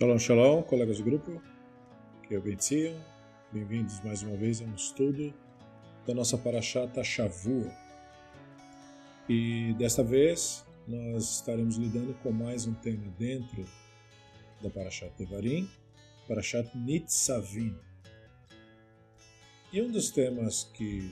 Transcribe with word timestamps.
Shalom, 0.00 0.18
shalom, 0.18 0.62
colegas 0.62 0.96
do 0.96 1.04
grupo, 1.04 1.42
que 2.26 2.32
eu 2.32 2.40
bendição. 2.40 2.98
Bem-vindos 3.52 4.02
mais 4.02 4.22
uma 4.22 4.34
vez 4.34 4.62
a 4.62 4.64
um 4.64 4.74
estudo 4.74 5.30
da 6.06 6.14
nossa 6.14 6.38
Parashata 6.38 7.04
Shavua. 7.04 7.70
E 9.28 9.74
desta 9.74 10.02
vez 10.02 10.64
nós 10.88 11.34
estaremos 11.34 11.76
lidando 11.76 12.14
com 12.22 12.32
mais 12.32 12.66
um 12.66 12.72
tema 12.72 13.12
dentro 13.18 13.62
da 14.62 14.70
Parashat 14.70 15.12
Devarim, 15.18 15.68
Parashat 16.26 16.74
Nitzavim. 16.78 17.76
E 19.70 19.82
um 19.82 19.90
dos 19.90 20.10
temas 20.10 20.64
que 20.64 21.10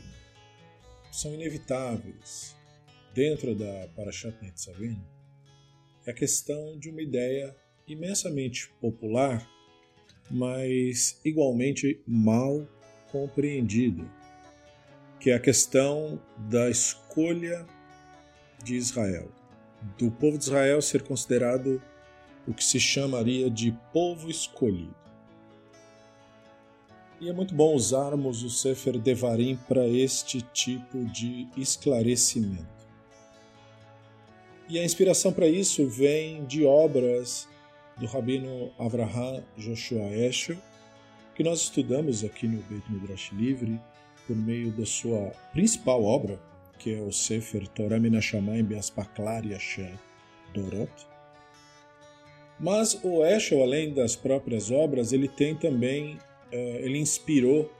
são 1.12 1.34
inevitáveis 1.34 2.56
dentro 3.12 3.54
da 3.54 3.86
Parashat 3.94 4.34
Nitzavim 4.40 4.98
é 6.06 6.10
a 6.10 6.14
questão 6.14 6.78
de 6.78 6.88
uma 6.88 7.02
ideia 7.02 7.54
imensamente 7.88 8.70
popular, 8.80 9.48
mas 10.30 11.20
igualmente 11.24 12.00
mal 12.06 12.66
compreendida, 13.10 14.04
que 15.18 15.30
é 15.30 15.34
a 15.34 15.40
questão 15.40 16.20
da 16.36 16.68
escolha 16.68 17.66
de 18.62 18.76
Israel, 18.76 19.30
do 19.96 20.10
povo 20.10 20.36
de 20.36 20.44
Israel 20.44 20.82
ser 20.82 21.02
considerado 21.02 21.82
o 22.46 22.54
que 22.54 22.64
se 22.64 22.78
chamaria 22.78 23.50
de 23.50 23.76
povo 23.92 24.30
escolhido. 24.30 24.96
E 27.20 27.28
é 27.28 27.32
muito 27.32 27.52
bom 27.52 27.74
usarmos 27.74 28.44
o 28.44 28.50
Sefer 28.50 28.96
Devarim 28.96 29.58
para 29.68 29.86
este 29.88 30.40
tipo 30.40 31.04
de 31.06 31.48
esclarecimento. 31.56 32.78
E 34.68 34.78
a 34.78 34.84
inspiração 34.84 35.32
para 35.32 35.48
isso 35.48 35.88
vem 35.88 36.44
de 36.44 36.64
obras 36.64 37.48
do 37.98 38.06
rabino 38.06 38.70
Avraham 38.78 39.42
Joshua 39.56 40.10
Eshel, 40.12 40.56
que 41.34 41.42
nós 41.42 41.62
estudamos 41.62 42.24
aqui 42.24 42.46
no 42.46 42.62
Beit 42.62 42.84
Midrash 42.90 43.32
Livre 43.32 43.80
por 44.26 44.36
meio 44.36 44.70
da 44.72 44.84
sua 44.84 45.32
principal 45.52 46.02
obra, 46.04 46.38
que 46.78 46.94
é 46.94 47.00
o 47.00 47.12
Sefer 47.12 47.66
Torah 47.68 47.98
Minashamayim 47.98 48.64
Beaspaklar 48.64 49.44
Yashem 49.46 49.94
Dorot. 50.54 50.92
Mas 52.60 52.98
o 53.04 53.24
Eshel, 53.24 53.62
além 53.62 53.92
das 53.94 54.16
próprias 54.16 54.70
obras, 54.70 55.12
ele 55.12 55.28
tem 55.28 55.54
também, 55.54 56.18
eh, 56.50 56.80
ele 56.82 56.98
inspirou 56.98 57.72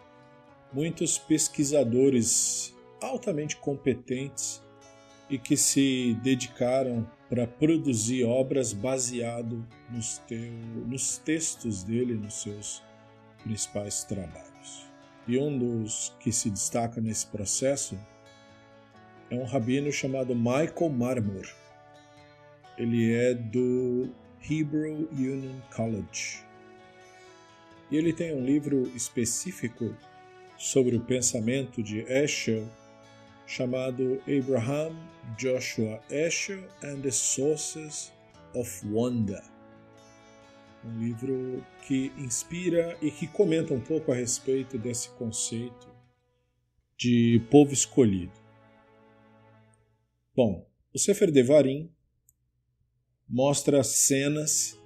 muitos 0.72 1.19
pesquisadores 1.19 2.75
altamente 3.00 3.56
competentes 3.56 4.62
e 5.28 5.38
que 5.38 5.56
se 5.56 6.16
dedicaram 6.22 7.08
para 7.28 7.46
produzir 7.46 8.24
obras 8.24 8.72
baseado 8.72 9.66
nos, 9.90 10.18
teu, 10.18 10.52
nos 10.86 11.18
textos 11.18 11.82
dele, 11.82 12.14
nos 12.14 12.42
seus 12.42 12.82
principais 13.42 14.04
trabalhos. 14.04 14.86
E 15.26 15.38
um 15.38 15.58
dos 15.58 16.16
que 16.20 16.32
se 16.32 16.48
destaca 16.48 17.00
nesse 17.00 17.26
processo 17.26 17.98
é 19.30 19.34
um 19.34 19.44
rabino 19.44 19.92
chamado 19.92 20.34
Michael 20.34 20.90
Marmor. 20.90 21.46
Ele 22.78 23.12
é 23.12 23.34
do 23.34 24.08
Hebrew 24.48 25.08
Union 25.12 25.60
College. 25.74 26.42
E 27.90 27.96
ele 27.96 28.12
tem 28.12 28.34
um 28.34 28.44
livro 28.44 28.90
específico 28.94 29.94
sobre 30.56 30.96
o 30.96 31.00
pensamento 31.00 31.82
de 31.82 32.00
Heschel 32.00 32.66
chamado 33.48 34.22
Abraham 34.28 34.94
Joshua 35.38 36.00
Escher 36.10 36.62
and 36.84 37.00
the 37.00 37.10
Sources 37.10 38.12
of 38.54 38.86
Wonder. 38.86 39.42
Um 40.84 41.00
livro 41.00 41.64
que 41.86 42.12
inspira 42.19 42.97
e 43.00 43.10
que 43.10 43.26
comenta 43.26 43.72
um 43.72 43.81
pouco 43.81 44.12
a 44.12 44.14
respeito 44.14 44.78
desse 44.78 45.09
conceito 45.10 45.88
de 46.97 47.42
povo 47.50 47.72
escolhido. 47.72 48.38
Bom, 50.36 50.69
o 50.94 50.98
Sefer 50.98 51.32
Devarim 51.32 51.91
mostra 53.26 53.82
cenas 53.82 54.78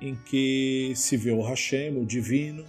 em 0.00 0.14
que 0.14 0.92
se 0.94 1.16
vê 1.16 1.32
o 1.32 1.42
Hashem, 1.42 1.98
o 1.98 2.06
divino, 2.06 2.64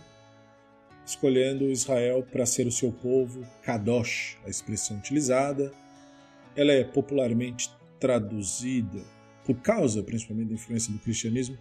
escolhendo 1.08 1.72
Israel 1.72 2.22
para 2.30 2.46
ser 2.46 2.68
o 2.68 2.72
seu 2.72 2.92
povo, 2.92 3.48
Kadosh, 3.64 4.38
a 4.46 4.50
expressão 4.50 4.98
utilizada, 4.98 5.72
ela 6.56 6.74
é 6.74 6.84
popularmente 6.84 7.72
traduzida, 7.98 9.02
por 9.46 9.56
causa 9.62 10.04
principalmente 10.04 10.50
da 10.50 10.56
influência 10.56 10.92
do 10.92 11.00
cristianismo, 11.00 11.58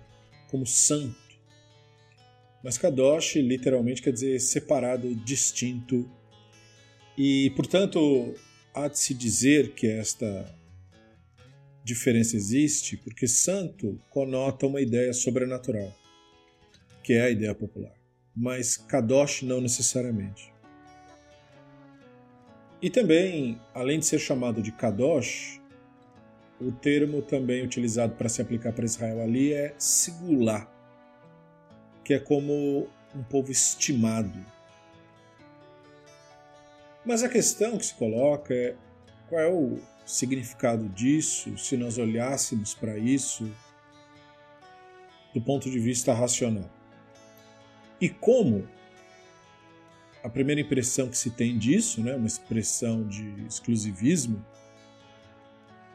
como 0.50 0.66
santo. 0.66 1.16
Mas 2.62 2.76
Kadosh 2.76 3.36
literalmente 3.36 4.02
quer 4.02 4.12
dizer 4.12 4.40
separado, 4.40 5.14
distinto. 5.14 6.10
E, 7.16 7.50
portanto, 7.50 8.34
há 8.74 8.88
de 8.88 8.98
se 8.98 9.14
dizer 9.14 9.74
que 9.74 9.86
esta 9.86 10.52
diferença 11.84 12.34
existe 12.34 12.96
porque 12.96 13.28
santo 13.28 13.96
conota 14.10 14.66
uma 14.66 14.80
ideia 14.80 15.12
sobrenatural, 15.12 15.96
que 17.04 17.12
é 17.12 17.22
a 17.22 17.30
ideia 17.30 17.54
popular. 17.54 17.95
Mas 18.36 18.76
Kadosh 18.76 19.42
não 19.42 19.60
necessariamente. 19.60 20.52
E 22.82 22.90
também, 22.90 23.58
além 23.74 23.98
de 23.98 24.04
ser 24.04 24.18
chamado 24.18 24.60
de 24.60 24.70
Kadosh, 24.70 25.60
o 26.60 26.70
termo 26.70 27.22
também 27.22 27.64
utilizado 27.64 28.14
para 28.14 28.28
se 28.28 28.42
aplicar 28.42 28.72
para 28.72 28.84
Israel 28.84 29.22
ali 29.22 29.52
é 29.52 29.74
Sigulá, 29.78 30.70
que 32.04 32.14
é 32.14 32.18
como 32.18 32.88
um 33.14 33.22
povo 33.22 33.50
estimado. 33.50 34.38
Mas 37.04 37.22
a 37.22 37.28
questão 37.28 37.78
que 37.78 37.86
se 37.86 37.94
coloca 37.94 38.52
é 38.52 38.76
qual 39.28 39.40
é 39.40 39.48
o 39.48 39.78
significado 40.04 40.88
disso 40.90 41.56
se 41.56 41.76
nós 41.76 41.98
olhássemos 41.98 42.74
para 42.74 42.98
isso 42.98 43.50
do 45.34 45.40
ponto 45.40 45.70
de 45.70 45.78
vista 45.78 46.12
racional. 46.12 46.75
E 48.00 48.08
como 48.08 48.68
a 50.22 50.28
primeira 50.28 50.60
impressão 50.60 51.08
que 51.08 51.16
se 51.16 51.30
tem 51.30 51.56
disso, 51.56 52.02
né, 52.02 52.14
uma 52.14 52.26
expressão 52.26 53.06
de 53.06 53.46
exclusivismo, 53.46 54.44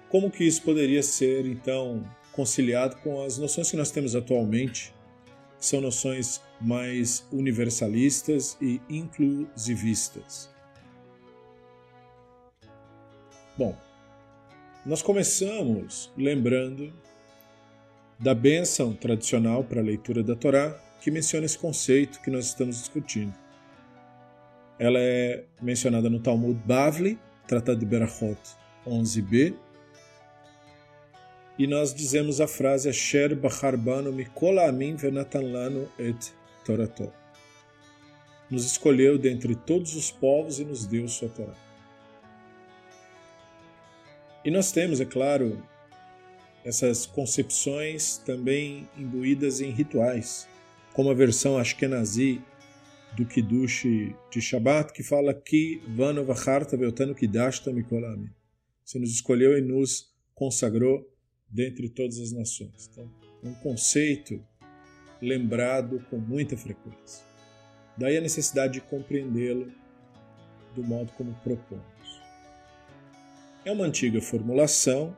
como 0.10 0.32
que 0.32 0.44
isso 0.44 0.62
poderia 0.62 1.04
ser 1.04 1.46
então 1.46 2.04
conciliado 2.32 2.96
com 2.98 3.24
as 3.24 3.38
noções 3.38 3.70
que 3.70 3.78
nós 3.78 3.92
temos 3.92 4.16
atualmente, 4.16 4.94
que 5.60 5.66
são 5.66 5.80
noções 5.80 6.42
mais 6.60 7.28
universalistas 7.32 8.58
e 8.62 8.82
inclusivistas? 8.90 10.50
Bom, 13.58 13.78
nós 14.86 15.02
começamos 15.02 16.12
lembrando 16.18 16.92
da 18.18 18.34
bênção 18.34 18.94
tradicional 18.94 19.64
para 19.64 19.82
a 19.82 19.84
leitura 19.84 20.24
da 20.24 20.36
Torá, 20.36 20.82
que 21.02 21.12
menciona 21.12 21.46
esse 21.46 21.58
conceito 21.58 22.22
que 22.22 22.30
nós 22.30 22.46
estamos 22.46 22.78
discutindo. 22.78 23.34
Ela 24.80 25.00
é 25.00 25.44
mencionada 25.62 26.10
no 26.10 26.20
Talmud 26.20 26.60
Bavli, 26.66 27.20
Tratado 27.48 27.80
de 27.80 27.86
Berachot 27.86 28.40
11b. 28.88 29.54
E 31.58 31.68
nós 31.68 31.94
dizemos 31.94 32.40
a 32.40 32.48
frase 32.48 32.88
Asher 32.88 33.36
bacharbanu 33.36 34.14
mikol 34.14 34.60
amin 34.60 34.96
venatan 34.96 35.52
lanu 35.52 35.90
et 36.00 36.34
torato. 36.64 37.12
Nos 38.50 38.66
escolheu 38.66 39.18
dentre 39.18 39.56
todos 39.56 39.96
os 39.96 40.12
povos 40.12 40.60
e 40.60 40.66
nos 40.66 40.86
deu 40.86 41.08
sua 41.08 41.30
Torá. 41.30 41.54
E 44.44 44.50
nós 44.50 44.72
temos, 44.72 45.00
é 45.00 45.06
claro, 45.06 45.64
essas 46.66 47.06
concepções 47.06 48.18
também 48.18 48.90
imbuídas 48.98 49.62
em 49.62 49.70
rituais, 49.70 50.48
como 50.94 51.10
a 51.10 51.14
versão 51.14 51.58
Ashkenazi 51.58 52.42
do 53.16 53.26
Kiddush 53.26 53.84
de 54.32 54.42
Shabbat, 54.42 54.94
que 54.94 55.04
fala 55.04 55.34
que 55.34 55.82
Vano 55.88 56.24
Vacharta 56.24 56.78
Mikolami. 57.74 58.30
Você 58.84 59.00
nos 59.00 59.12
escolheu 59.12 59.58
e 59.58 59.62
nos 59.62 60.12
consagrou 60.34 61.10
dentre 61.50 61.90
todas 61.90 62.20
as 62.20 62.32
nações. 62.32 62.90
Então, 62.92 63.10
um 63.44 63.54
conceito 63.56 64.42
lembrado 65.22 66.04
com 66.10 66.18
muita 66.18 66.58
frequência. 66.58 67.24
Daí 67.98 68.18
a 68.18 68.22
necessidade 68.22 68.74
de 68.74 68.82
compreendê-lo 68.82 69.72
do 70.76 70.84
modo 70.84 71.12
como 71.14 71.34
propomos. 71.44 71.84
É 73.64 73.72
uma 73.72 73.86
antiga 73.86 74.22
formulação 74.22 75.16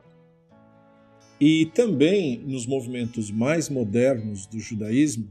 e 1.40 1.66
também 1.74 2.38
nos 2.40 2.66
movimentos 2.66 3.30
mais 3.30 3.68
modernos 3.68 4.46
do 4.46 4.58
judaísmo, 4.60 5.30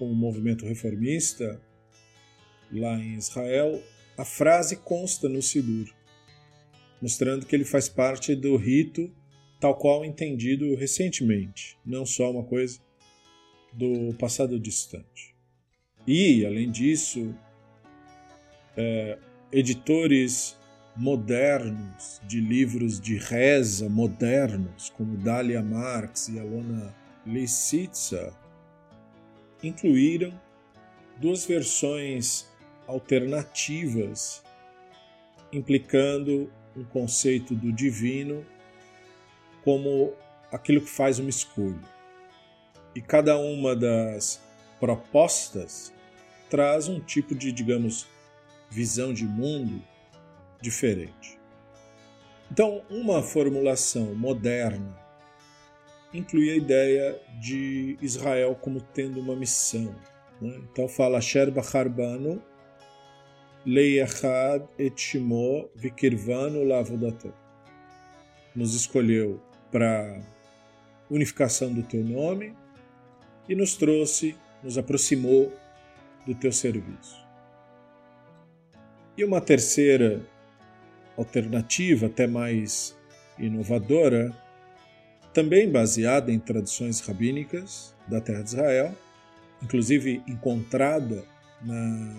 com 0.00 0.10
o 0.10 0.14
movimento 0.14 0.64
reformista 0.64 1.60
lá 2.72 2.96
em 2.98 3.16
Israel, 3.16 3.82
a 4.16 4.24
frase 4.24 4.76
consta 4.76 5.28
no 5.28 5.42
Sidur, 5.42 5.92
mostrando 7.02 7.44
que 7.44 7.54
ele 7.54 7.66
faz 7.66 7.86
parte 7.86 8.34
do 8.34 8.56
rito 8.56 9.12
tal 9.60 9.76
qual 9.76 10.02
entendido 10.02 10.74
recentemente, 10.74 11.76
não 11.84 12.06
só 12.06 12.30
uma 12.30 12.42
coisa 12.42 12.80
do 13.74 14.14
passado 14.14 14.58
distante. 14.58 15.36
E, 16.06 16.46
além 16.46 16.70
disso, 16.70 17.34
é, 18.74 19.18
editores 19.52 20.58
modernos 20.96 22.22
de 22.26 22.40
livros 22.40 22.98
de 22.98 23.18
reza 23.18 23.86
modernos, 23.86 24.88
como 24.96 25.18
Dalia 25.18 25.62
Marx 25.62 26.28
e 26.28 26.40
Alona 26.40 26.96
Lisitsa, 27.26 28.34
incluíram 29.62 30.32
duas 31.16 31.44
versões 31.44 32.48
alternativas 32.86 34.42
implicando 35.52 36.50
um 36.76 36.84
conceito 36.84 37.54
do 37.54 37.72
divino 37.72 38.46
como 39.64 40.14
aquilo 40.50 40.80
que 40.80 40.90
faz 40.90 41.18
uma 41.18 41.30
escolha. 41.30 41.80
E 42.94 43.00
cada 43.00 43.38
uma 43.38 43.76
das 43.76 44.42
propostas 44.78 45.92
traz 46.48 46.88
um 46.88 46.98
tipo 46.98 47.34
de, 47.34 47.52
digamos, 47.52 48.06
visão 48.70 49.12
de 49.12 49.24
mundo 49.24 49.82
diferente. 50.60 51.38
Então, 52.50 52.82
uma 52.90 53.22
formulação 53.22 54.14
moderna 54.14 54.98
inclui 56.12 56.50
a 56.50 56.56
ideia 56.56 57.20
de 57.40 57.96
Israel 58.02 58.56
como 58.60 58.80
tendo 58.80 59.20
uma 59.20 59.36
missão. 59.36 59.94
Né? 60.40 60.60
Então 60.70 60.88
fala 60.88 61.18
Asher 61.18 61.50
Bacharbanu 61.50 62.42
Leiachad 63.64 64.64
et 64.78 64.98
Shimo 64.98 65.68
Vikirvanu 65.74 66.64
Lavodato. 66.64 67.32
Nos 68.54 68.74
escolheu 68.74 69.40
para 69.70 70.20
unificação 71.10 71.72
do 71.72 71.82
teu 71.82 72.02
nome 72.02 72.54
e 73.48 73.54
nos 73.54 73.76
trouxe, 73.76 74.34
nos 74.62 74.78
aproximou 74.78 75.52
do 76.26 76.34
teu 76.34 76.52
serviço. 76.52 77.20
E 79.16 79.24
uma 79.24 79.40
terceira 79.40 80.24
alternativa, 81.16 82.06
até 82.06 82.26
mais 82.26 82.96
inovadora, 83.38 84.34
também 85.32 85.70
baseada 85.70 86.32
em 86.32 86.38
tradições 86.38 87.00
rabínicas 87.00 87.94
da 88.08 88.20
terra 88.20 88.42
de 88.42 88.48
Israel, 88.48 88.94
inclusive 89.62 90.22
encontrada 90.26 91.24
na, 91.62 91.74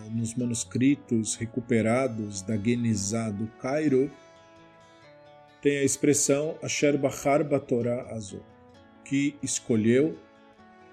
nos 0.10 0.36
manuscritos 0.36 1.36
recuperados 1.36 2.42
da 2.42 2.58
Genizá 2.58 3.30
do 3.30 3.48
Cairo, 3.60 4.12
tem 5.62 5.78
a 5.78 5.84
expressão 5.84 6.58
Asher 6.62 6.98
Bachar 6.98 7.44
Batorah 7.44 8.14
Azor, 8.14 8.44
que 9.04 9.36
escolheu 9.44 10.18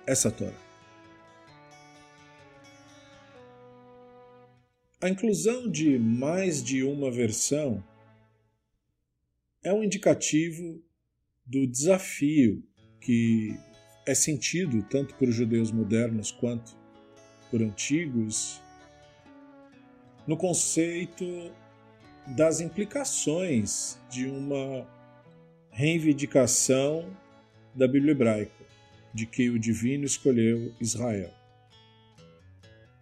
essa 0.07 0.31
Torá. 0.31 0.69
A 5.01 5.09
inclusão 5.09 5.71
de 5.71 5.97
mais 5.99 6.63
de 6.63 6.83
uma 6.83 7.11
versão 7.11 7.85
é 9.63 9.73
um 9.73 9.85
indicativo 9.85 10.83
do 11.49 11.67
desafio 11.67 12.63
que 13.01 13.59
é 14.07 14.15
sentido 14.15 14.83
tanto 14.91 15.15
por 15.15 15.31
judeus 15.31 15.73
modernos 15.73 16.31
quanto 16.31 16.77
por 17.51 17.63
antigos 17.63 18.61
no 20.27 20.37
conceito 20.37 21.51
das 22.27 22.61
implicações 22.61 23.99
de 24.11 24.27
uma 24.27 24.87
reivindicação 25.71 27.17
da 27.75 27.89
Bíblia 27.89 28.13
hebraica, 28.13 28.67
de 29.15 29.25
que 29.25 29.49
o 29.49 29.59
divino 29.59 30.05
escolheu 30.05 30.75
Israel. 30.79 31.33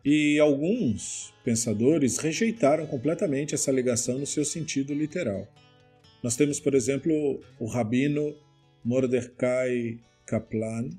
E 0.04 0.38
alguns 0.38 1.34
pensadores 1.43 2.19
rejeitaram 2.19 2.87
completamente 2.87 3.56
essa 3.56 3.72
alegação 3.72 4.19
no 4.19 4.26
seu 4.26 4.44
sentido 4.44 4.94
literal. 4.94 5.48
Nós 6.26 6.34
temos, 6.34 6.58
por 6.58 6.75
exemplo, 6.75 7.38
o 7.61 7.67
rabino 7.67 8.34
Mordecai 8.84 10.00
Kaplan, 10.26 10.90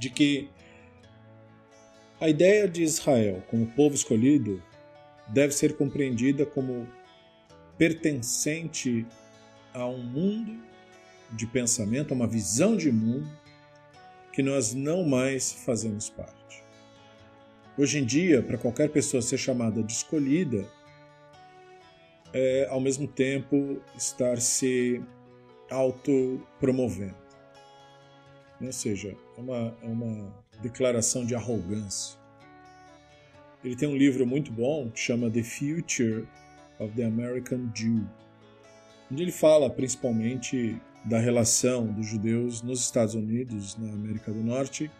de 0.00 0.10
que 0.10 0.50
a 2.20 2.28
ideia 2.28 2.68
de 2.68 2.82
Israel 2.82 3.42
como 3.48 3.66
povo 3.66 3.94
escolhido 3.94 4.62
deve 5.28 5.52
ser 5.52 5.76
compreendida 5.76 6.44
como 6.44 6.88
pertencente 7.76 9.06
a 9.72 9.86
um 9.86 10.02
mundo 10.02 10.58
de 11.30 11.46
pensamento, 11.46 12.12
a 12.12 12.16
uma 12.16 12.26
visão 12.26 12.76
de 12.76 12.90
mundo 12.90 13.30
que 14.32 14.42
nós 14.42 14.74
não 14.74 15.04
mais 15.04 15.52
fazemos 15.52 16.08
parte. 16.08 16.64
Hoje 17.76 17.98
em 17.98 18.04
dia, 18.04 18.42
para 18.42 18.58
qualquer 18.58 18.90
pessoa 18.90 19.22
ser 19.22 19.38
chamada 19.38 19.82
de 19.82 19.92
escolhida, 19.92 20.66
é 22.32 22.66
ao 22.70 22.80
mesmo 22.80 23.06
tempo 23.06 23.80
estar 23.96 24.40
se 24.40 25.00
autopromovendo. 25.70 27.14
Ou 28.60 28.72
seja, 28.72 29.16
é 29.36 29.40
uma, 29.40 29.76
é 29.82 29.86
uma 29.86 30.34
declaração 30.60 31.24
de 31.24 31.34
arrogância. 31.34 32.18
Ele 33.64 33.76
tem 33.76 33.88
um 33.88 33.96
livro 33.96 34.26
muito 34.26 34.52
bom 34.52 34.90
que 34.90 35.00
chama 35.00 35.30
The 35.30 35.42
Future 35.42 36.26
of 36.78 36.94
the 36.94 37.04
American 37.04 37.70
Jew, 37.74 38.06
onde 39.10 39.22
ele 39.22 39.32
fala 39.32 39.68
principalmente 39.68 40.80
da 41.04 41.18
relação 41.18 41.86
dos 41.86 42.06
judeus 42.06 42.62
nos 42.62 42.80
Estados 42.80 43.14
Unidos, 43.14 43.76
na 43.76 43.92
América 43.92 44.32
do 44.32 44.42
Norte, 44.42 44.90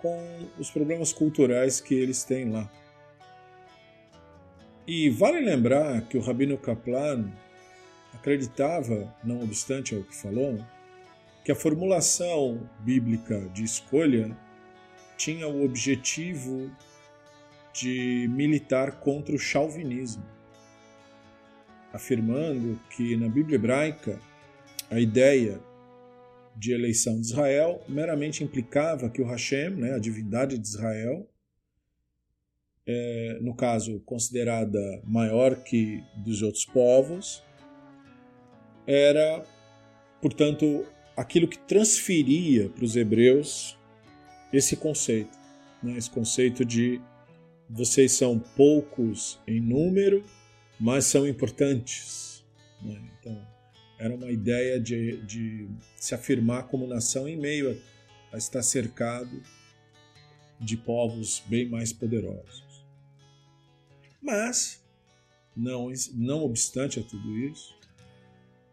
com 0.00 0.48
os 0.58 0.70
problemas 0.70 1.12
culturais 1.12 1.80
que 1.80 1.94
eles 1.94 2.24
têm 2.24 2.50
lá. 2.50 2.70
E 4.86 5.08
vale 5.08 5.40
lembrar 5.40 6.02
que 6.02 6.18
o 6.18 6.20
Rabino 6.20 6.58
Kaplan 6.58 7.32
acreditava, 8.12 9.12
não 9.24 9.42
obstante 9.42 9.94
ao 9.94 10.02
que 10.02 10.14
falou, 10.14 10.58
que 11.42 11.50
a 11.50 11.54
formulação 11.54 12.68
bíblica 12.80 13.48
de 13.48 13.64
escolha 13.64 14.36
tinha 15.16 15.48
o 15.48 15.64
objetivo 15.64 16.70
de 17.72 18.28
militar 18.30 19.00
contra 19.00 19.34
o 19.34 19.38
chauvinismo, 19.38 20.24
afirmando 21.92 22.80
que 22.90 23.16
na 23.16 23.28
Bíblia 23.28 23.56
hebraica 23.56 24.20
a 24.90 25.00
ideia 25.00 25.60
de 26.56 26.72
eleição 26.72 27.20
de 27.20 27.26
Israel 27.26 27.82
meramente 27.88 28.44
implicava 28.44 29.10
que 29.10 29.20
o 29.20 29.26
Hashem, 29.26 29.70
né, 29.70 29.92
a 29.94 29.98
divindade 29.98 30.56
de 30.56 30.66
Israel, 30.66 31.28
é, 32.86 33.38
no 33.40 33.54
caso 33.54 34.00
considerada 34.00 34.78
maior 35.04 35.56
que 35.56 36.02
dos 36.16 36.42
outros 36.42 36.64
povos, 36.64 37.42
era, 38.86 39.44
portanto, 40.20 40.84
aquilo 41.16 41.48
que 41.48 41.58
transferia 41.58 42.68
para 42.68 42.84
os 42.84 42.94
hebreus 42.94 43.78
esse 44.56 44.76
conceito, 44.76 45.36
né? 45.82 45.96
esse 45.96 46.10
conceito 46.10 46.64
de 46.64 47.00
vocês 47.68 48.12
são 48.12 48.38
poucos 48.38 49.38
em 49.46 49.60
número, 49.60 50.24
mas 50.78 51.06
são 51.06 51.26
importantes. 51.26 52.44
Né? 52.82 53.00
Então, 53.18 53.46
era 53.98 54.14
uma 54.14 54.30
ideia 54.30 54.78
de, 54.78 55.18
de, 55.22 55.68
se 55.96 56.14
afirmar 56.14 56.64
como 56.68 56.86
nação 56.86 57.28
em 57.28 57.36
meio 57.36 57.80
a, 58.32 58.36
a 58.36 58.38
estar 58.38 58.62
cercado 58.62 59.42
de 60.60 60.76
povos 60.76 61.42
bem 61.46 61.68
mais 61.68 61.92
poderosos. 61.92 62.64
Mas, 64.20 64.82
não, 65.56 65.90
não 66.14 66.44
obstante 66.44 66.98
a 66.98 67.02
tudo 67.02 67.36
isso, 67.38 67.76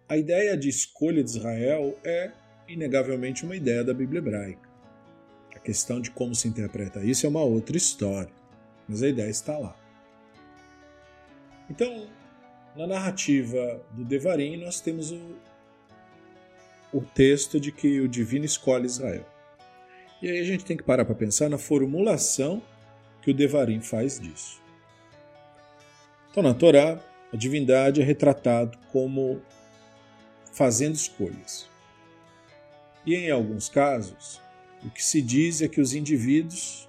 a 0.08 0.18
ideia 0.18 0.58
de 0.58 0.70
escolha 0.70 1.24
de 1.24 1.30
Israel 1.30 1.98
é, 2.04 2.32
inegavelmente, 2.68 3.44
uma 3.44 3.56
ideia 3.56 3.84
da 3.84 3.94
Bíblia 3.94 4.20
hebraica. 4.20 4.71
Questão 5.64 6.02
de 6.02 6.10
como 6.12 6.34
se 6.34 6.48
interpreta 6.48 7.04
isso 7.04 7.26
é 7.26 7.30
uma 7.30 7.44
outra 7.44 7.78
história, 7.78 8.32
mas 8.88 9.04
a 9.04 9.08
ideia 9.08 9.30
está 9.30 9.58
lá. 9.58 9.76
Então, 11.70 12.08
na 12.76 12.88
narrativa 12.88 13.82
do 13.92 14.04
Devarim, 14.04 14.58
nós 14.58 14.82
temos 14.82 15.12
o, 15.12 15.36
o 16.92 17.02
texto 17.02 17.60
de 17.60 17.72
que 17.72 18.00
o 18.00 18.08
divino 18.08 18.44
escolhe 18.44 18.86
Israel. 18.86 19.26
E 20.22 20.30
aí 20.30 20.40
a 20.40 20.44
gente 20.44 20.66
tem 20.66 20.76
que 20.76 20.84
parar 20.84 21.06
para 21.06 21.16
pensar 21.16 21.50
na 21.50 21.58
formulação 21.58 22.62
que 23.22 23.32
o 23.32 23.34
Devarim 23.34 23.82
faz 23.82 24.20
disso. 24.20 24.60
Então, 26.32 26.42
na 26.42 26.54
Torá, 26.54 27.00
a 27.32 27.38
divindade 27.38 28.02
é 28.02 28.04
retratado 28.04 28.78
como 28.92 29.42
fazendo 30.52 30.96
escolhas. 30.96 31.70
E 33.06 33.16
em 33.16 33.32
alguns 33.32 33.70
casos, 33.70 34.41
o 34.84 34.90
que 34.90 35.04
se 35.04 35.22
diz 35.22 35.62
é 35.62 35.68
que 35.68 35.80
os 35.80 35.94
indivíduos 35.94 36.88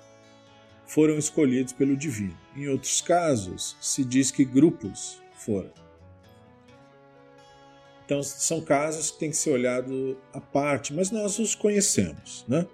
foram 0.86 1.18
escolhidos 1.18 1.72
pelo 1.72 1.96
divino. 1.96 2.36
Em 2.56 2.68
outros 2.68 3.00
casos, 3.00 3.76
se 3.80 4.04
diz 4.04 4.30
que 4.30 4.44
grupos 4.44 5.22
foram. 5.34 5.70
Então, 8.04 8.22
são 8.22 8.60
casos 8.60 9.10
que 9.10 9.18
têm 9.18 9.30
que 9.30 9.36
ser 9.36 9.50
olhados 9.50 10.16
à 10.32 10.40
parte, 10.40 10.92
mas 10.92 11.10
nós 11.10 11.38
os 11.38 11.54
conhecemos, 11.54 12.44
né? 12.46 12.66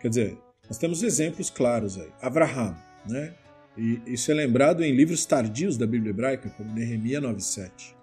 Quer 0.00 0.08
dizer, 0.08 0.38
nós 0.68 0.78
temos 0.78 1.02
exemplos 1.02 1.50
claros 1.50 1.98
aí. 1.98 2.10
Abraham, 2.20 2.76
né? 3.06 3.34
E 3.76 4.00
isso 4.06 4.30
é 4.30 4.34
lembrado 4.34 4.82
em 4.82 4.94
livros 4.94 5.24
tardios 5.26 5.76
da 5.76 5.86
Bíblia 5.86 6.10
hebraica, 6.10 6.50
como 6.50 6.72
Nehemiah 6.72 7.20
9.7. 7.20 7.94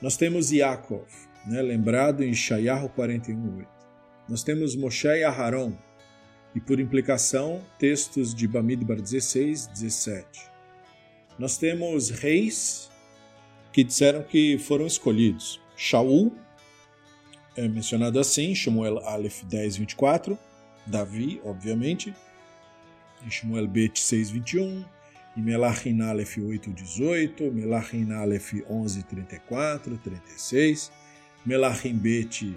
Nós 0.00 0.16
temos 0.16 0.50
Yaakov, 0.50 1.06
né? 1.46 1.62
lembrado 1.62 2.22
em 2.22 2.30
Ishayahu 2.30 2.88
41.8. 2.90 3.73
Nós 4.28 4.42
temos 4.42 4.74
Moshe 4.74 5.06
e 5.06 5.24
Aharon, 5.24 5.76
e 6.54 6.60
por 6.60 6.80
implicação, 6.80 7.60
textos 7.78 8.34
de 8.34 8.46
Bamidbar 8.48 9.00
16, 9.00 9.66
17. 9.66 10.26
Nós 11.38 11.58
temos 11.58 12.10
reis 12.10 12.90
que 13.72 13.82
disseram 13.82 14.22
que 14.22 14.56
foram 14.56 14.86
escolhidos. 14.86 15.60
Shaul, 15.76 16.32
é 17.56 17.68
mencionado 17.68 18.18
assim, 18.18 18.54
Shmuel 18.54 18.98
Aleph 19.00 19.42
10, 19.44 19.76
24, 19.78 20.38
Davi, 20.86 21.40
obviamente, 21.44 22.14
em 23.26 23.30
Shmuel 23.30 23.66
Bet 23.66 24.00
6, 24.00 24.30
21, 24.30 24.84
em 25.36 25.42
Melachin 25.42 26.00
Aleph 26.00 26.38
8, 26.38 26.70
18, 26.70 27.52
Melachin 27.52 28.12
Aleph 28.12 28.54
11, 28.70 29.02
34, 29.02 29.98
36, 29.98 30.92
Melachim 31.44 31.94
Bet 31.94 32.56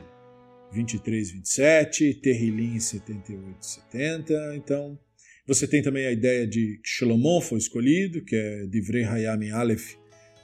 23, 0.72 1.32
27, 1.32 2.14
Terrilim 2.16 2.80
78, 2.80 3.66
70. 3.66 4.56
Então, 4.56 5.00
você 5.46 5.68
tem 5.68 5.82
também 5.82 6.06
a 6.06 6.12
ideia 6.12 6.46
de 6.46 6.80
que 6.84 6.90
Salomão 6.90 7.40
foi 7.40 7.58
escolhido, 7.58 8.24
que 8.24 8.36
é 8.36 8.66
Divrei 8.66 9.04
Hayam 9.04 9.56
Aleph 9.56 9.96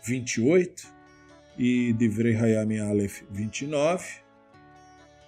28 0.05 0.87
e 1.57 1.93
Divrei 1.93 2.35
Hayam 2.35 2.89
Aleph 2.89 3.21
29. 3.29 4.05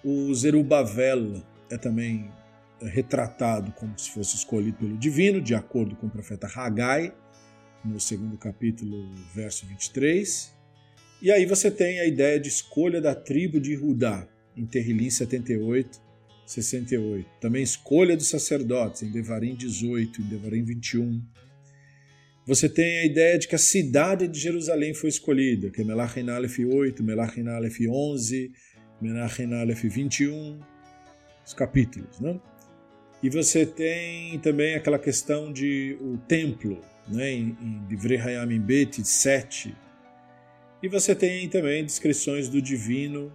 O 0.02 0.32
Zerubbabel 0.34 1.42
é 1.70 1.76
também 1.76 2.30
retratado 2.80 3.72
como 3.72 3.98
se 3.98 4.10
fosse 4.10 4.36
escolhido 4.36 4.78
pelo 4.78 4.96
divino, 4.96 5.40
de 5.40 5.54
acordo 5.54 5.96
com 5.96 6.06
o 6.06 6.10
profeta 6.10 6.46
Haggai, 6.46 7.12
no 7.84 8.00
segundo 8.00 8.36
capítulo, 8.36 9.10
verso 9.34 9.66
23. 9.66 10.54
E 11.22 11.30
aí 11.30 11.46
você 11.46 11.70
tem 11.70 12.00
a 12.00 12.06
ideia 12.06 12.38
de 12.38 12.48
escolha 12.48 13.00
da 13.00 13.14
tribo 13.14 13.60
de 13.60 13.74
Judá, 13.74 14.28
em 14.56 14.66
Terrilim 14.66 15.10
78, 15.10 16.00
68. 16.46 17.28
Também 17.40 17.62
escolha 17.62 18.16
dos 18.16 18.28
sacerdotes, 18.28 19.02
em 19.02 19.10
Devarim 19.10 19.54
18, 19.54 20.22
em 20.22 20.24
Devarim 20.24 20.64
21. 20.64 21.22
Você 22.46 22.68
tem 22.68 23.00
a 23.00 23.04
ideia 23.04 23.38
de 23.38 23.48
que 23.48 23.56
a 23.56 23.58
cidade 23.58 24.28
de 24.28 24.38
Jerusalém 24.38 24.94
foi 24.94 25.08
escolhida, 25.08 25.68
que 25.68 25.80
é 25.80 25.84
Melachin 25.84 26.30
Aleph 26.30 26.60
8, 26.60 27.02
Melachin 27.02 27.48
Aleph 27.48 27.80
11, 27.88 28.52
Melachin 29.00 29.52
Aleph 29.52 29.82
21, 29.82 30.60
os 31.44 31.52
capítulos, 31.52 32.20
né? 32.20 32.40
E 33.22 33.28
você 33.28 33.66
tem 33.66 34.38
também 34.38 34.76
aquela 34.76 34.98
questão 34.98 35.52
de 35.52 35.96
o 36.00 36.18
templo, 36.28 36.80
né, 37.08 37.32
em, 37.32 37.56
em 37.60 37.86
Divrei 37.88 38.18
Hayamim 38.18 38.60
Bet 38.60 39.04
7. 39.04 39.74
E 40.82 40.88
você 40.88 41.14
tem 41.14 41.48
também 41.48 41.84
descrições 41.84 42.48
do 42.48 42.62
divino 42.62 43.32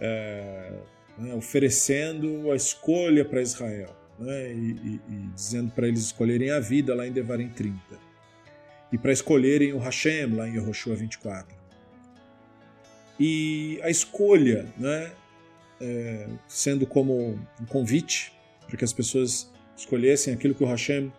é, 0.00 0.72
né, 1.18 1.34
oferecendo 1.34 2.50
a 2.50 2.56
escolha 2.56 3.24
para 3.24 3.42
Israel 3.42 3.94
né, 4.18 4.52
e, 4.52 4.56
e, 4.56 5.00
e, 5.08 5.28
dizendo 5.34 5.70
para 5.72 5.88
eles 5.88 6.00
escolherem 6.00 6.50
a 6.50 6.60
vida 6.60 6.94
lá 6.94 7.06
em 7.06 7.12
Devarim 7.12 7.48
30 7.48 7.78
e 8.92 8.98
para 8.98 9.12
escolherem 9.12 9.72
o 9.72 9.78
Hashem 9.78 10.34
lá 10.34 10.48
em 10.48 10.54
Yehoshua 10.54 10.96
24. 10.96 11.56
E 13.20 13.80
a 13.82 13.90
escolha, 13.90 14.66
né, 14.78 15.12
é, 15.80 16.28
sendo 16.46 16.86
como 16.86 17.38
um 17.60 17.66
convite 17.66 18.32
para 18.66 18.76
que 18.76 18.84
as 18.84 18.92
pessoas 18.92 19.50
escolhessem 19.76 20.32
aquilo 20.32 20.54
que 20.54 20.64
o 20.64 20.66
Hashem 20.66 21.12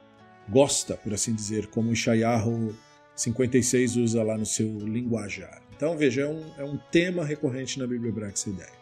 gosta, 0.47 0.95
por 0.95 1.13
assim 1.13 1.33
dizer, 1.33 1.67
como 1.67 1.89
o 1.89 1.93
Ishayahu 1.93 2.75
56 3.15 3.97
usa 3.97 4.23
lá 4.23 4.37
no 4.37 4.45
seu 4.45 4.67
linguajar. 4.79 5.61
Então, 5.79 5.95
veja, 5.95 6.23
é 6.23 6.27
um, 6.27 6.53
é 6.57 6.63
um 6.65 6.75
tema 6.91 7.23
recorrente 7.23 7.79
na 7.79 7.87
Bíblia 7.87 8.09
hebraica 8.09 8.33
essa 8.33 8.49
ideia. 8.49 8.73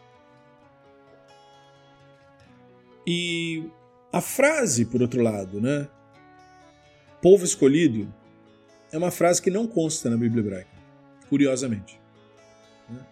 E 3.06 3.70
a 4.12 4.20
frase, 4.20 4.84
por 4.84 5.00
outro 5.00 5.22
lado, 5.22 5.60
né? 5.60 5.86
Povo 7.22 7.44
escolhido, 7.44 8.12
é 8.90 8.98
uma 8.98 9.12
frase 9.12 9.40
que 9.40 9.48
não 9.48 9.64
consta 9.64 10.10
na 10.10 10.16
Bíblia 10.16 10.40
hebraica, 10.40 10.70
curiosamente. 11.28 12.00
Né? 12.90 13.06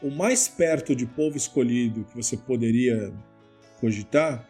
O 0.00 0.08
mais 0.08 0.46
perto 0.46 0.94
de 0.94 1.06
povo 1.06 1.36
escolhido 1.36 2.04
que 2.04 2.14
você 2.14 2.36
poderia 2.36 3.12
cogitar, 3.80 4.48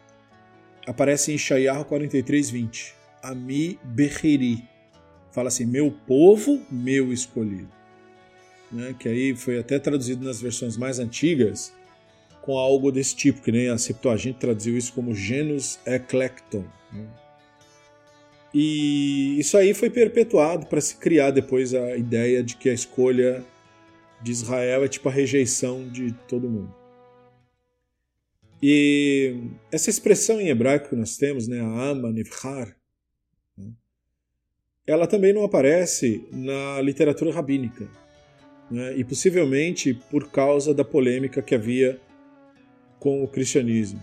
aparece 0.85 1.33
em 1.33 1.39
Shayahu 1.39 1.85
43:20. 1.85 2.93
Ami 3.23 3.79
Beheri. 3.83 4.63
Fala 5.31 5.47
assim: 5.47 5.65
meu 5.65 5.91
povo, 6.05 6.63
meu 6.69 7.11
escolhido. 7.11 7.80
Né? 8.71 8.95
Que 8.97 9.09
aí 9.09 9.35
foi 9.35 9.59
até 9.59 9.77
traduzido 9.79 10.23
nas 10.23 10.41
versões 10.41 10.77
mais 10.77 10.99
antigas 10.99 11.73
com 12.41 12.57
algo 12.57 12.91
desse 12.91 13.15
tipo, 13.15 13.41
que 13.41 13.51
nem 13.51 13.69
a 13.69 13.77
Septuaginta 13.77 14.39
traduziu 14.39 14.77
isso 14.77 14.93
como 14.93 15.13
genus 15.13 15.79
eclecton. 15.85 16.65
Né? 16.91 17.07
E 18.53 19.39
isso 19.39 19.57
aí 19.57 19.73
foi 19.73 19.89
perpetuado 19.89 20.65
para 20.65 20.81
se 20.81 20.97
criar 20.97 21.31
depois 21.31 21.73
a 21.73 21.95
ideia 21.95 22.43
de 22.43 22.57
que 22.57 22.69
a 22.69 22.73
escolha 22.73 23.45
de 24.21 24.31
Israel 24.31 24.83
é 24.83 24.87
tipo 24.87 25.07
a 25.07 25.11
rejeição 25.11 25.87
de 25.87 26.11
todo 26.27 26.49
mundo. 26.49 26.75
E 28.61 29.35
essa 29.71 29.89
expressão 29.89 30.39
em 30.39 30.49
hebraico 30.49 30.89
que 30.89 30.95
nós 30.95 31.17
temos, 31.17 31.47
né, 31.47 31.59
ama, 31.59 32.11
nivhar, 32.11 32.75
né, 33.57 33.71
ela 34.85 35.07
também 35.07 35.33
não 35.33 35.43
aparece 35.43 36.27
na 36.31 36.79
literatura 36.81 37.33
rabínica. 37.33 37.89
Né, 38.71 38.97
e 38.97 39.03
possivelmente 39.03 39.93
por 39.93 40.31
causa 40.31 40.73
da 40.73 40.85
polêmica 40.85 41.41
que 41.41 41.53
havia 41.53 41.99
com 42.99 43.21
o 43.21 43.27
cristianismo. 43.27 44.01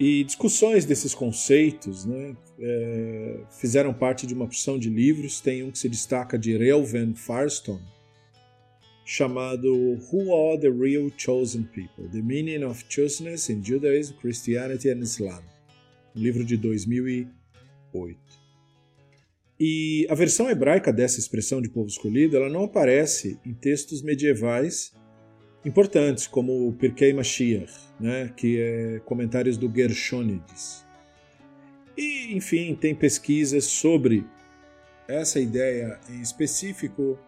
E 0.00 0.24
discussões 0.24 0.84
desses 0.84 1.14
conceitos 1.14 2.04
né, 2.04 2.36
é, 2.58 3.40
fizeram 3.50 3.92
parte 3.92 4.26
de 4.26 4.34
uma 4.34 4.46
porção 4.46 4.78
de 4.78 4.90
livros. 4.90 5.40
Tem 5.40 5.62
um 5.62 5.70
que 5.70 5.78
se 5.78 5.88
destaca 5.88 6.38
de 6.38 6.56
Reuven 6.56 7.14
Firestone, 7.14 7.82
chamado 9.04 9.68
Who 10.12 10.34
Are 10.34 10.60
the 10.60 10.70
Real 10.70 11.10
Chosen 11.16 11.64
People? 11.64 12.08
The 12.12 12.22
Meaning 12.22 12.64
of 12.64 12.84
Chosenness 12.88 13.48
in 13.48 13.62
Judaism, 13.62 14.14
Christianity 14.20 14.90
and 14.90 15.00
Islam. 15.00 15.42
Um 16.16 16.20
livro 16.20 16.44
de 16.44 16.56
2008. 16.56 18.47
E 19.60 20.06
a 20.08 20.14
versão 20.14 20.48
hebraica 20.48 20.92
dessa 20.92 21.18
expressão 21.18 21.60
de 21.60 21.68
povo 21.68 21.88
escolhido, 21.88 22.36
ela 22.36 22.48
não 22.48 22.64
aparece 22.64 23.40
em 23.44 23.52
textos 23.52 24.02
medievais 24.02 24.92
importantes, 25.64 26.26
como 26.26 26.68
o 26.68 26.72
Pirkei 26.72 27.12
Mashiach, 27.12 27.72
né, 27.98 28.32
que 28.36 28.60
é 28.60 29.00
comentários 29.04 29.56
do 29.56 29.70
Gershonides. 29.74 30.84
E, 31.96 32.36
enfim, 32.36 32.76
tem 32.76 32.94
pesquisas 32.94 33.64
sobre 33.64 34.24
essa 35.08 35.40
ideia 35.40 35.98
em 36.08 36.20
específico 36.20 37.18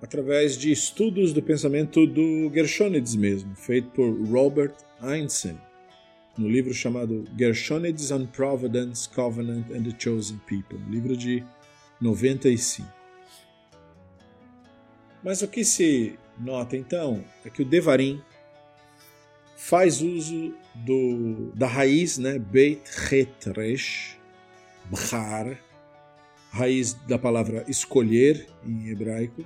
através 0.00 0.56
de 0.56 0.72
estudos 0.72 1.34
do 1.34 1.42
pensamento 1.42 2.06
do 2.06 2.50
Gershonides 2.54 3.14
mesmo, 3.14 3.54
feito 3.54 3.90
por 3.90 4.10
Robert 4.28 4.74
Einstein, 5.02 5.58
no 6.40 6.48
livro 6.48 6.72
chamado 6.72 7.24
Gershonides 7.38 8.10
on 8.10 8.24
Providence, 8.26 9.06
Covenant 9.06 9.70
and 9.72 9.82
the 9.82 9.94
Chosen 9.98 10.40
People, 10.46 10.78
livro 10.88 11.14
de 11.14 11.44
95. 12.00 12.88
Mas 15.22 15.42
o 15.42 15.48
que 15.48 15.62
se 15.62 16.18
nota 16.38 16.78
então 16.78 17.22
é 17.44 17.50
que 17.50 17.60
o 17.60 17.64
Devarim 17.64 18.22
faz 19.54 20.00
uso 20.00 20.54
do, 20.74 21.52
da 21.54 21.66
raiz 21.66 22.16
né, 22.16 22.38
Beit 22.38 22.90
Het 23.12 23.50
Resh, 23.54 24.16
Bhar, 24.86 25.62
raiz 26.50 26.94
da 27.06 27.18
palavra 27.18 27.66
escolher 27.68 28.46
em 28.64 28.88
hebraico, 28.88 29.44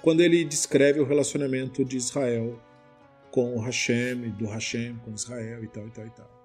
quando 0.00 0.20
ele 0.20 0.44
descreve 0.44 1.00
o 1.00 1.04
relacionamento 1.04 1.84
de 1.84 1.96
Israel 1.96 2.58
com 3.30 3.54
o 3.56 3.60
Hashem, 3.60 4.30
do 4.30 4.46
Hashem 4.46 4.96
com 5.04 5.12
Israel 5.12 5.62
e 5.64 5.68
tal 5.68 5.86
e 5.86 5.90
tal 5.90 6.06
e 6.06 6.10
tal. 6.10 6.40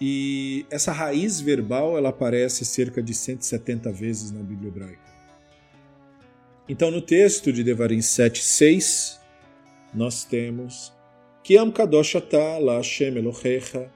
E 0.00 0.66
essa 0.70 0.92
raiz 0.92 1.40
verbal 1.40 1.96
ela 1.96 2.10
aparece 2.10 2.64
cerca 2.64 3.02
de 3.02 3.14
170 3.14 3.90
vezes 3.92 4.30
na 4.30 4.42
Bíblia 4.42 4.68
hebraica. 4.68 5.08
Então, 6.68 6.90
no 6.90 7.00
texto 7.00 7.52
de 7.52 7.64
Devarim 7.64 7.98
7:6, 7.98 9.18
nós 9.94 10.24
temos 10.24 10.92
Ki 11.42 11.56
am 11.56 11.72
kadosh 11.72 12.16
ata 12.16 12.58
la 12.58 12.76
Hashem 12.76 13.16
Elohecha 13.16 13.90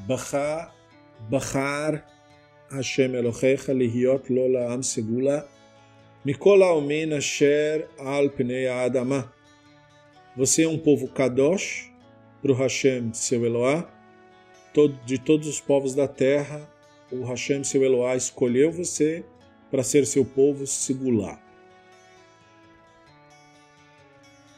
Bacha 0.00 0.72
Bachar 1.30 2.02
Hashem 2.70 3.12
Elohecha 3.12 3.72
lihiot 3.72 4.28
lo 4.30 4.48
la'am 4.48 4.82
segula 4.82 5.46
mikol 6.24 6.62
ha'omin 6.62 7.12
asher 7.12 7.86
al 7.98 8.30
pnei 8.30 8.66
ha'adama 8.66 9.32
Você 10.36 10.62
é 10.62 10.68
um 10.68 10.78
povo 10.78 11.08
kadosh 11.08 11.90
para 12.40 12.52
o 12.52 12.54
Hashem, 12.54 13.12
seu 13.12 13.44
Eloá, 13.44 13.92
de 15.04 15.18
todos 15.18 15.48
os 15.48 15.60
povos 15.60 15.94
da 15.94 16.06
terra, 16.06 16.72
o 17.10 17.24
Hashem, 17.24 17.64
seu 17.64 17.82
Eloá, 17.82 18.14
escolheu 18.14 18.70
você 18.70 19.24
para 19.70 19.82
ser 19.82 20.06
seu 20.06 20.24
povo 20.24 20.66
singular. 20.66 21.42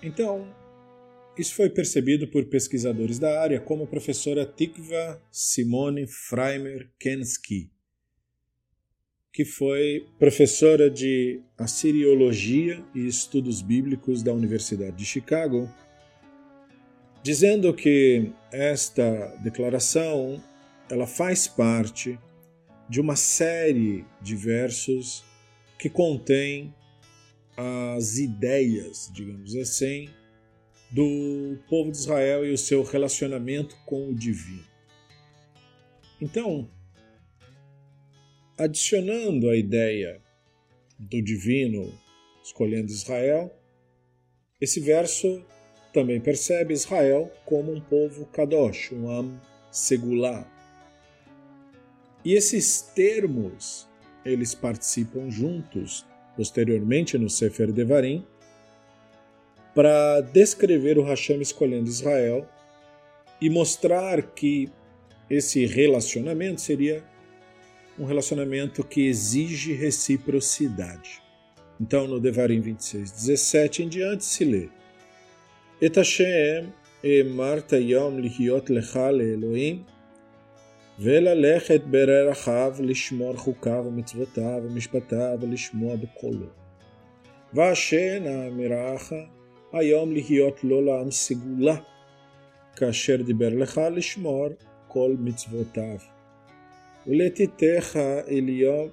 Então, 0.03 0.55
isso 1.39 1.55
foi 1.55 1.71
percebido 1.71 2.29
por 2.29 2.45
pesquisadores 2.45 3.19
da 3.19 3.41
área, 3.41 3.59
como 3.59 3.85
a 3.85 3.87
professora 3.87 4.45
Tikva 4.45 5.23
Simone 5.31 6.07
Freimer 6.07 6.91
Kensky, 6.99 7.72
que 9.33 9.45
foi 9.45 10.07
professora 10.19 10.91
de 10.91 11.41
Assiriologia 11.57 12.85
e 12.95 13.07
Estudos 13.07 13.63
Bíblicos 13.63 14.23
da 14.23 14.33
Universidade 14.33 14.97
de 14.97 15.07
Chicago, 15.07 15.71
dizendo 17.23 17.73
que 17.73 18.31
esta 18.53 19.35
declaração 19.43 20.43
ela 20.91 21.07
faz 21.07 21.49
parte 21.49 22.19
de 22.89 23.01
uma 23.01 23.17
série 23.17 24.05
de 24.21 24.37
versos 24.37 25.25
que 25.79 25.89
contém 25.89 26.75
as 27.57 28.19
ideias, 28.19 29.11
digamos 29.15 29.57
assim, 29.57 30.11
do 30.91 31.59
povo 31.71 31.91
de 31.91 31.97
Israel 31.97 32.45
e 32.45 32.53
o 32.53 32.59
seu 32.59 32.83
relacionamento 32.83 33.77
com 33.87 34.11
o 34.11 34.15
divino. 34.15 34.65
Então, 36.21 36.71
adicionando 38.63 39.51
a 39.51 39.57
ideia 39.57 40.21
do 40.99 41.21
divino 41.21 41.93
escolhendo 42.45 42.93
Israel, 42.93 43.53
esse 44.61 44.79
verso 44.79 45.45
também 45.93 46.21
percebe 46.21 46.73
Israel 46.73 47.31
como 47.45 47.73
um 47.73 47.81
povo 47.81 48.25
kadosh, 48.27 48.93
um 48.93 49.11
am 49.11 49.41
segular. 49.71 50.49
E 52.25 52.35
esses 52.35 52.81
termos, 52.81 53.89
eles 54.25 54.55
participam 54.55 55.29
juntos 55.29 56.07
posteriormente 56.37 57.19
no 57.19 57.29
Sefer 57.29 57.73
Devarim, 57.73 58.25
para 59.75 60.21
descrever 60.21 60.99
o 60.99 61.03
Hashem 61.03 61.41
escolhendo 61.41 61.89
Israel 61.89 62.49
e 63.41 63.51
mostrar 63.51 64.23
que 64.35 64.71
esse 65.29 65.67
relacionamento 65.67 66.61
seria 66.61 67.12
um 68.00 68.06
relacionamento 68.06 68.84
que 68.84 69.08
exige 69.08 69.74
reciprocidade. 69.74 71.22
Então, 71.80 72.08
no 72.08 72.20
Devarim 72.20 72.60
26, 72.60 73.12
17 73.12 73.84
em 73.84 73.90
diante, 73.90 74.26
se 74.26 74.44
lê: 74.44 74.70
Et 75.82 75.96
Hashem 75.96 76.72
emarta 77.04 77.80
yom 77.80 78.20
lihiot 78.20 78.72
lecha 78.72 79.12
le'elohim 79.12 79.86
וללכת 81.00 81.82
ברעכיו 81.82 82.76
לשמור 82.80 83.36
חוקיו 83.36 83.84
ומצוותיו 83.88 84.62
ומשפטיו 84.64 85.38
ולשמוע 85.42 85.96
בקולו. 85.96 86.48
והשנה 87.54 88.50
מרעך 88.50 89.14
היום 89.74 90.12
להיות 90.12 90.64
לו 90.64 90.82
לעם 90.82 91.12
סגולה, 91.12 91.76
כאשר 92.76 93.22
דיבר 93.22 93.50
לך 93.50 93.82
לשמור 93.96 94.48
כל 94.88 95.16
מצוותיו. 95.20 95.98
ולתיתך 97.08 98.00
אליהו 98.28 98.90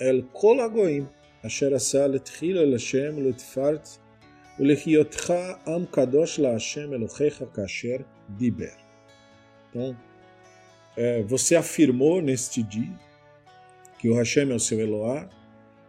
אל 0.00 0.22
כל 0.32 0.60
הגויים, 0.60 1.06
אשר 1.46 1.74
עשה 1.74 2.06
לתחילה 2.06 2.64
לשם 2.64 3.16
ולתפארת, 3.16 3.88
ולהיותך 4.58 5.34
עם 5.66 5.84
קדוש 5.90 6.38
להשם 6.38 6.92
אלוהיך 6.92 7.44
כאשר 7.54 7.96
דיבר. 8.30 8.82
Então, 9.70 9.96
é, 10.96 11.22
você 11.22 11.56
afirmou 11.56 12.20
neste 12.20 12.62
dia 12.62 12.92
que 13.98 14.08
o 14.10 14.14
Hashem 14.14 14.50
é 14.50 14.54
o 14.54 14.60
seu 14.60 14.78
Eloá, 14.80 15.28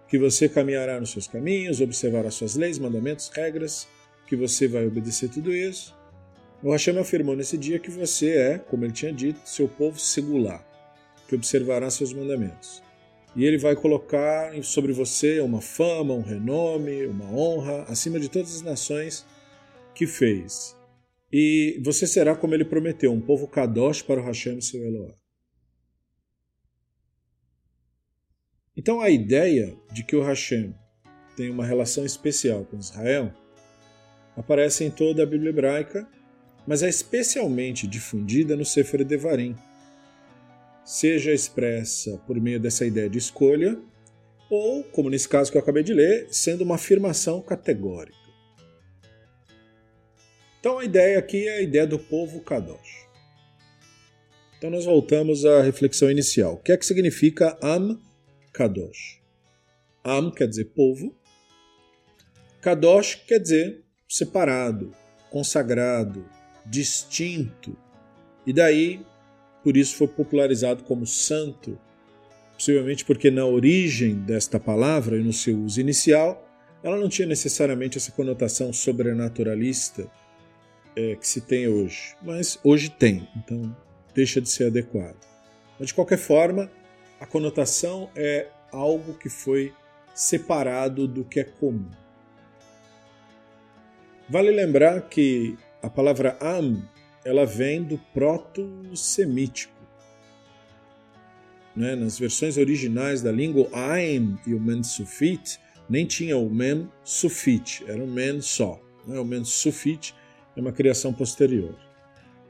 que 0.08 0.18
você 0.18 0.48
caminhará 0.48 1.00
nos 1.00 1.12
seus 1.12 1.28
caminhos, 1.28 1.82
observará 1.82 2.32
suas 2.32 2.56
leis, 2.56 2.80
mandamentos, 2.80 3.30
regras, 3.30 3.88
que 4.28 4.36
você 4.36 4.68
vai 4.68 4.86
obedecer 4.88 5.30
tudo 5.30 5.54
isso. 5.54 5.94
O 6.62 6.72
Hashem 6.72 6.98
afirmou 6.98 7.36
nesse 7.36 7.58
dia 7.58 7.78
que 7.78 7.92
você 7.92 8.38
é, 8.38 8.58
como 8.58 8.86
ele 8.86 8.94
tinha 8.94 9.12
dito, 9.12 9.42
seu 9.44 9.68
povo 9.68 10.00
singular, 10.00 10.66
que 11.29 11.35
observará 11.35 11.89
seus 11.91 12.13
mandamentos. 12.13 12.83
E 13.37 13.45
ele 13.45 13.59
vai 13.59 13.77
colocar 13.77 14.53
sobre 14.65 14.93
você 14.93 15.41
uma 15.41 15.61
fama, 15.61 16.15
um 16.15 16.23
renome, 16.23 17.07
uma 17.07 17.31
honra, 17.31 17.83
acima 17.83 18.19
de 18.19 18.29
todas 18.29 18.57
as 18.57 18.63
nações 18.63 19.25
que 19.95 20.07
fez. 20.07 20.77
E 21.31 21.81
você 21.85 22.07
será, 22.07 22.35
como 22.35 22.55
ele 22.55 22.65
prometeu, 22.65 23.13
um 23.13 23.21
povo 23.21 23.47
kadosh 23.47 24.03
para 24.03 24.21
o 24.21 24.25
Hashem 24.25 24.61
seu 24.61 24.83
Eloá. 24.85 25.15
Então 28.75 29.01
a 29.01 29.11
ideia 29.11 29.77
de 29.93 30.03
que 30.03 30.17
o 30.17 30.23
Hashem 30.23 30.75
tem 31.37 31.51
uma 31.51 31.67
relação 31.67 32.05
especial 32.07 32.65
com 32.65 32.79
Israel 32.79 33.33
aparece 34.37 34.85
em 34.85 34.91
toda 34.91 35.23
a 35.23 35.27
Bíblia 35.27 35.51
hebraica, 35.51 36.09
mas 36.67 36.83
é 36.83 36.89
especialmente 36.89 37.87
difundida 37.87 38.57
no 38.57 38.65
Sefer 38.65 39.05
Devarim, 39.05 39.57
seja 40.89 41.35
expressa 41.35 42.17
por 42.27 42.41
meio 42.41 42.59
dessa 42.59 42.87
ideia 42.87 43.11
de 43.11 43.19
escolha, 43.19 43.79
ou, 44.49 44.83
como 44.85 45.11
nesse 45.11 45.29
caso 45.29 45.53
que 45.53 45.59
eu 45.59 45.61
acabei 45.61 45.83
de 45.83 45.93
ler, 45.93 46.29
sendo 46.31 46.65
uma 46.65 46.77
afirmação 46.77 47.43
categórica. 47.43 48.17
Então 50.59 50.79
a 50.79 50.85
ideia 50.87 51.19
aqui 51.19 51.47
é 51.47 51.59
a 51.59 51.61
ideia 51.61 51.87
do 51.87 51.99
povo 51.99 52.41
Kadosh. 52.41 53.07
Então 54.57 54.71
nós 54.71 54.87
voltamos 54.87 55.45
à 55.45 55.61
reflexão 55.61 56.11
inicial. 56.11 56.55
O 56.55 56.57
que 56.57 56.73
é 56.73 56.77
que 56.79 56.87
significa 56.87 57.59
Am 57.63 58.01
Kadosh? 58.51 59.21
Am 60.03 60.31
quer 60.31 60.49
dizer 60.49 60.73
povo, 60.75 61.15
Kadosh 62.63 63.15
quer 63.27 63.41
dizer 63.41 63.85
separado, 64.09 64.95
consagrado, 65.29 66.25
distinto. 66.65 67.77
E 68.47 68.55
daí, 68.55 69.05
por 69.69 69.77
isso 69.77 69.97
foi 69.97 70.09
popularizado 70.09 70.83
como 70.85 71.07
santo, 71.07 71.79
possivelmente 72.55 73.05
porque 73.05 73.31
na 73.31 73.45
origem 73.45 74.15
desta 74.15 74.59
palavra 74.59 75.19
e 75.19 75.23
no 75.23 75.31
seu 75.31 75.59
uso 75.59 75.79
inicial, 75.79 76.43
ela 76.83 76.97
não 76.97 77.07
tinha 77.07 77.29
necessariamente 77.29 77.99
essa 77.99 78.11
conotação 78.13 78.73
sobrenaturalista 78.73 80.11
é, 80.97 81.17
que 81.17 81.29
se 81.29 81.43
tem 81.43 81.69
hoje, 81.69 82.17
mas 82.23 82.59
hoje 82.65 82.89
tem, 82.89 83.29
então 83.37 83.77
deixa 84.15 84.41
de 84.41 84.49
ser 84.49 84.69
adequado. 84.69 85.19
Mas 85.79 85.89
de 85.89 85.95
qualquer 85.95 86.17
forma, 86.17 86.71
a 87.21 87.27
conotação 87.27 88.09
é 88.17 88.49
algo 88.73 89.19
que 89.19 89.29
foi 89.29 89.75
separado 90.15 91.07
do 91.07 91.27
que 91.27 91.41
é 91.41 91.45
comum. 91.45 91.91
Vale 94.31 94.51
lembrar 94.51 95.11
que 95.11 95.59
a 95.83 95.91
palavra 95.91 96.39
am 96.41 96.89
ela 97.25 97.45
vem 97.45 97.83
do 97.83 97.99
proto-semítico. 98.13 99.75
Né? 101.75 101.95
Nas 101.95 102.19
versões 102.19 102.57
originais 102.57 103.23
da 103.23 103.31
língua, 103.31 103.69
aim 103.73 104.39
e 104.47 104.55
o 104.55 104.61
men 104.61 104.83
sufit 104.83 105.61
nem 105.89 106.05
tinha 106.05 106.37
o 106.37 106.51
men 106.51 106.91
sufit, 107.03 107.85
era 107.89 108.03
um 108.03 108.07
men 108.07 108.41
só. 108.41 108.79
Né? 109.07 109.19
O 109.19 109.25
men 109.25 109.45
sufit 109.45 110.15
é 110.55 110.61
uma 110.61 110.73
criação 110.73 111.13
posterior. 111.13 111.75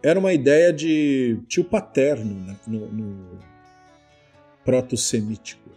Era 0.02 0.18
uma 0.18 0.32
ideia 0.32 0.72
de 0.72 1.40
tio 1.46 1.64
paterno 1.64 2.34
né, 2.46 2.56
no, 2.66 2.90
no 2.90 3.38
proto-semítico. 4.64 5.70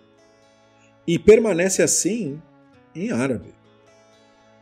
E 1.08 1.19
permanece 1.19 1.82
assim 1.82 2.41
em 2.95 3.12
árabe. 3.12 3.54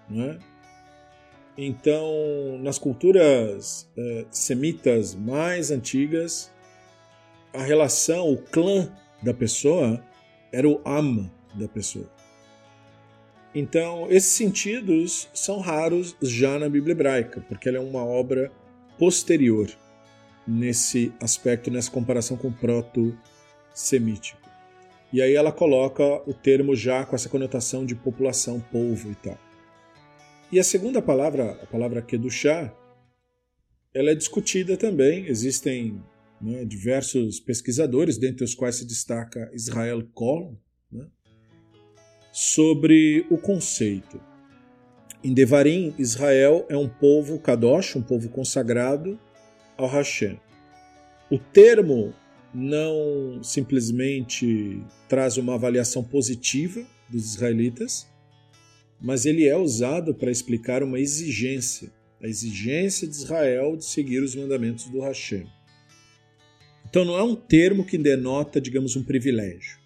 Né? 0.10 0.39
Então, 1.62 2.58
nas 2.62 2.80
culturas 2.80 3.86
é, 3.98 4.26
semitas 4.32 5.13
mais 5.13 5.72
antigas, 5.72 6.50
a 7.54 7.62
relação, 7.62 8.32
o 8.32 8.38
clã 8.38 8.89
da 9.22 9.34
pessoa 9.34 10.02
era 10.54 10.69
o 10.69 10.80
am 10.86 11.30
da 11.54 11.67
pessoa. 11.67 12.10
Então, 13.54 14.08
esses 14.10 14.32
sentidos 14.32 15.28
são 15.34 15.60
raros 15.60 16.15
já 16.22 16.58
na 16.58 16.69
Bíblia 16.69 16.93
hebraica, 16.93 17.43
porque 17.50 17.67
ela 17.67 17.78
é 17.78 17.82
uma 17.82 18.06
obra 18.06 18.50
posterior. 18.98 19.69
nesse 20.48 21.13
aspecto, 21.22 21.69
nessa 21.69 21.91
comparação 21.91 22.38
com 22.38 22.48
o 22.48 22.54
proto-semítico. 22.54 24.50
E 25.12 25.22
aí 25.22 25.36
ela 25.36 25.52
coloca 25.52 26.04
o 26.26 26.34
termo 26.34 26.74
já 26.74 27.06
com 27.06 27.15
essa 27.15 27.28
conotação 27.28 27.86
de 27.86 27.95
população, 27.95 28.60
povo 28.72 29.12
e 29.12 29.15
tal. 29.15 29.38
E 30.52 30.60
a 30.60 30.64
segunda 30.64 31.00
palavra, 31.00 31.52
a 31.62 31.66
palavra 31.68 32.02
Kedushá, 32.02 32.74
ela 33.94 34.10
é 34.10 34.16
discutida 34.16 34.76
também. 34.76 35.28
Existem 35.28 36.04
né, 36.42 36.66
diversos 36.66 37.40
pesquisadores, 37.40 38.18
dentre 38.18 38.44
os 38.44 38.56
quais 38.56 38.78
se 38.78 38.86
destaca 38.86 39.52
Israel 39.54 40.04
Kol, 40.12 40.60
né, 40.92 41.06
sobre 42.32 43.28
o 43.30 43.38
conceito. 43.38 44.20
Em 45.24 45.34
Devarim, 45.34 45.94
Israel 46.00 46.66
é 46.68 46.78
um 46.78 46.90
povo 46.90 47.40
kadosh, 47.40 47.96
um 47.96 48.02
povo 48.02 48.30
consagrado 48.30 49.20
ao 49.78 49.88
Hashem. 49.88 50.40
O 51.30 51.38
termo 51.38 52.12
não 52.52 53.44
simplesmente 53.44 54.82
traz 55.08 55.38
uma 55.38 55.54
avaliação 55.54 56.04
positiva 56.04 56.84
dos 57.08 57.36
israelitas, 57.36 58.09
mas 59.00 59.26
ele 59.26 59.48
é 59.48 59.56
usado 59.56 60.14
para 60.14 60.32
explicar 60.32 60.84
uma 60.84 61.00
exigência, 61.00 61.92
a 62.22 62.28
exigência 62.28 63.08
de 63.08 63.16
Israel 63.16 63.78
de 63.78 63.86
seguir 63.86 64.22
os 64.22 64.36
mandamentos 64.36 64.86
do 64.86 65.00
Hashem. 65.00 65.48
Então 66.90 67.06
não 67.06 67.18
é 67.18 67.24
um 67.24 67.36
termo 67.36 67.86
que 67.86 67.98
denota, 67.98 68.60
digamos, 68.60 68.96
um 68.96 69.04
privilégio. 69.04 69.80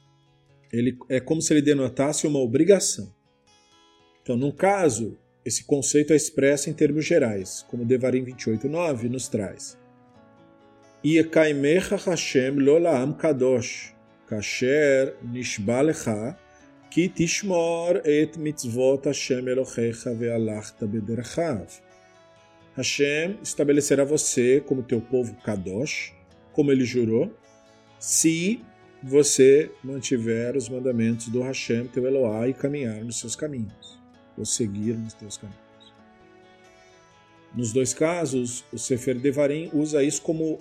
Ele 0.72 0.98
é 1.10 1.20
como 1.20 1.42
se 1.42 1.54
ele 1.54 1.62
denotasse 1.62 2.26
uma 2.26 2.40
obrigação. 2.40 3.14
Então, 4.22 4.38
num 4.38 4.52
caso, 4.52 5.18
esse 5.46 5.66
conceito 5.66 6.14
é 6.14 6.16
expresso 6.16 6.70
em 6.70 6.74
termos 6.74 7.06
gerais, 7.06 7.66
como 7.70 7.86
Devarim 7.86 8.24
28.9 8.24 9.10
nos 9.10 9.28
traz. 9.28 9.78
Yekaimecha 11.06 11.98
Hashem 11.98 12.56
lo 12.56 12.80
la'am 12.80 13.14
kadosh, 13.14 13.94
kasher 14.26 15.18
nishba 15.22 15.82
ki 16.94 17.10
tishmor 17.10 18.02
et 18.06 18.38
mitzvot 18.38 19.02
Hashem 19.06 19.48
Elohecha 19.48 20.14
ve'alachta 20.14 20.86
bederchav. 20.86 21.66
Hashem 22.78 23.40
estabelecerá 23.42 24.04
você 24.04 24.62
como 24.62 24.84
teu 24.84 25.02
povo 25.02 25.34
kadosh, 25.44 26.14
como 26.52 26.72
ele 26.72 26.86
jurou, 26.86 27.36
se 27.98 28.62
você 29.02 29.72
mantiver 29.84 30.56
os 30.56 30.70
mandamentos 30.70 31.30
do 31.30 31.42
Hashem, 31.42 31.88
teu 31.88 32.06
Eloá, 32.06 32.48
e 32.48 32.54
caminhar 32.54 33.04
nos 33.04 33.20
seus 33.20 33.36
caminhos, 33.36 34.00
ou 34.38 34.46
seguir 34.46 34.96
nos 34.96 35.14
teus 35.16 35.36
caminhos. 35.36 35.64
Nos 37.56 37.74
dois 37.74 37.92
casos, 37.92 38.64
o 38.72 38.78
Sefer 38.78 39.18
Devarim 39.18 39.72
usa 39.74 40.04
isso 40.04 40.22
como 40.22 40.60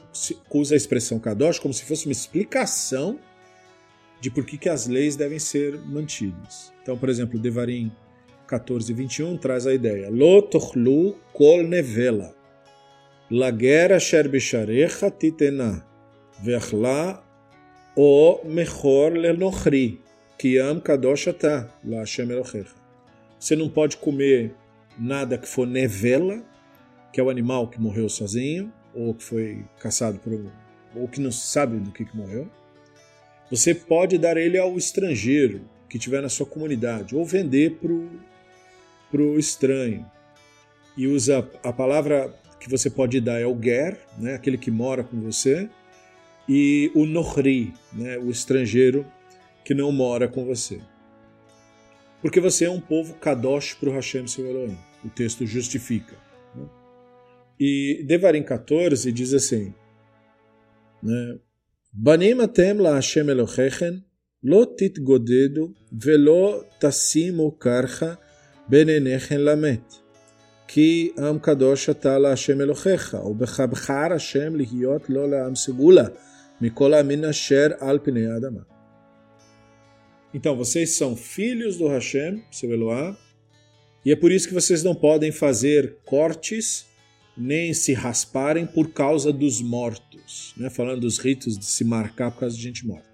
usa 0.51 0.75
a 0.75 0.77
expressão 0.79 1.19
Kadosh 1.19 1.59
como 1.59 1.75
se 1.75 1.85
fosse 1.85 2.07
uma 2.07 2.13
explicação 2.13 3.19
de 4.23 4.31
por 4.31 4.47
que, 4.47 4.57
que 4.57 4.69
as 4.69 4.87
leis 4.87 5.17
devem 5.17 5.41
ser 5.41 5.77
mantidas. 5.81 6.73
Então, 6.81 6.97
por 6.97 7.09
exemplo, 7.09 7.41
Devarim 7.41 7.91
14 8.47 8.93
21 8.93 9.37
traz 9.37 9.67
a 9.67 9.75
ideia: 9.75 10.09
Lo 10.11 10.49
kol 11.33 11.65
nevela 11.65 12.33
Lager 13.29 13.93
asher 13.95 14.29
bisharecha 14.29 15.11
titena, 15.11 15.85
ve'achla 16.41 17.25
o 17.97 18.45
mechor 18.45 19.13
lenochri, 19.13 20.01
ki 20.39 20.61
am 20.61 20.81
kadosh 20.81 21.27
la 21.83 22.01
Hashem. 22.01 22.29
Você 23.41 23.57
não 23.57 23.69
pode 23.69 23.97
comer 23.97 24.55
nada 24.97 25.37
que 25.37 25.49
for 25.49 25.67
nevela, 25.67 26.45
que 27.13 27.21
é 27.21 27.25
o 27.25 27.31
animal 27.31 27.67
que 27.69 27.81
morreu 27.81 28.09
sozinho, 28.09 28.73
ou 28.95 29.15
que 29.15 29.25
foi 29.25 29.65
caçado 29.81 30.21
por 30.21 30.33
ou 30.95 31.09
que 31.09 31.21
não 31.21 31.33
sabe 31.33 31.79
do 31.79 31.91
que, 31.91 32.05
que 32.05 32.17
morreu. 32.17 32.49
Você 33.53 33.75
pode 33.75 34.17
dar 34.17 34.39
ele 34.39 34.57
ao 34.57 34.79
estrangeiro 34.79 35.61
que 35.87 35.99
tiver 35.99 36.23
na 36.23 36.31
sua 36.31 36.47
comunidade, 36.47 37.15
ou 37.15 37.23
vender 37.23 37.79
para 39.11 39.21
o 39.21 39.39
estranho. 39.39 40.11
E 40.97 41.07
usa 41.07 41.47
a 41.63 41.71
palavra 41.71 42.35
que 42.59 42.67
você 42.67 42.89
pode 42.89 43.21
dar 43.21 43.39
é 43.39 43.47
o 43.47 43.55
ger, 43.63 43.99
né, 44.17 44.37
aquele 44.37 44.57
que 44.57 44.71
mora 44.71 45.05
com 45.05 45.21
você, 45.21 45.69
e 46.49 46.91
o 46.95 47.05
nohri, 47.05 47.75
né, 47.93 48.17
o 48.17 48.31
estrangeiro 48.31 49.05
que 49.63 49.75
não 49.75 49.93
mora 49.93 50.27
com 50.27 50.47
você. 50.47 50.81
Porque 52.23 52.41
você 52.41 52.65
é 52.65 52.71
um 52.71 52.81
povo 52.81 53.13
kadosh 53.17 53.75
para 53.75 53.91
o 53.91 53.93
Hashem 53.93 54.27
seu 54.27 54.47
Elohim. 54.47 54.79
O 55.05 55.11
texto 55.11 55.45
justifica. 55.45 56.17
Né? 56.55 56.65
E 57.61 58.03
Devarim 58.07 58.43
14 58.43 59.13
diz 59.13 59.35
assim, 59.35 59.75
né, 61.03 61.39
Banim 61.94 62.40
atem 62.40 62.80
la 62.80 62.96
Hashem 62.96 63.30
Elohechen, 63.30 64.04
lo 64.44 64.66
titgodedu 64.66 65.74
velo 65.92 66.64
tasimu 66.80 67.58
karcha 67.58 68.18
benenechem 68.70 69.40
lamet. 69.40 70.08
כי 70.68 71.12
עם 71.18 71.40
קדוש 71.40 71.90
אתה 71.90 72.18
להשם 72.20 72.62
אלוהיך, 72.62 73.18
ובחר 73.26 74.14
השם 74.16 74.56
להיות 74.56 75.10
לו 75.10 75.28
לעם 75.28 75.56
סגולה, 75.56 76.08
מכל 76.62 76.94
המין 76.94 77.26
אשר 77.26 77.68
על 77.80 78.00
פני 78.04 78.28
האדמה. 78.28 78.62
Então, 80.34 80.58
vocês 80.58 80.90
são 80.98 81.16
filhos 81.16 81.78
do 81.78 81.88
Hashem, 81.88 82.44
seu 82.52 82.72
Eloá, 82.72 83.18
e 84.06 84.12
é 84.12 84.16
por 84.16 84.30
isso 84.30 84.48
que 84.48 84.54
vocês 84.54 84.84
não 84.84 84.94
podem 84.94 85.32
fazer 85.32 85.96
cortes 86.06 86.86
nem 87.37 87.73
se 87.73 87.93
rasparem 87.93 88.67
por 88.67 88.91
causa 88.93 89.33
dos 89.33 89.61
mortos, 89.61 90.55
né? 90.57 90.69
falando 90.69 91.01
dos 91.01 91.19
ritos 91.19 91.59
de 91.59 91.65
se 91.65 91.85
marcar 91.85 92.31
por 92.31 92.41
causa 92.41 92.57
de 92.57 92.63
gente 92.63 92.87
morta. 92.87 93.13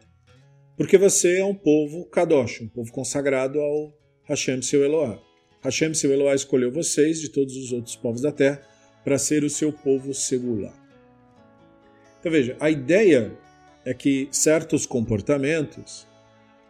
Porque 0.77 0.97
você 0.97 1.39
é 1.39 1.45
um 1.45 1.55
povo 1.55 2.05
kadosh, 2.07 2.61
um 2.61 2.69
povo 2.69 2.93
consagrado 2.93 3.61
ao 3.61 3.93
Hashem, 4.25 4.63
seu 4.63 4.85
Eloá. 4.85 5.21
Hashem, 5.63 5.93
seu 5.95 6.13
Eloá, 6.13 6.35
escolheu 6.35 6.71
vocês 6.71 7.21
de 7.21 7.29
todos 7.29 7.57
os 7.57 7.73
outros 7.73 7.97
povos 7.97 8.21
da 8.21 8.31
terra 8.31 8.63
para 9.03 9.19
ser 9.19 9.43
o 9.43 9.51
seu 9.51 9.73
povo 9.73 10.15
segular. 10.15 10.77
Então 12.21 12.31
veja, 12.31 12.57
a 12.61 12.71
ideia 12.71 13.37
é 13.85 13.95
que 13.95 14.29
certos 14.31 14.87
comportamentos 14.87 16.07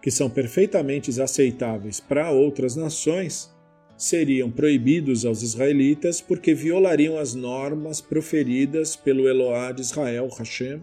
que 0.00 0.11
são 0.11 0.30
perfeitamente 0.30 1.20
aceitáveis 1.20 2.00
para 2.00 2.30
outras 2.30 2.76
nações 2.76 3.52
seriam 3.98 4.50
proibidos 4.50 5.26
aos 5.26 5.42
israelitas 5.42 6.22
porque 6.22 6.54
violariam 6.54 7.18
as 7.18 7.34
normas 7.34 8.00
proferidas 8.00 8.96
pelo 8.96 9.28
Eloá 9.28 9.72
de 9.72 9.82
Israel, 9.82 10.28
Hashem, 10.28 10.80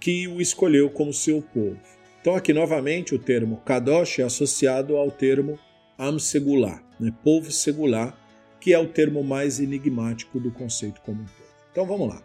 que 0.00 0.26
o 0.26 0.40
escolheu 0.40 0.90
como 0.90 1.12
seu 1.12 1.40
povo. 1.40 1.78
Então 2.20 2.34
aqui 2.34 2.52
novamente 2.52 3.14
o 3.14 3.18
termo 3.18 3.58
Kadosh 3.64 4.18
é 4.18 4.22
associado 4.24 4.96
ao 4.96 5.10
termo 5.10 5.56
Am 5.96 6.18
Segular 6.18 6.84
né, 6.98 7.12
povo 7.22 7.50
segular, 7.50 8.18
que 8.60 8.72
é 8.72 8.78
o 8.78 8.88
termo 8.88 9.22
mais 9.22 9.60
enigmático 9.60 10.40
do 10.40 10.50
conceito 10.50 11.00
como 11.02 11.22
um 11.22 11.26
todo. 11.26 11.54
Então 11.70 11.86
vamos 11.86 12.08
lá. 12.08 12.22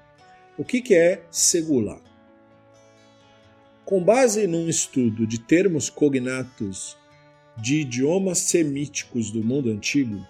O 0.57 0.63
que, 0.63 0.81
que 0.81 0.93
é 0.93 1.23
segular? 1.31 2.01
Com 3.85 4.03
base 4.03 4.45
num 4.45 4.69
estudo 4.69 5.25
de 5.25 5.39
termos 5.39 5.89
cognatos 5.89 6.97
de 7.61 7.81
idiomas 7.81 8.39
semíticos 8.39 9.31
do 9.31 9.43
mundo 9.43 9.69
antigo, 9.69 10.25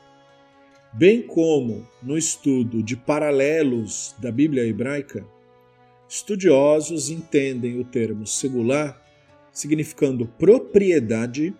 bem 0.93 1.21
como 1.21 1.87
no 2.01 2.17
estudo 2.17 2.81
de 2.81 2.95
paralelos 2.95 4.15
da 4.17 4.31
Bíblia 4.31 4.65
hebraica, 4.65 5.25
estudiosos 6.07 7.09
entendem 7.09 7.79
o 7.79 7.83
termo 7.83 8.25
segular 8.25 8.99
significando 9.51 10.25
propriedade 10.25 11.53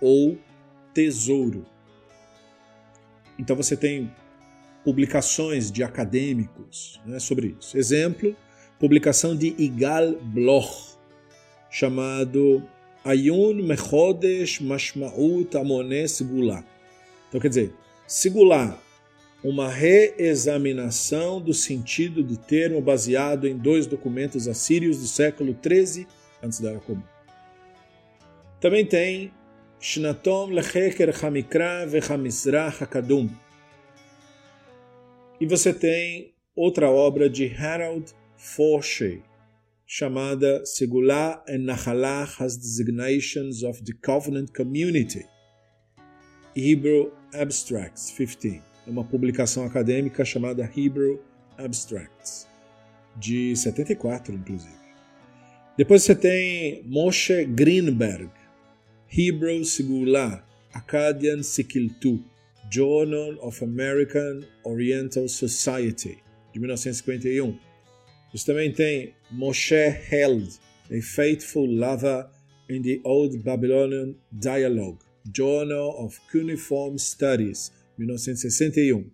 ou 0.00 0.38
tesouro. 0.94 1.66
Então 3.38 3.56
você 3.56 3.76
tem 3.76 4.10
publicações 4.84 5.70
de 5.70 5.82
acadêmicos 5.82 7.00
né, 7.04 7.18
sobre 7.18 7.56
isso. 7.58 7.76
Exemplo, 7.76 8.34
publicação 8.78 9.36
de 9.36 9.54
Igal 9.58 10.14
Bloch, 10.22 10.96
chamado 11.70 12.66
Ayun 13.04 13.62
Mechodesh 13.62 14.60
Mashmaut 14.60 15.56
Amone 15.56 16.06
Sigula. 16.08 16.64
Então 17.28 17.40
quer 17.40 17.48
dizer, 17.48 17.74
Sigula, 18.06 18.78
uma 19.42 19.68
reexaminação 19.68 21.40
do 21.40 21.54
sentido 21.54 22.22
do 22.22 22.36
termo 22.36 22.80
baseado 22.80 23.48
em 23.48 23.56
dois 23.56 23.86
documentos 23.86 24.46
assírios 24.46 24.98
do 24.98 25.06
século 25.06 25.54
13 25.54 26.06
antes 26.42 26.60
da 26.60 26.70
Era 26.70 26.80
Comum. 26.80 27.02
Também 28.60 28.84
tem 28.84 29.32
Shnatom 29.80 30.50
lecheker 30.50 31.10
hamikra 31.24 31.86
vechamizrach 31.86 32.82
hakadum. 32.82 33.30
E 35.40 35.46
você 35.46 35.72
tem 35.72 36.34
outra 36.54 36.90
obra 36.90 37.30
de 37.30 37.50
Harold 37.56 38.12
Forshey, 38.36 39.22
chamada 39.92 40.64
Segulah 40.64 41.42
and 41.48 41.66
Nachalah 41.66 42.28
as 42.38 42.56
Designations 42.56 43.64
of 43.64 43.82
the 43.84 43.92
Covenant 43.92 44.54
Community, 44.54 45.26
Hebrew 46.54 47.10
Abstracts 47.34 48.12
15. 48.12 48.62
É 48.86 48.90
uma 48.90 49.02
publicação 49.02 49.64
acadêmica 49.64 50.24
chamada 50.24 50.70
Hebrew 50.76 51.18
Abstracts. 51.58 52.48
de 53.16 53.56
74, 53.56 54.32
inclusive. 54.32 54.72
Depois 55.76 56.04
você 56.04 56.14
tem 56.14 56.84
Moshe 56.86 57.44
Greenberg, 57.44 58.30
Hebrew 59.08 59.64
Sigula, 59.64 60.46
Akkadian 60.72 61.42
Sikiltu, 61.42 62.22
Journal 62.70 63.36
of 63.40 63.64
American 63.64 64.42
Oriental 64.62 65.28
Society, 65.28 66.18
de 66.52 66.60
1951. 66.60 67.69
Você 68.32 68.46
também 68.46 68.72
tem 68.72 69.14
Moshe 69.30 69.74
Held, 69.74 70.60
A 70.90 71.02
Faithful 71.02 71.66
Lover 71.66 72.26
in 72.68 72.82
the 72.82 73.00
Old 73.02 73.38
Babylonian 73.38 74.14
Dialogue, 74.30 74.98
Journal 75.34 76.04
of 76.04 76.20
Cuneiform 76.30 76.96
Studies, 76.96 77.72
1961. 77.98 79.04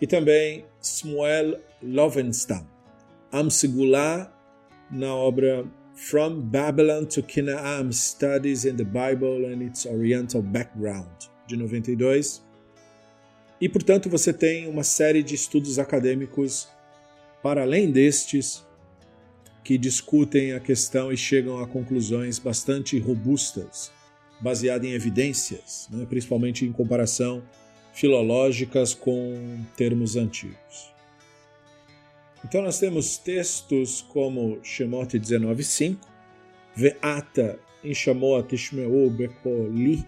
E 0.00 0.06
também 0.06 0.64
Samuel 0.80 1.60
Lovenstam, 1.82 2.66
Amsigulah, 3.32 4.32
na 4.90 5.14
obra 5.14 5.66
From 5.94 6.40
Babylon 6.40 7.06
to 7.06 7.22
Canaan 7.22 7.92
Studies 7.92 8.64
in 8.64 8.76
the 8.76 8.84
Bible 8.84 9.52
and 9.52 9.62
its 9.62 9.84
Oriental 9.86 10.40
Background, 10.40 11.28
de 11.46 11.56
92. 11.56 12.42
E, 13.60 13.68
portanto, 13.68 14.08
você 14.08 14.32
tem 14.32 14.66
uma 14.66 14.82
série 14.82 15.22
de 15.22 15.34
estudos 15.34 15.78
acadêmicos 15.78 16.68
para 17.42 17.62
além 17.62 17.90
destes 17.90 18.66
que 19.64 19.78
discutem 19.78 20.52
a 20.52 20.60
questão 20.60 21.12
e 21.12 21.16
chegam 21.16 21.58
a 21.58 21.66
conclusões 21.66 22.38
bastante 22.38 22.98
robustas, 22.98 23.92
baseadas 24.40 24.88
em 24.88 24.92
evidências, 24.92 25.88
né, 25.90 26.06
principalmente 26.08 26.64
em 26.64 26.72
comparação 26.72 27.42
filológicas 27.92 28.94
com 28.94 29.64
termos 29.76 30.16
antigos. 30.16 30.94
Então 32.44 32.62
nós 32.62 32.78
temos 32.78 33.18
textos 33.18 34.02
como 34.02 34.58
Shemot 34.62 35.18
19.5, 35.18 35.98
Ve'ata 36.74 37.58
in 37.84 37.92
Shamot 37.94 38.48
tishmeu 38.48 39.10
bekoli, 39.10 40.06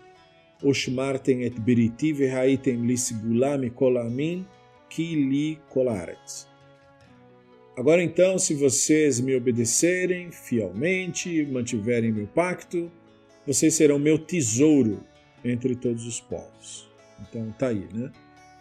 Ushmartem 0.62 1.42
et 1.42 1.58
biriti 1.58 2.12
ve'haitem 2.12 2.84
li 2.86 2.94
sigula 2.96 3.56
mikol 3.58 3.98
amin, 3.98 4.44
ki 4.88 5.06
li 5.18 5.46
kolaretz. 5.72 6.51
Agora 7.82 8.00
então, 8.00 8.38
se 8.38 8.54
vocês 8.54 9.18
me 9.18 9.34
obedecerem 9.34 10.30
fielmente, 10.30 11.44
mantiverem 11.46 12.12
meu 12.12 12.28
pacto, 12.28 12.88
vocês 13.44 13.74
serão 13.74 13.98
meu 13.98 14.16
tesouro 14.16 15.02
entre 15.44 15.74
todos 15.74 16.06
os 16.06 16.20
povos. 16.20 16.88
Então 17.20 17.52
tá 17.58 17.66
aí, 17.66 17.88
né? 17.92 18.12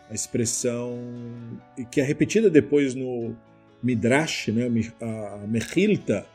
A 0.09 0.15
expressão 0.15 0.97
que 1.91 2.01
é 2.01 2.03
repetida 2.03 2.49
depois 2.49 2.95
no 2.95 3.37
Midrash, 3.83 4.47
né? 4.47 4.65
a 4.99 5.45
Mechilta, 5.47 6.25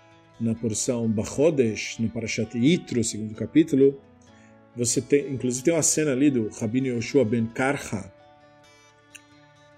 na 0.41 0.55
porção 0.55 1.09
Bachodesh, 1.09 1.99
no 1.99 2.09
Parashat 2.09 2.57
Yitro, 2.57 3.03
segundo 3.03 3.35
capítulo. 3.35 4.01
Você 4.77 5.01
tem, 5.01 5.33
inclusive 5.33 5.65
tem 5.65 5.75
uma 5.75 5.83
cena 5.83 6.13
ali 6.13 6.31
do 6.31 6.51
Rabino 6.51 6.87
Yoshua 6.87 7.25
ben 7.25 7.47
Karha, 7.47 8.13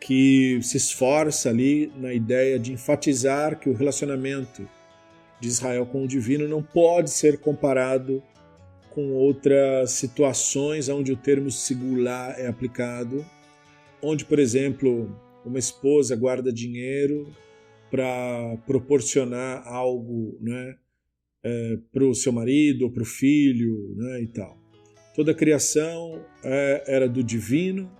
que 0.09 0.59
se 0.63 0.79
esforça 0.79 1.51
ali 1.51 1.93
na 1.95 2.15
ideia 2.15 2.59
de 2.59 2.73
enfatizar 2.73 3.61
que 3.61 3.69
o 3.69 3.75
relacionamento 3.75 4.67
de 5.39 5.49
Israel 5.49 5.85
com 5.85 6.03
o 6.03 6.09
divino 6.09 6.49
não 6.49 6.63
pode 6.63 7.11
ser 7.11 7.39
comparado 7.39 8.23
com 8.89 9.13
outras 9.13 9.91
situações 9.91 10.89
onde 10.89 11.13
o 11.13 11.17
termo 11.17 11.51
singular 11.51 12.35
é 12.41 12.47
aplicado, 12.47 13.23
onde, 14.01 14.25
por 14.25 14.39
exemplo, 14.39 15.15
uma 15.45 15.59
esposa 15.59 16.17
guarda 16.17 16.51
dinheiro 16.51 17.31
para 17.91 18.57
proporcionar 18.67 19.63
algo 19.69 20.39
né, 20.41 20.75
é, 21.45 21.79
para 21.93 22.05
o 22.07 22.15
seu 22.15 22.33
marido 22.33 22.87
ou 22.87 22.91
para 22.91 23.03
o 23.03 23.07
filho 23.07 23.95
né, 23.95 24.23
e 24.23 24.27
tal. 24.29 24.59
Toda 25.15 25.33
a 25.33 25.35
criação 25.35 26.25
é, 26.43 26.85
era 26.87 27.07
do 27.07 27.23
divino 27.23 27.98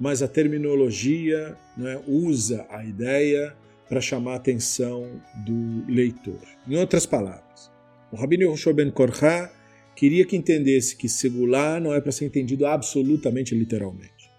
mas 0.00 0.22
a 0.22 0.28
terminologia 0.28 1.54
né, 1.76 2.02
usa 2.08 2.66
a 2.70 2.82
ideia 2.82 3.54
para 3.86 4.00
chamar 4.00 4.32
a 4.32 4.36
atenção 4.36 5.20
do 5.44 5.84
leitor. 5.86 6.40
Em 6.66 6.76
outras 6.76 7.04
palavras, 7.04 7.70
o 8.10 8.16
Rabino 8.16 8.44
Yoshua 8.44 8.72
Ben 8.72 8.90
Korha 8.90 9.52
queria 9.94 10.24
que 10.24 10.36
entendesse 10.36 10.96
que 10.96 11.08
segular 11.08 11.80
não 11.80 11.92
é 11.92 12.00
para 12.00 12.12
ser 12.12 12.24
entendido 12.24 12.66
absolutamente 12.66 13.54
literalmente. 13.54 14.30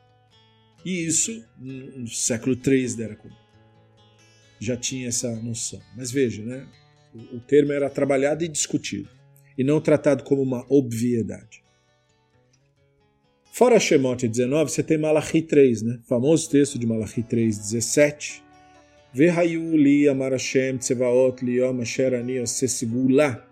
E 0.84 1.06
isso, 1.06 1.46
no 1.60 2.08
século 2.08 2.56
III 2.56 2.96
da 2.96 3.04
Era 3.04 3.16
Comum, 3.16 3.36
já 4.60 4.76
tinha 4.76 5.10
essa 5.10 5.36
noção. 5.36 5.80
Mas 5.96 6.12
veja, 6.12 6.44
né, 6.44 6.68
o 7.14 7.40
termo 7.40 7.72
era 7.72 7.90
trabalhado 7.90 8.44
e 8.44 8.48
discutido, 8.48 9.10
e 9.56 9.64
não 9.64 9.80
tratado 9.80 10.24
como 10.24 10.42
uma 10.42 10.66
obviedade. 10.70 11.64
Fora 13.54 13.78
Shemot 13.82 14.26
19, 14.30 14.72
você 14.72 14.82
tem 14.82 14.98
Malachi 14.98 15.42
3, 15.42 15.82
né? 15.82 16.00
Famoso 16.08 16.50
texto 16.50 16.80
de 16.80 16.88
Malachi 16.88 17.22
3, 17.22 17.58
17. 17.58 18.42
Vehayu 19.14 19.76
li 19.76 20.08
amar 20.08 20.32
Hashem 20.32 20.78
tsevaot 20.78 21.44
liyom 21.44 21.82
asher 21.82 22.16
ani 22.16 22.40
ose 22.40 22.66
sigula. 22.70 23.46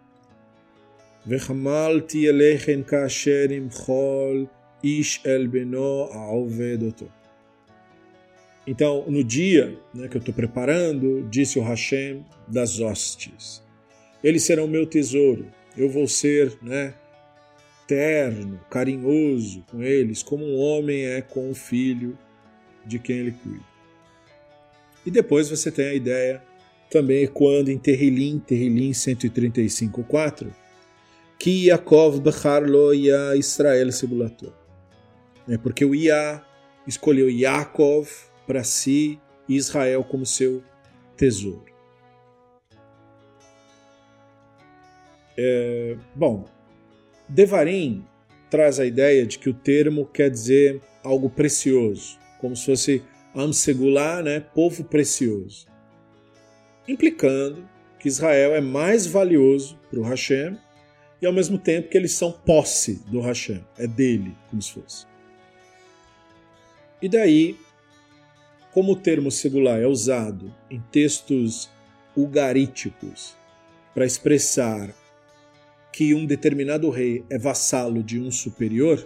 Vechamalti 1.25 2.27
elechem 2.27 2.81
kasher 2.81 3.51
imchol 3.51 4.47
ish 4.81 5.19
el 5.25 5.49
beno 5.49 6.07
aoved 6.13 6.81
oto. 6.87 7.11
Então, 8.65 9.03
no 9.05 9.21
dia 9.21 9.77
né, 9.93 10.07
que 10.07 10.15
eu 10.15 10.19
estou 10.19 10.33
preparando, 10.33 11.27
disse 11.29 11.59
o 11.59 11.61
Hashem 11.61 12.23
das 12.47 12.79
hostes, 12.79 13.61
eles 14.23 14.43
serão 14.43 14.65
meu 14.65 14.85
tesouro, 14.85 15.45
eu 15.75 15.89
vou 15.89 16.07
ser 16.07 16.57
né, 16.61 16.93
terno, 17.89 18.61
carinhoso 18.69 19.65
com 19.71 19.81
eles, 19.81 20.21
como 20.21 20.45
um 20.45 20.59
homem 20.59 21.05
é 21.05 21.23
com 21.23 21.49
o 21.49 21.55
filho 21.55 22.15
de 22.85 22.99
quem 22.99 23.17
ele 23.17 23.31
cuida. 23.31 23.65
E 25.03 25.09
depois 25.09 25.49
você 25.49 25.71
tem 25.71 25.87
a 25.87 25.93
ideia 25.95 26.43
também 26.91 27.25
quando 27.25 27.69
em 27.69 27.79
Terrilim, 27.79 28.37
Terrilim 28.37 28.91
135.4, 28.91 30.53
que 31.39 31.65
Yaakov 31.65 32.19
Bechar 32.19 32.61
lo 32.61 32.93
ya 32.93 33.35
Israel 33.35 33.91
segulator. 33.91 34.53
É 35.47 35.57
porque 35.57 35.83
o 35.83 35.95
Ia 35.95 36.45
escolheu 36.85 37.27
Yaakov 37.27 38.07
para 38.45 38.63
si 38.63 39.19
e 39.47 39.55
Israel 39.55 40.03
como 40.03 40.27
seu 40.27 40.63
tesouro. 41.17 41.65
É, 45.35 45.97
bom, 46.13 46.45
Devarim 47.29 48.03
traz 48.49 48.79
a 48.79 48.85
ideia 48.85 49.23
de 49.25 49.37
que 49.37 49.49
o 49.49 49.53
termo 49.53 50.05
quer 50.07 50.31
dizer 50.31 50.81
algo 51.03 51.29
precioso, 51.29 52.17
como 52.39 52.55
se 52.55 52.65
fosse 52.65 53.03
Amsegulá, 53.35 54.23
né, 54.23 54.39
povo 54.39 54.83
precioso, 54.83 55.67
implicando 56.87 57.69
que 57.99 58.07
Israel 58.07 58.55
é 58.55 58.61
mais 58.61 59.05
valioso 59.05 59.77
para 59.89 59.99
o 59.99 60.03
Hashem 60.03 60.57
e 61.21 61.25
ao 61.27 61.33
mesmo 61.33 61.59
tempo 61.59 61.89
que 61.89 61.97
eles 61.97 62.13
são 62.13 62.31
posse 62.31 63.03
do 63.07 63.21
Hashem, 63.21 63.63
é 63.77 63.85
dele, 63.85 64.35
como 64.49 64.61
se 64.61 64.73
fosse. 64.73 65.05
E 66.99 67.07
daí, 67.07 67.55
como 68.73 68.93
o 68.93 68.95
termo 68.95 69.29
segular 69.29 69.79
é 69.79 69.85
usado 69.85 70.53
em 70.69 70.81
textos 70.91 71.69
ugaríticos 72.15 73.37
para 73.93 74.05
expressar 74.05 74.93
que 75.99 76.13
um 76.13 76.25
determinado 76.25 76.89
rei 76.89 77.25
é 77.29 77.37
vassalo 77.37 78.01
de 78.01 78.17
um 78.21 78.31
superior, 78.31 79.05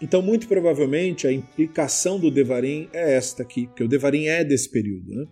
então 0.00 0.22
muito 0.22 0.46
provavelmente 0.46 1.26
a 1.26 1.32
implicação 1.32 2.20
do 2.20 2.30
Devarim 2.30 2.88
é 2.92 3.14
esta 3.16 3.42
aqui, 3.42 3.66
porque 3.66 3.82
o 3.82 3.88
Devarim 3.88 4.26
é 4.26 4.44
desse 4.44 4.68
período, 4.68 5.12
né? 5.12 5.26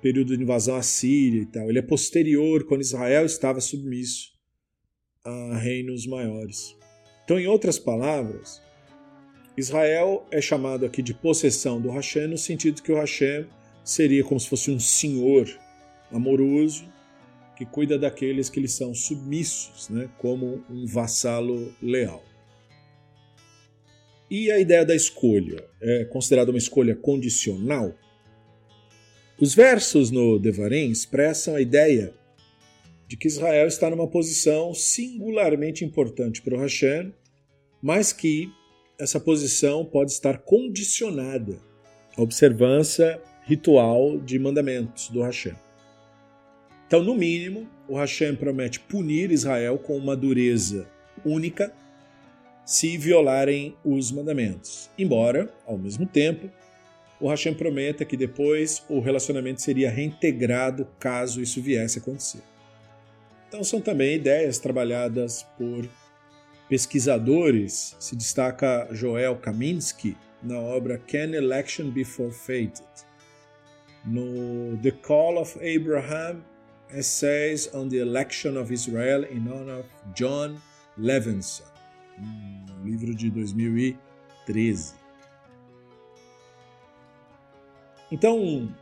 período 0.00 0.36
de 0.36 0.44
invasão 0.44 0.76
assíria 0.76 1.42
e 1.42 1.46
tal. 1.46 1.68
Ele 1.68 1.80
é 1.80 1.82
posterior, 1.82 2.62
quando 2.66 2.82
Israel 2.82 3.26
estava 3.26 3.60
submisso 3.60 4.30
a 5.24 5.58
reinos 5.58 6.06
maiores. 6.06 6.76
Então, 7.24 7.36
em 7.36 7.48
outras 7.48 7.80
palavras, 7.80 8.62
Israel 9.56 10.24
é 10.30 10.40
chamado 10.40 10.86
aqui 10.86 11.02
de 11.02 11.12
possessão 11.12 11.80
do 11.80 11.90
Hashem, 11.90 12.28
no 12.28 12.38
sentido 12.38 12.80
que 12.80 12.92
o 12.92 12.96
Hashem 12.96 13.44
seria 13.82 14.22
como 14.22 14.38
se 14.38 14.48
fosse 14.48 14.70
um 14.70 14.78
senhor 14.78 15.48
amoroso 16.12 16.94
que 17.56 17.64
cuida 17.64 17.98
daqueles 17.98 18.50
que 18.50 18.60
lhe 18.60 18.68
são 18.68 18.94
submissos, 18.94 19.88
né, 19.88 20.10
como 20.18 20.62
um 20.70 20.86
vassalo 20.86 21.74
leal. 21.82 22.22
E 24.30 24.50
a 24.50 24.58
ideia 24.58 24.84
da 24.84 24.94
escolha 24.94 25.64
é 25.80 26.04
considerada 26.04 26.50
uma 26.50 26.58
escolha 26.58 26.94
condicional? 26.94 27.94
Os 29.40 29.54
versos 29.54 30.10
no 30.10 30.38
Devarim 30.38 30.90
expressam 30.90 31.54
a 31.54 31.60
ideia 31.60 32.12
de 33.06 33.16
que 33.16 33.28
Israel 33.28 33.68
está 33.68 33.88
numa 33.88 34.08
posição 34.08 34.74
singularmente 34.74 35.84
importante 35.84 36.42
para 36.42 36.56
o 36.56 36.60
Hashem, 36.60 37.14
mas 37.80 38.12
que 38.12 38.50
essa 38.98 39.20
posição 39.20 39.84
pode 39.84 40.10
estar 40.10 40.38
condicionada 40.38 41.58
à 42.16 42.22
observância 42.22 43.20
ritual 43.44 44.18
de 44.18 44.38
mandamentos 44.38 45.08
do 45.08 45.22
Hashem. 45.22 45.65
Então, 46.86 47.02
no 47.02 47.14
mínimo, 47.14 47.68
o 47.88 47.96
Hashem 47.96 48.36
promete 48.36 48.80
punir 48.80 49.30
Israel 49.30 49.78
com 49.78 49.96
uma 49.96 50.16
dureza 50.16 50.86
única 51.24 51.72
se 52.64 52.96
violarem 52.96 53.76
os 53.84 54.10
mandamentos. 54.10 54.90
Embora, 54.98 55.52
ao 55.64 55.78
mesmo 55.78 56.06
tempo, 56.06 56.50
o 57.20 57.28
Hashem 57.28 57.54
prometa 57.54 58.04
que 58.04 58.16
depois 58.16 58.84
o 58.88 59.00
relacionamento 59.00 59.62
seria 59.62 59.90
reintegrado 59.90 60.86
caso 60.98 61.40
isso 61.40 61.62
viesse 61.62 61.98
a 61.98 62.02
acontecer. 62.02 62.42
Então 63.48 63.62
são 63.64 63.80
também 63.80 64.16
ideias 64.16 64.58
trabalhadas 64.58 65.44
por 65.56 65.88
pesquisadores. 66.68 67.96
Se 67.98 68.16
destaca 68.16 68.88
Joel 68.92 69.36
Kaminsky 69.36 70.16
na 70.42 70.58
obra 70.58 70.98
Can 70.98 71.34
Election 71.34 71.90
Be 71.90 72.04
Forfeited? 72.04 72.84
No 74.04 74.76
The 74.82 74.90
Call 74.90 75.38
of 75.40 75.58
Abraham, 75.58 76.42
Essays 76.94 77.68
on 77.74 77.88
the 77.88 77.96
Election 77.96 78.56
of 78.56 78.72
Israel 78.72 79.24
in 79.24 79.48
honor 79.48 79.80
of 79.80 79.88
John 80.14 80.56
Levinson, 80.96 81.64
um 82.18 82.84
livro 82.84 83.14
de 83.14 83.30
2013. 83.30 84.94
Então, 88.10 88.72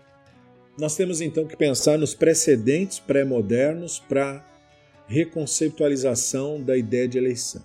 nós 0.78 0.94
temos 0.96 1.20
então 1.20 1.46
que 1.46 1.56
pensar 1.56 1.98
nos 1.98 2.14
precedentes 2.14 2.98
pré-modernos 2.98 3.98
para 3.98 4.44
reconceptualização 5.06 6.60
da 6.60 6.76
ideia 6.76 7.08
de 7.08 7.18
eleição. 7.18 7.64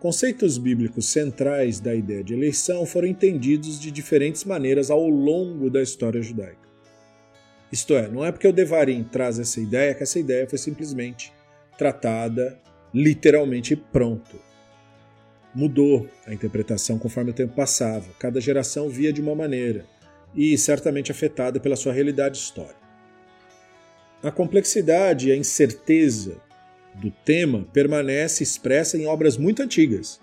Conceitos 0.00 0.58
bíblicos 0.58 1.06
centrais 1.06 1.78
da 1.78 1.94
ideia 1.94 2.24
de 2.24 2.34
eleição 2.34 2.84
foram 2.84 3.06
entendidos 3.06 3.78
de 3.78 3.90
diferentes 3.90 4.42
maneiras 4.42 4.90
ao 4.90 5.06
longo 5.08 5.70
da 5.70 5.80
história 5.82 6.20
judaica. 6.20 6.71
Isto 7.72 7.94
é, 7.94 8.06
não 8.06 8.22
é 8.22 8.30
porque 8.30 8.46
o 8.46 8.52
Devarim 8.52 9.02
traz 9.02 9.38
essa 9.38 9.58
ideia 9.58 9.94
que 9.94 10.02
essa 10.02 10.18
ideia 10.18 10.46
foi 10.46 10.58
simplesmente 10.58 11.32
tratada 11.78 12.60
literalmente 12.92 13.74
pronto. 13.74 14.36
Mudou 15.54 16.06
a 16.26 16.34
interpretação 16.34 16.98
conforme 16.98 17.30
o 17.30 17.34
tempo 17.34 17.54
passava. 17.54 18.06
Cada 18.18 18.40
geração 18.40 18.90
via 18.90 19.12
de 19.12 19.22
uma 19.22 19.34
maneira 19.34 19.86
e 20.34 20.56
certamente 20.58 21.10
afetada 21.10 21.58
pela 21.58 21.76
sua 21.76 21.92
realidade 21.92 22.36
histórica. 22.36 22.82
A 24.22 24.30
complexidade 24.30 25.28
e 25.28 25.32
a 25.32 25.36
incerteza 25.36 26.36
do 26.94 27.10
tema 27.10 27.66
permanece 27.72 28.42
expressa 28.42 28.96
em 28.96 29.06
obras 29.06 29.36
muito 29.36 29.62
antigas, 29.62 30.20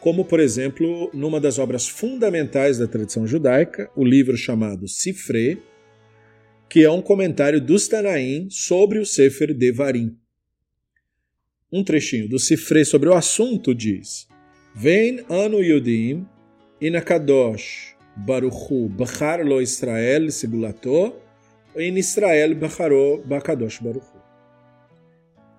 como, 0.00 0.24
por 0.24 0.40
exemplo, 0.40 1.10
numa 1.14 1.40
das 1.40 1.58
obras 1.58 1.88
fundamentais 1.88 2.78
da 2.78 2.88
tradição 2.88 3.24
judaica, 3.24 3.88
o 3.94 4.04
livro 4.04 4.36
chamado 4.36 4.88
Sifre, 4.88 5.62
que 6.72 6.82
é 6.82 6.90
um 6.90 7.02
comentário 7.02 7.60
dos 7.60 7.86
Tanaim 7.86 8.48
sobre 8.48 8.98
o 8.98 9.04
Sefer 9.04 9.52
Devarim. 9.52 10.16
Um 11.70 11.84
trechinho 11.84 12.26
do 12.26 12.38
Sifre 12.38 12.82
sobre 12.82 13.10
o 13.10 13.14
assunto 13.14 13.74
diz: 13.74 14.26
Vem 14.74 15.22
anu 15.28 15.62
Yudim 15.62 16.26
inakadosh 16.80 17.94
baruchu 18.16 18.88
bachar 18.88 19.44
lo 19.44 19.60
Israel 19.60 20.30
segulato 20.30 21.14
em 21.76 21.98
Israel 21.98 22.54
bacharó 22.54 23.18
bakadosh 23.22 23.78
baruchu. 23.78 24.16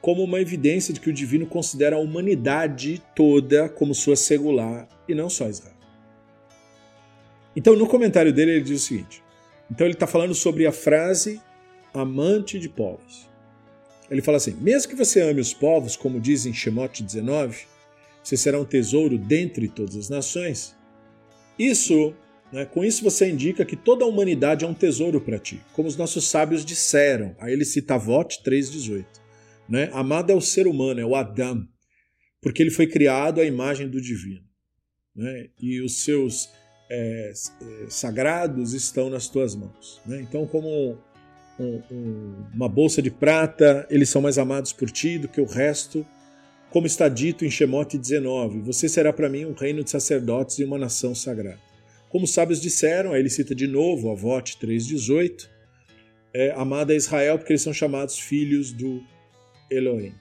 como 0.00 0.22
uma 0.22 0.40
evidência 0.40 0.94
de 0.94 1.00
que 1.00 1.10
o 1.10 1.12
divino 1.12 1.46
considera 1.46 1.96
a 1.96 1.98
humanidade 1.98 3.02
toda 3.14 3.68
como 3.68 3.94
sua 3.94 4.16
segular 4.16 4.88
e 5.06 5.14
não 5.14 5.28
só 5.28 5.46
Israel. 5.46 5.79
Então, 7.54 7.76
no 7.76 7.86
comentário 7.86 8.32
dele, 8.32 8.52
ele 8.52 8.64
diz 8.64 8.82
o 8.82 8.86
seguinte: 8.86 9.22
então, 9.70 9.86
ele 9.86 9.94
está 9.94 10.06
falando 10.06 10.34
sobre 10.34 10.66
a 10.66 10.72
frase 10.72 11.40
amante 11.92 12.58
de 12.58 12.68
povos. 12.68 13.28
Ele 14.10 14.22
fala 14.22 14.36
assim: 14.36 14.56
mesmo 14.60 14.90
que 14.90 14.96
você 14.96 15.20
ame 15.20 15.40
os 15.40 15.54
povos, 15.54 15.96
como 15.96 16.20
diz 16.20 16.46
em 16.46 16.52
Shemot 16.52 17.02
19, 17.02 17.66
você 18.22 18.36
será 18.36 18.60
um 18.60 18.64
tesouro 18.64 19.18
dentre 19.18 19.68
todas 19.68 19.96
as 19.96 20.08
nações. 20.08 20.76
Isso 21.58 22.14
né? 22.52 22.64
Com 22.64 22.84
isso, 22.84 23.02
você 23.02 23.30
indica 23.30 23.64
que 23.64 23.76
toda 23.76 24.04
a 24.04 24.08
humanidade 24.08 24.64
é 24.64 24.68
um 24.68 24.74
tesouro 24.74 25.20
para 25.20 25.38
ti, 25.38 25.60
como 25.72 25.88
os 25.88 25.96
nossos 25.96 26.26
sábios 26.26 26.64
disseram. 26.64 27.34
Aí 27.38 27.52
ele 27.52 27.64
cita 27.64 27.94
Avot 27.94 28.42
3,18. 28.44 29.06
Né? 29.68 29.88
Amado 29.92 30.32
é 30.32 30.34
o 30.34 30.40
ser 30.40 30.66
humano, 30.66 31.00
é 31.00 31.04
o 31.04 31.14
Adam, 31.14 31.66
porque 32.40 32.62
ele 32.62 32.70
foi 32.70 32.86
criado 32.88 33.40
à 33.40 33.44
imagem 33.44 33.88
do 33.88 34.00
divino. 34.00 34.44
Né? 35.14 35.48
E 35.58 35.80
os 35.80 36.02
seus 36.02 36.50
é, 36.90 37.32
é 37.32 37.86
sagrados 37.88 38.74
estão 38.74 39.08
nas 39.08 39.28
tuas 39.28 39.54
mãos. 39.54 40.00
Né? 40.04 40.20
Então, 40.20 40.46
como 40.46 40.98
um, 41.58 41.82
um, 41.90 42.34
uma 42.54 42.68
bolsa 42.68 43.00
de 43.00 43.10
prata, 43.10 43.86
eles 43.88 44.08
são 44.08 44.20
mais 44.20 44.38
amados 44.38 44.72
por 44.72 44.90
ti 44.90 45.18
do 45.18 45.28
que 45.28 45.40
o 45.40 45.46
resto. 45.46 46.04
Como 46.70 46.86
está 46.86 47.08
dito 47.08 47.44
em 47.44 47.50
Shemote 47.50 47.96
19: 47.96 48.60
Você 48.60 48.88
será 48.88 49.12
para 49.12 49.28
mim 49.28 49.44
um 49.44 49.54
reino 49.54 49.84
de 49.84 49.90
sacerdotes 49.90 50.58
e 50.58 50.64
uma 50.64 50.78
nação 50.78 51.14
sagrada. 51.14 51.60
Como 52.08 52.24
os 52.24 52.32
sábios 52.32 52.60
disseram, 52.60 53.12
aí 53.12 53.20
ele 53.20 53.30
cita 53.30 53.54
de 53.54 53.68
novo 53.68 54.10
a 54.10 54.14
Vote 54.14 54.58
3,18, 54.60 55.48
é, 56.34 56.50
amada 56.52 56.92
a 56.92 56.96
Israel, 56.96 57.38
porque 57.38 57.52
eles 57.52 57.62
são 57.62 57.72
chamados 57.72 58.18
filhos 58.18 58.72
do 58.72 59.00
Elohim. 59.70 60.12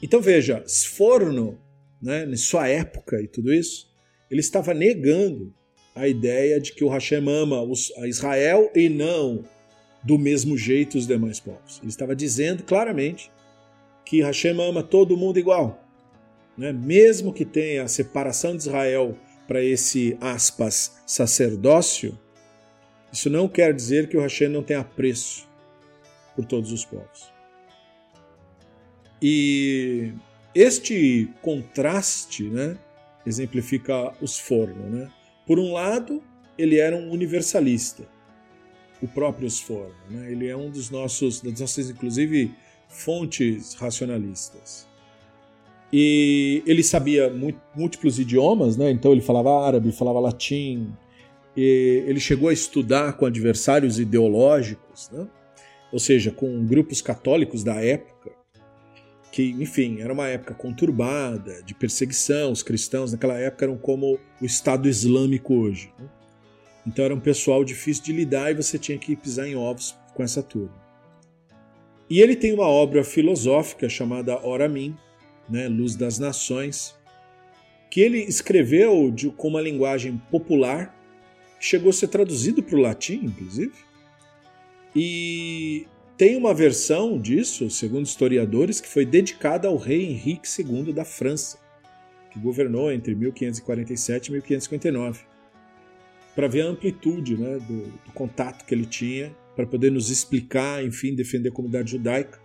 Então 0.00 0.20
veja, 0.20 0.62
Sforno, 0.66 1.60
né, 2.00 2.24
em 2.24 2.36
sua 2.36 2.68
época 2.68 3.20
e 3.20 3.26
tudo 3.26 3.52
isso, 3.52 3.91
ele 4.32 4.40
estava 4.40 4.72
negando 4.72 5.52
a 5.94 6.08
ideia 6.08 6.58
de 6.58 6.72
que 6.72 6.82
o 6.82 6.88
Hashem 6.88 7.28
ama 7.28 7.58
a 7.98 8.08
Israel 8.08 8.72
e 8.74 8.88
não 8.88 9.44
do 10.02 10.18
mesmo 10.18 10.56
jeito 10.56 10.96
os 10.96 11.06
demais 11.06 11.38
povos. 11.38 11.78
Ele 11.82 11.90
estava 11.90 12.16
dizendo 12.16 12.62
claramente 12.62 13.30
que 14.06 14.22
Hashem 14.22 14.58
ama 14.58 14.82
todo 14.82 15.18
mundo 15.18 15.38
igual. 15.38 15.86
Né? 16.56 16.72
Mesmo 16.72 17.30
que 17.30 17.44
tenha 17.44 17.82
a 17.82 17.88
separação 17.88 18.56
de 18.56 18.62
Israel 18.62 19.14
para 19.46 19.62
esse, 19.62 20.16
aspas, 20.18 20.96
sacerdócio, 21.06 22.18
isso 23.12 23.28
não 23.28 23.46
quer 23.46 23.74
dizer 23.74 24.08
que 24.08 24.16
o 24.16 24.20
Hashem 24.22 24.48
não 24.48 24.62
tenha 24.62 24.80
apreço 24.80 25.46
por 26.34 26.46
todos 26.46 26.72
os 26.72 26.86
povos. 26.86 27.30
E 29.20 30.14
este 30.54 31.28
contraste 31.42 32.44
né, 32.44 32.78
exemplifica 33.26 34.12
os 34.20 34.38
fornos. 34.38 34.90
Né? 34.90 35.10
Por 35.46 35.58
um 35.58 35.72
lado, 35.72 36.22
ele 36.56 36.78
era 36.78 36.96
um 36.96 37.10
universalista. 37.10 38.04
o 39.02 39.08
próprio 39.08 39.50
Sforno. 39.50 39.94
Né? 40.08 40.30
Ele 40.30 40.46
é 40.46 40.56
um 40.56 40.70
dos 40.70 40.88
nossos, 40.88 41.40
das 41.40 41.58
nossas, 41.58 41.90
inclusive, 41.90 42.52
fontes 42.88 43.74
racionalistas. 43.74 44.86
E 45.92 46.62
ele 46.66 46.82
sabia 46.82 47.30
múltiplos 47.74 48.18
idiomas, 48.18 48.76
né? 48.76 48.90
então 48.90 49.12
ele 49.12 49.20
falava 49.20 49.66
árabe, 49.66 49.92
falava 49.92 50.20
latim, 50.20 50.90
ele 51.54 52.18
chegou 52.18 52.48
a 52.48 52.52
estudar 52.52 53.12
com 53.14 53.26
adversários 53.26 53.98
ideológicos, 53.98 55.10
né? 55.10 55.26
ou 55.92 55.98
seja, 55.98 56.30
com 56.30 56.64
grupos 56.64 57.02
católicos 57.02 57.62
da 57.62 57.74
época, 57.74 58.30
que, 59.32 59.50
enfim, 59.58 60.02
era 60.02 60.12
uma 60.12 60.28
época 60.28 60.52
conturbada, 60.52 61.62
de 61.62 61.74
perseguição. 61.74 62.52
Os 62.52 62.62
cristãos 62.62 63.12
naquela 63.12 63.38
época 63.38 63.64
eram 63.64 63.78
como 63.78 64.20
o 64.40 64.44
Estado 64.44 64.86
Islâmico 64.86 65.54
hoje. 65.54 65.90
Né? 65.98 66.06
Então 66.86 67.02
era 67.02 67.14
um 67.14 67.20
pessoal 67.20 67.64
difícil 67.64 68.04
de 68.04 68.12
lidar 68.12 68.50
e 68.50 68.54
você 68.54 68.78
tinha 68.78 68.98
que 68.98 69.16
pisar 69.16 69.48
em 69.48 69.56
ovos 69.56 69.96
com 70.14 70.22
essa 70.22 70.42
turma. 70.42 70.80
E 72.10 72.20
ele 72.20 72.36
tem 72.36 72.52
uma 72.52 72.66
obra 72.66 73.02
filosófica 73.02 73.88
chamada 73.88 74.38
Ora 74.46 74.68
Mim, 74.68 74.94
né, 75.48 75.66
Luz 75.66 75.96
das 75.96 76.18
Nações, 76.18 76.94
que 77.90 78.02
ele 78.02 78.18
escreveu 78.18 79.10
de, 79.10 79.30
com 79.30 79.48
uma 79.48 79.62
linguagem 79.62 80.20
popular, 80.30 80.94
chegou 81.58 81.88
a 81.88 81.92
ser 81.92 82.08
traduzido 82.08 82.62
para 82.62 82.76
o 82.76 82.80
latim, 82.80 83.24
inclusive. 83.24 83.72
E 84.94 85.86
tem 86.22 86.36
uma 86.36 86.54
versão 86.54 87.20
disso, 87.20 87.68
segundo 87.68 88.06
historiadores, 88.06 88.80
que 88.80 88.86
foi 88.86 89.04
dedicada 89.04 89.66
ao 89.66 89.76
rei 89.76 90.04
Henrique 90.04 90.48
II 90.56 90.92
da 90.92 91.04
França, 91.04 91.58
que 92.30 92.38
governou 92.38 92.92
entre 92.92 93.12
1547 93.12 94.28
e 94.28 94.30
1559, 94.30 95.24
para 96.32 96.46
ver 96.46 96.60
a 96.60 96.66
amplitude 96.66 97.36
né, 97.36 97.58
do, 97.58 97.86
do 97.86 98.12
contato 98.14 98.64
que 98.64 98.72
ele 98.72 98.86
tinha, 98.86 99.34
para 99.56 99.66
poder 99.66 99.90
nos 99.90 100.10
explicar, 100.10 100.84
enfim, 100.84 101.12
defender 101.12 101.48
a 101.48 101.52
comunidade 101.52 101.90
judaica 101.90 102.40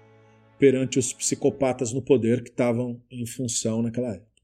perante 0.57 0.97
os 0.97 1.13
psicopatas 1.13 1.93
no 1.93 2.01
poder 2.01 2.41
que 2.41 2.49
estavam 2.49 2.99
em 3.11 3.27
função 3.27 3.83
naquela 3.83 4.07
época. 4.07 4.41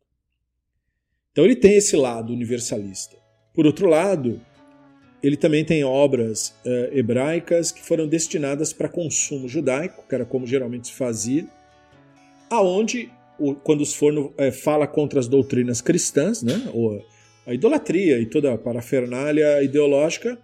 Então 1.32 1.44
ele 1.44 1.56
tem 1.56 1.76
esse 1.76 1.96
lado 1.96 2.32
universalista. 2.32 3.18
Por 3.52 3.66
outro 3.66 3.90
lado, 3.90 4.40
ele 5.24 5.38
também 5.38 5.64
tem 5.64 5.86
obras 5.86 6.54
uh, 6.66 6.96
hebraicas 6.98 7.72
que 7.72 7.82
foram 7.82 8.06
destinadas 8.06 8.74
para 8.74 8.90
consumo 8.90 9.48
judaico, 9.48 10.06
que 10.08 10.14
era 10.14 10.26
como 10.26 10.46
geralmente 10.46 10.88
se 10.90 10.94
fazia, 10.94 11.48
aonde 12.50 13.10
o, 13.40 13.56
quando 13.56 13.80
os 13.80 13.96
forno 13.96 14.34
uh, 14.38 14.52
fala 14.52 14.86
contra 14.86 15.22
as 15.22 15.28
doutrinas 15.28 15.80
cristãs, 15.80 16.44
né, 16.44 16.70
ou 16.74 17.02
a 17.48 17.54
idolatria 17.54 18.20
e 18.20 18.26
toda 18.26 18.54
a 18.54 18.58
parafernália 18.58 19.64
ideológica, 19.64 20.38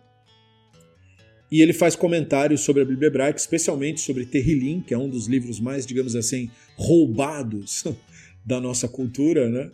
e 1.52 1.62
ele 1.62 1.74
faz 1.74 1.96
comentários 1.96 2.62
sobre 2.62 2.84
a 2.84 2.86
Bíblia 2.86 3.08
hebraica, 3.08 3.38
especialmente 3.38 4.00
sobre 4.00 4.26
Terrilim, 4.26 4.82
que 4.82 4.94
é 4.94 4.98
um 4.98 5.10
dos 5.10 5.28
livros 5.28 5.60
mais, 5.60 5.86
digamos 5.86 6.16
assim, 6.16 6.50
roubados 6.78 7.84
da 8.46 8.62
nossa 8.62 8.88
cultura, 8.88 9.50
né? 9.50 9.72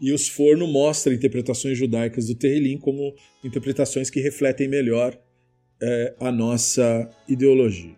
E 0.00 0.12
os 0.12 0.28
Forno 0.28 0.66
mostra 0.66 1.14
interpretações 1.14 1.78
judaicas 1.78 2.26
do 2.26 2.34
Terrilim 2.34 2.78
como 2.78 3.14
interpretações 3.42 4.10
que 4.10 4.20
refletem 4.20 4.68
melhor 4.68 5.18
é, 5.80 6.14
a 6.20 6.30
nossa 6.30 7.08
ideologia. 7.28 7.96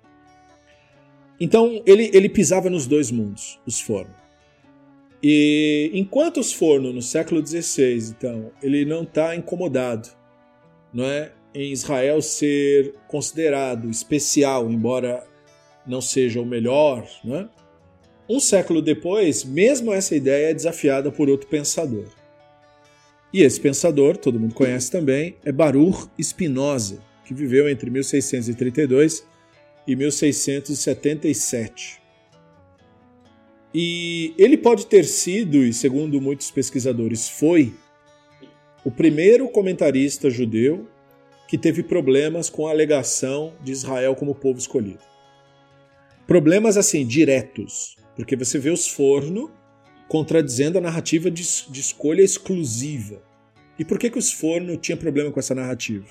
Então 1.41 1.83
ele, 1.87 2.11
ele 2.13 2.29
pisava 2.29 2.69
nos 2.69 2.87
dois 2.87 3.11
mundos, 3.11 3.61
os 3.67 3.81
Forno. 3.81 4.15
E 5.23 5.91
enquanto 5.93 6.39
os 6.39 6.53
Forno 6.53 6.93
no 6.93 7.03
século 7.03 7.45
XVI, 7.45 8.15
então, 8.17 8.53
ele 8.63 8.85
não 8.85 9.03
está 9.03 9.35
incomodado, 9.35 10.09
não 10.93 11.05
é? 11.05 11.33
em 11.55 11.73
Israel 11.73 12.21
ser 12.23 12.95
considerado 13.09 13.91
especial, 13.91 14.71
embora 14.71 15.27
não 15.87 16.01
seja 16.01 16.41
o 16.41 16.47
melhor, 16.47 17.09
né? 17.25 17.49
Um 18.29 18.39
século 18.39 18.83
depois, 18.83 19.45
mesmo 19.45 19.93
essa 19.93 20.15
ideia 20.15 20.51
é 20.51 20.55
desafiada 20.55 21.11
por 21.11 21.29
outro 21.29 21.49
pensador. 21.49 22.07
E 23.33 23.43
esse 23.43 23.61
pensador, 23.61 24.17
todo 24.17 24.41
mundo 24.41 24.55
conhece 24.55 24.91
também, 24.91 25.37
é 25.45 25.53
Baruch 25.53 26.09
Spinoza, 26.21 26.99
que 27.25 27.35
viveu 27.35 27.69
entre 27.69 27.91
1632 27.91 29.27
e 29.87 29.97
1677. 29.97 32.01
E 33.75 34.33
ele 34.39 34.57
pode 34.57 34.87
ter 34.87 35.05
sido, 35.05 35.59
e 35.59 35.73
segundo 35.73 36.21
muitos 36.21 36.51
pesquisadores 36.51 37.29
foi, 37.29 37.75
o 38.85 38.91
primeiro 38.91 39.49
comentarista 39.49 40.31
judeu 40.31 40.87
que 41.47 41.59
teve 41.59 41.83
problemas 41.83 42.49
com 42.49 42.67
a 42.67 42.71
alegação 42.71 43.55
de 43.63 43.73
Israel 43.73 44.15
como 44.15 44.35
povo 44.35 44.59
escolhido. 44.59 45.01
Problemas 46.27 46.77
assim, 46.77 47.07
diretos, 47.07 47.97
porque 48.19 48.35
você 48.35 48.59
vê 48.59 48.69
os 48.69 48.89
forno 48.89 49.49
contradizendo 50.09 50.77
a 50.77 50.81
narrativa 50.81 51.31
de, 51.31 51.45
de 51.71 51.81
escolha 51.81 52.21
exclusiva. 52.21 53.23
E 53.79 53.85
por 53.85 53.97
que, 53.97 54.11
que 54.11 54.19
os 54.19 54.33
forno 54.33 54.77
tinha 54.77 54.97
problema 54.97 55.31
com 55.31 55.39
essa 55.39 55.55
narrativa? 55.55 56.05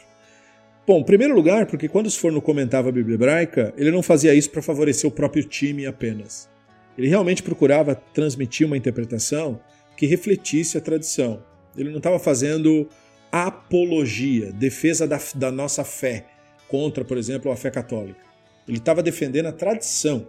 Bom, 0.87 0.99
em 0.99 1.03
primeiro 1.03 1.35
lugar, 1.35 1.65
porque 1.65 1.89
quando 1.89 2.05
os 2.05 2.15
forno 2.15 2.41
comentava 2.41 2.87
a 2.87 2.93
Bíblia 2.93 3.15
hebraica, 3.15 3.73
ele 3.75 3.91
não 3.91 4.01
fazia 4.01 4.33
isso 4.33 4.49
para 4.49 4.61
favorecer 4.61 5.05
o 5.05 5.11
próprio 5.11 5.43
time 5.43 5.85
apenas. 5.85 6.49
Ele 6.97 7.09
realmente 7.09 7.43
procurava 7.43 7.93
transmitir 7.93 8.65
uma 8.65 8.77
interpretação 8.77 9.59
que 9.97 10.05
refletisse 10.05 10.77
a 10.77 10.81
tradição. 10.81 11.43
Ele 11.75 11.89
não 11.89 11.97
estava 11.97 12.19
fazendo 12.19 12.87
apologia, 13.29 14.53
defesa 14.53 15.05
da, 15.05 15.19
da 15.35 15.51
nossa 15.51 15.83
fé 15.83 16.25
contra, 16.69 17.03
por 17.03 17.17
exemplo, 17.17 17.51
a 17.51 17.57
fé 17.57 17.69
católica. 17.69 18.21
Ele 18.65 18.77
estava 18.77 19.03
defendendo 19.03 19.47
a 19.47 19.51
tradição 19.51 20.25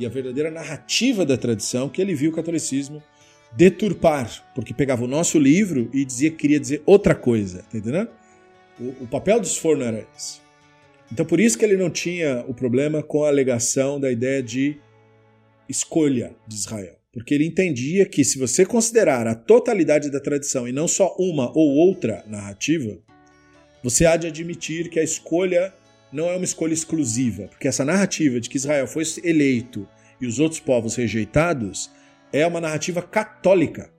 e 0.00 0.06
a 0.06 0.08
verdadeira 0.08 0.50
narrativa 0.50 1.26
da 1.26 1.36
tradição 1.36 1.88
que 1.88 2.00
ele 2.00 2.14
viu 2.14 2.30
o 2.30 2.34
catolicismo 2.34 3.02
deturpar, 3.52 4.50
porque 4.54 4.72
pegava 4.72 5.04
o 5.04 5.08
nosso 5.08 5.38
livro 5.38 5.90
e 5.92 6.04
dizia 6.04 6.30
que 6.30 6.36
queria 6.38 6.58
dizer 6.58 6.82
outra 6.86 7.14
coisa, 7.14 7.64
tá 7.70 7.76
entendendo? 7.76 8.08
O, 8.80 9.04
o 9.04 9.06
papel 9.06 9.38
dos 9.38 9.58
forno 9.58 9.84
era 9.84 10.06
esse. 10.16 10.40
Então 11.12 11.26
por 11.26 11.38
isso 11.38 11.58
que 11.58 11.64
ele 11.64 11.76
não 11.76 11.90
tinha 11.90 12.44
o 12.48 12.54
problema 12.54 13.02
com 13.02 13.24
a 13.24 13.28
alegação 13.28 14.00
da 14.00 14.10
ideia 14.10 14.42
de 14.42 14.78
escolha 15.68 16.34
de 16.46 16.54
Israel. 16.54 16.96
Porque 17.12 17.34
ele 17.34 17.44
entendia 17.44 18.06
que 18.06 18.24
se 18.24 18.38
você 18.38 18.64
considerar 18.64 19.26
a 19.26 19.34
totalidade 19.34 20.10
da 20.10 20.20
tradição 20.20 20.68
e 20.68 20.72
não 20.72 20.86
só 20.86 21.14
uma 21.18 21.50
ou 21.50 21.74
outra 21.74 22.24
narrativa, 22.26 22.96
você 23.82 24.06
há 24.06 24.16
de 24.16 24.28
admitir 24.28 24.88
que 24.88 25.00
a 25.00 25.02
escolha 25.02 25.74
não 26.12 26.28
é 26.28 26.36
uma 26.36 26.44
escolha 26.44 26.72
exclusiva, 26.72 27.48
porque 27.48 27.68
essa 27.68 27.84
narrativa 27.84 28.40
de 28.40 28.48
que 28.48 28.56
Israel 28.56 28.86
foi 28.86 29.04
eleito 29.22 29.86
e 30.20 30.26
os 30.26 30.38
outros 30.38 30.60
povos 30.60 30.96
rejeitados 30.96 31.90
é 32.32 32.46
uma 32.46 32.60
narrativa 32.60 33.02
católica, 33.02 33.90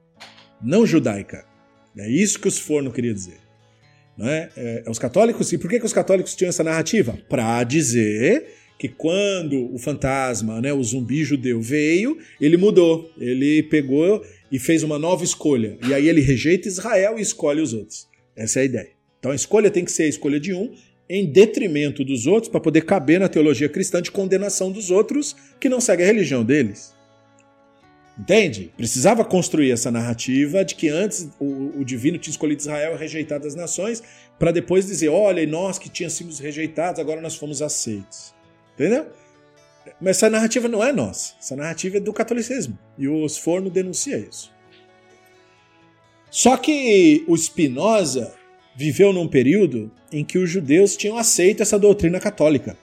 não 0.61 0.85
judaica. 0.85 1.45
É 1.97 2.09
isso 2.09 2.39
que 2.39 2.47
os 2.47 2.57
Forno 2.57 2.91
queria 2.91 3.13
dizer. 3.13 3.39
Não 4.17 4.27
é? 4.27 4.49
É, 4.55 4.83
os 4.87 4.99
católicos, 4.99 5.51
e 5.51 5.57
por 5.57 5.69
que, 5.69 5.79
que 5.79 5.85
os 5.85 5.93
católicos 5.93 6.35
tinham 6.35 6.49
essa 6.49 6.63
narrativa? 6.63 7.17
Para 7.27 7.63
dizer 7.63 8.45
que 8.77 8.87
quando 8.87 9.73
o 9.73 9.77
fantasma, 9.77 10.59
né, 10.61 10.73
o 10.73 10.83
zumbi 10.83 11.23
judeu 11.23 11.61
veio, 11.61 12.17
ele 12.39 12.57
mudou, 12.57 13.11
ele 13.17 13.63
pegou 13.63 14.25
e 14.51 14.57
fez 14.57 14.83
uma 14.83 14.97
nova 14.97 15.23
escolha. 15.23 15.77
E 15.87 15.93
aí 15.93 16.07
ele 16.07 16.21
rejeita 16.21 16.67
Israel 16.67 17.17
e 17.17 17.21
escolhe 17.21 17.61
os 17.61 17.73
outros. 17.73 18.07
Essa 18.35 18.59
é 18.59 18.61
a 18.63 18.65
ideia. 18.65 18.89
Então 19.19 19.31
a 19.31 19.35
escolha 19.35 19.69
tem 19.69 19.85
que 19.85 19.91
ser 19.91 20.03
a 20.03 20.07
escolha 20.07 20.39
de 20.39 20.53
um 20.53 20.73
em 21.11 21.25
detrimento 21.25 22.05
dos 22.05 22.25
outros 22.25 22.49
para 22.49 22.61
poder 22.61 22.85
caber 22.85 23.19
na 23.19 23.27
teologia 23.27 23.67
cristã 23.67 24.01
de 24.01 24.09
condenação 24.09 24.71
dos 24.71 24.89
outros 24.89 25.35
que 25.59 25.67
não 25.67 25.81
seguem 25.81 26.05
a 26.05 26.07
religião 26.07 26.41
deles. 26.41 26.95
Entende? 28.17 28.71
Precisava 28.77 29.25
construir 29.25 29.71
essa 29.71 29.91
narrativa 29.91 30.63
de 30.63 30.73
que 30.75 30.87
antes 30.87 31.27
o, 31.37 31.79
o 31.79 31.83
divino 31.83 32.17
tinha 32.17 32.31
escolhido 32.31 32.61
Israel 32.61 32.95
e 32.95 32.97
rejeitado 32.97 33.45
as 33.45 33.55
nações, 33.55 34.01
para 34.39 34.51
depois 34.51 34.85
dizer: 34.85 35.09
olha, 35.09 35.45
nós 35.45 35.77
que 35.77 35.89
tínhamos 35.89 36.13
sido 36.13 36.33
rejeitados, 36.41 36.99
agora 36.99 37.19
nós 37.19 37.35
fomos 37.35 37.61
aceitos. 37.61 38.33
Entendeu? 38.75 39.07
Mas 39.99 40.17
essa 40.17 40.29
narrativa 40.29 40.69
não 40.69 40.83
é 40.83 40.93
nossa. 40.93 41.33
Essa 41.39 41.55
narrativa 41.57 41.97
é 41.97 41.99
do 41.99 42.13
catolicismo. 42.13 42.77
E 42.97 43.07
o 43.07 43.27
Sforno 43.27 43.69
denuncia 43.69 44.17
isso. 44.17 44.53
Só 46.29 46.55
que 46.55 47.25
o 47.27 47.35
Spinoza 47.35 48.33
viveu 48.75 49.11
num 49.11 49.27
período 49.27 49.91
em 50.11 50.23
que 50.23 50.37
os 50.37 50.49
judeus 50.49 50.95
tinham 50.95 51.17
aceito 51.17 51.61
essa 51.61 51.79
doutrina 51.79 52.19
católica. 52.19 52.77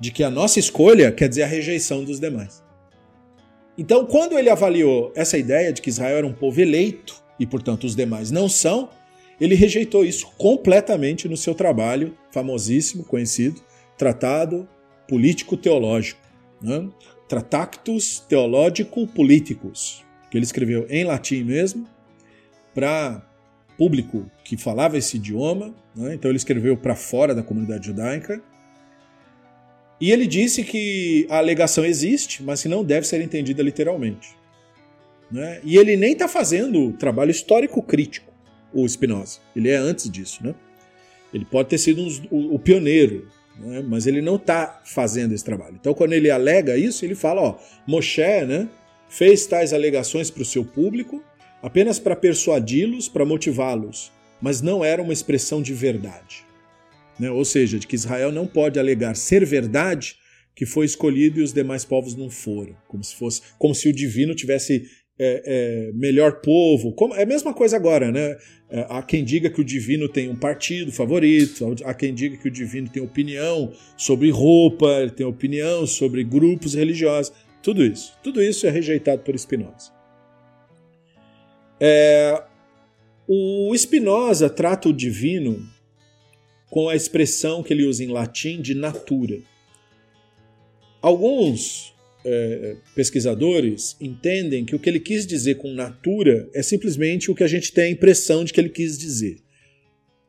De 0.00 0.10
que 0.10 0.22
a 0.24 0.30
nossa 0.30 0.58
escolha 0.58 1.12
quer 1.12 1.28
dizer 1.28 1.42
a 1.42 1.46
rejeição 1.46 2.04
dos 2.04 2.20
demais. 2.20 2.62
Então, 3.76 4.06
quando 4.06 4.38
ele 4.38 4.50
avaliou 4.50 5.12
essa 5.16 5.36
ideia 5.36 5.72
de 5.72 5.82
que 5.82 5.88
Israel 5.88 6.18
era 6.18 6.26
um 6.26 6.32
povo 6.32 6.60
eleito 6.60 7.22
e, 7.38 7.46
portanto, 7.46 7.84
os 7.84 7.96
demais 7.96 8.30
não 8.30 8.48
são, 8.48 8.88
ele 9.40 9.54
rejeitou 9.54 10.04
isso 10.04 10.30
completamente 10.38 11.28
no 11.28 11.36
seu 11.36 11.54
trabalho 11.54 12.16
famosíssimo, 12.30 13.04
conhecido, 13.04 13.60
Tratado 13.98 14.68
Político-Teológico, 15.08 16.20
né? 16.62 16.88
Tratactus 17.28 18.20
Theologico-Politicus, 18.28 20.04
que 20.30 20.38
ele 20.38 20.44
escreveu 20.44 20.86
em 20.88 21.04
latim 21.04 21.42
mesmo, 21.42 21.86
para 22.74 23.22
público 23.76 24.30
que 24.44 24.56
falava 24.56 24.96
esse 24.96 25.16
idioma, 25.16 25.74
né? 25.94 26.14
então 26.14 26.30
ele 26.30 26.36
escreveu 26.36 26.76
para 26.76 26.94
fora 26.94 27.34
da 27.34 27.42
comunidade 27.42 27.86
judaica, 27.86 28.42
E 30.00 30.10
ele 30.10 30.26
disse 30.26 30.64
que 30.64 31.26
a 31.30 31.38
alegação 31.38 31.84
existe, 31.84 32.42
mas 32.42 32.62
que 32.62 32.68
não 32.68 32.84
deve 32.84 33.06
ser 33.06 33.20
entendida 33.20 33.62
literalmente. 33.62 34.36
Né? 35.30 35.60
E 35.64 35.76
ele 35.76 35.96
nem 35.96 36.12
está 36.12 36.28
fazendo 36.28 36.92
trabalho 36.92 37.30
histórico 37.30 37.82
crítico, 37.82 38.32
o 38.72 38.86
Spinoza. 38.88 39.38
Ele 39.54 39.68
é 39.68 39.76
antes 39.76 40.10
disso. 40.10 40.44
Né? 40.44 40.54
Ele 41.32 41.44
pode 41.44 41.68
ter 41.68 41.78
sido 41.78 42.02
um, 42.30 42.54
o, 42.54 42.58
pioneiro, 42.58 43.28
né? 43.58 43.84
mas 43.86 44.06
ele 44.06 44.20
não 44.20 44.36
está 44.36 44.82
fazendo 44.84 45.32
esse 45.32 45.44
trabalho. 45.44 45.76
Então, 45.80 45.94
quando 45.94 46.12
ele 46.12 46.30
alega 46.30 46.76
isso, 46.76 47.04
ele 47.04 47.14
fala: 47.14 47.40
ó, 47.40 47.58
Moshe 47.86 48.44
né, 48.44 48.68
fez 49.08 49.46
tais 49.46 49.72
alegações 49.72 50.30
para 50.30 50.42
o 50.42 50.46
seu 50.46 50.64
público 50.64 51.22
apenas 51.64 51.98
para 51.98 52.14
persuadi-los, 52.14 53.08
para 53.08 53.24
motivá-los, 53.24 54.12
mas 54.38 54.60
não 54.60 54.84
era 54.84 55.02
uma 55.02 55.14
expressão 55.14 55.62
de 55.62 55.72
verdade. 55.72 56.44
Né? 57.18 57.30
Ou 57.30 57.42
seja, 57.42 57.78
de 57.78 57.86
que 57.86 57.94
Israel 57.94 58.30
não 58.30 58.46
pode 58.46 58.78
alegar 58.78 59.16
ser 59.16 59.46
verdade 59.46 60.16
que 60.54 60.66
foi 60.66 60.84
escolhido 60.84 61.40
e 61.40 61.42
os 61.42 61.54
demais 61.54 61.82
povos 61.82 62.14
não 62.14 62.28
foram, 62.28 62.76
como 62.86 63.02
se 63.02 63.14
fosse, 63.14 63.40
como 63.58 63.74
se 63.74 63.88
o 63.88 63.94
divino 63.94 64.34
tivesse 64.34 64.84
é, 65.18 65.42
é, 65.46 65.92
melhor 65.94 66.42
povo. 66.42 66.92
Como, 66.92 67.14
é 67.14 67.22
a 67.22 67.26
mesma 67.26 67.54
coisa 67.54 67.76
agora, 67.76 68.12
né? 68.12 68.36
É, 68.68 68.86
há 68.90 69.02
quem 69.02 69.24
diga 69.24 69.48
que 69.48 69.62
o 69.62 69.64
divino 69.64 70.06
tem 70.06 70.28
um 70.28 70.36
partido 70.36 70.92
favorito, 70.92 71.74
há 71.82 71.94
quem 71.94 72.12
diga 72.12 72.36
que 72.36 72.48
o 72.48 72.50
divino 72.50 72.90
tem 72.90 73.02
opinião 73.02 73.72
sobre 73.96 74.28
roupa, 74.30 75.10
tem 75.16 75.24
opinião 75.24 75.86
sobre 75.86 76.22
grupos 76.22 76.74
religiosos. 76.74 77.32
Tudo 77.62 77.82
isso. 77.82 78.18
Tudo 78.22 78.42
isso 78.42 78.66
é 78.66 78.70
rejeitado 78.70 79.22
por 79.22 79.34
Spinoza. 79.38 79.93
É, 81.80 82.42
o 83.26 83.74
Spinoza 83.76 84.48
trata 84.48 84.88
o 84.88 84.92
divino 84.92 85.66
com 86.70 86.88
a 86.88 86.96
expressão 86.96 87.62
que 87.62 87.72
ele 87.72 87.84
usa 87.86 88.02
em 88.02 88.08
latim 88.08 88.60
de 88.60 88.74
natura. 88.74 89.38
Alguns 91.00 91.94
é, 92.24 92.76
pesquisadores 92.94 93.96
entendem 94.00 94.64
que 94.64 94.74
o 94.74 94.78
que 94.78 94.88
ele 94.88 95.00
quis 95.00 95.26
dizer 95.26 95.56
com 95.56 95.72
natura 95.72 96.48
é 96.54 96.62
simplesmente 96.62 97.30
o 97.30 97.34
que 97.34 97.44
a 97.44 97.48
gente 97.48 97.72
tem 97.72 97.84
a 97.84 97.90
impressão 97.90 98.44
de 98.44 98.52
que 98.52 98.60
ele 98.60 98.70
quis 98.70 98.98
dizer. 98.98 99.36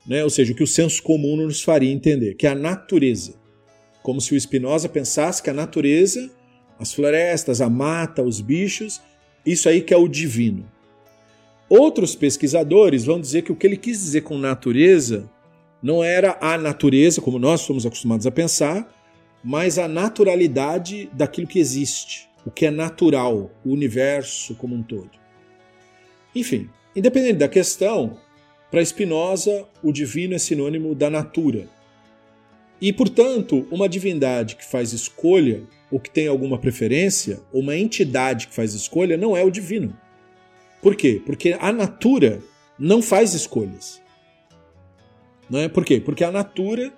Né? 0.05 0.23
Ou 0.23 0.29
seja, 0.29 0.53
o 0.53 0.55
que 0.55 0.63
o 0.63 0.67
senso 0.67 1.01
comum 1.01 1.35
nos 1.35 1.61
faria 1.61 1.91
entender, 1.91 2.35
que 2.35 2.45
é 2.45 2.49
a 2.49 2.55
natureza. 2.55 3.33
Como 4.03 4.21
se 4.21 4.35
o 4.35 4.39
Spinoza 4.39 4.87
pensasse 4.87 5.41
que 5.41 5.49
a 5.49 5.53
natureza, 5.53 6.29
as 6.77 6.93
florestas, 6.93 7.59
a 7.59 7.69
mata, 7.69 8.21
os 8.21 8.39
bichos, 8.39 9.01
isso 9.45 9.67
aí 9.67 9.81
que 9.81 9.93
é 9.93 9.97
o 9.97 10.07
divino. 10.07 10.69
Outros 11.67 12.15
pesquisadores 12.15 13.05
vão 13.05 13.19
dizer 13.19 13.41
que 13.41 13.51
o 13.51 13.55
que 13.55 13.65
ele 13.65 13.77
quis 13.77 13.99
dizer 13.99 14.21
com 14.21 14.37
natureza 14.37 15.29
não 15.81 16.03
era 16.03 16.37
a 16.39 16.57
natureza, 16.57 17.21
como 17.21 17.39
nós 17.39 17.61
somos 17.61 17.85
acostumados 17.85 18.27
a 18.27 18.31
pensar, 18.31 18.91
mas 19.43 19.77
a 19.77 19.87
naturalidade 19.87 21.09
daquilo 21.13 21.47
que 21.47 21.59
existe, 21.59 22.27
o 22.45 22.51
que 22.51 22.65
é 22.65 22.71
natural, 22.71 23.51
o 23.63 23.71
universo 23.71 24.55
como 24.55 24.75
um 24.75 24.83
todo. 24.83 25.11
Enfim, 26.35 26.69
independente 26.95 27.37
da 27.37 27.47
questão, 27.47 28.17
para 28.71 28.83
Spinoza, 28.83 29.65
o 29.81 29.91
divino 29.91 30.33
é 30.33 30.39
sinônimo 30.39 30.93
da 30.93 31.09
natura. 31.09 31.67
E, 32.81 32.91
portanto, 32.91 33.67
uma 33.71 33.87
divindade 33.87 34.55
que 34.55 34.65
faz 34.65 34.91
escolha, 34.91 35.63
ou 35.91 35.99
que 35.99 36.09
tem 36.09 36.27
alguma 36.27 36.57
preferência, 36.57 37.39
ou 37.53 37.61
uma 37.61 37.77
entidade 37.77 38.47
que 38.47 38.53
faz 38.53 38.73
escolha, 38.73 39.17
não 39.17 39.35
é 39.35 39.43
o 39.43 39.51
divino. 39.51 39.95
Por 40.85 40.95
quê? 40.95 41.19
Porque 41.25 41.57
a 41.59 41.73
natura 41.73 42.43
não 42.77 43.01
faz 43.01 43.33
escolhas. 43.33 43.99
Não 45.49 45.57
é? 45.57 45.67
Por 45.67 45.83
quê? 45.83 45.99
Porque 45.99 46.23
a 46.23 46.31
natura 46.31 46.93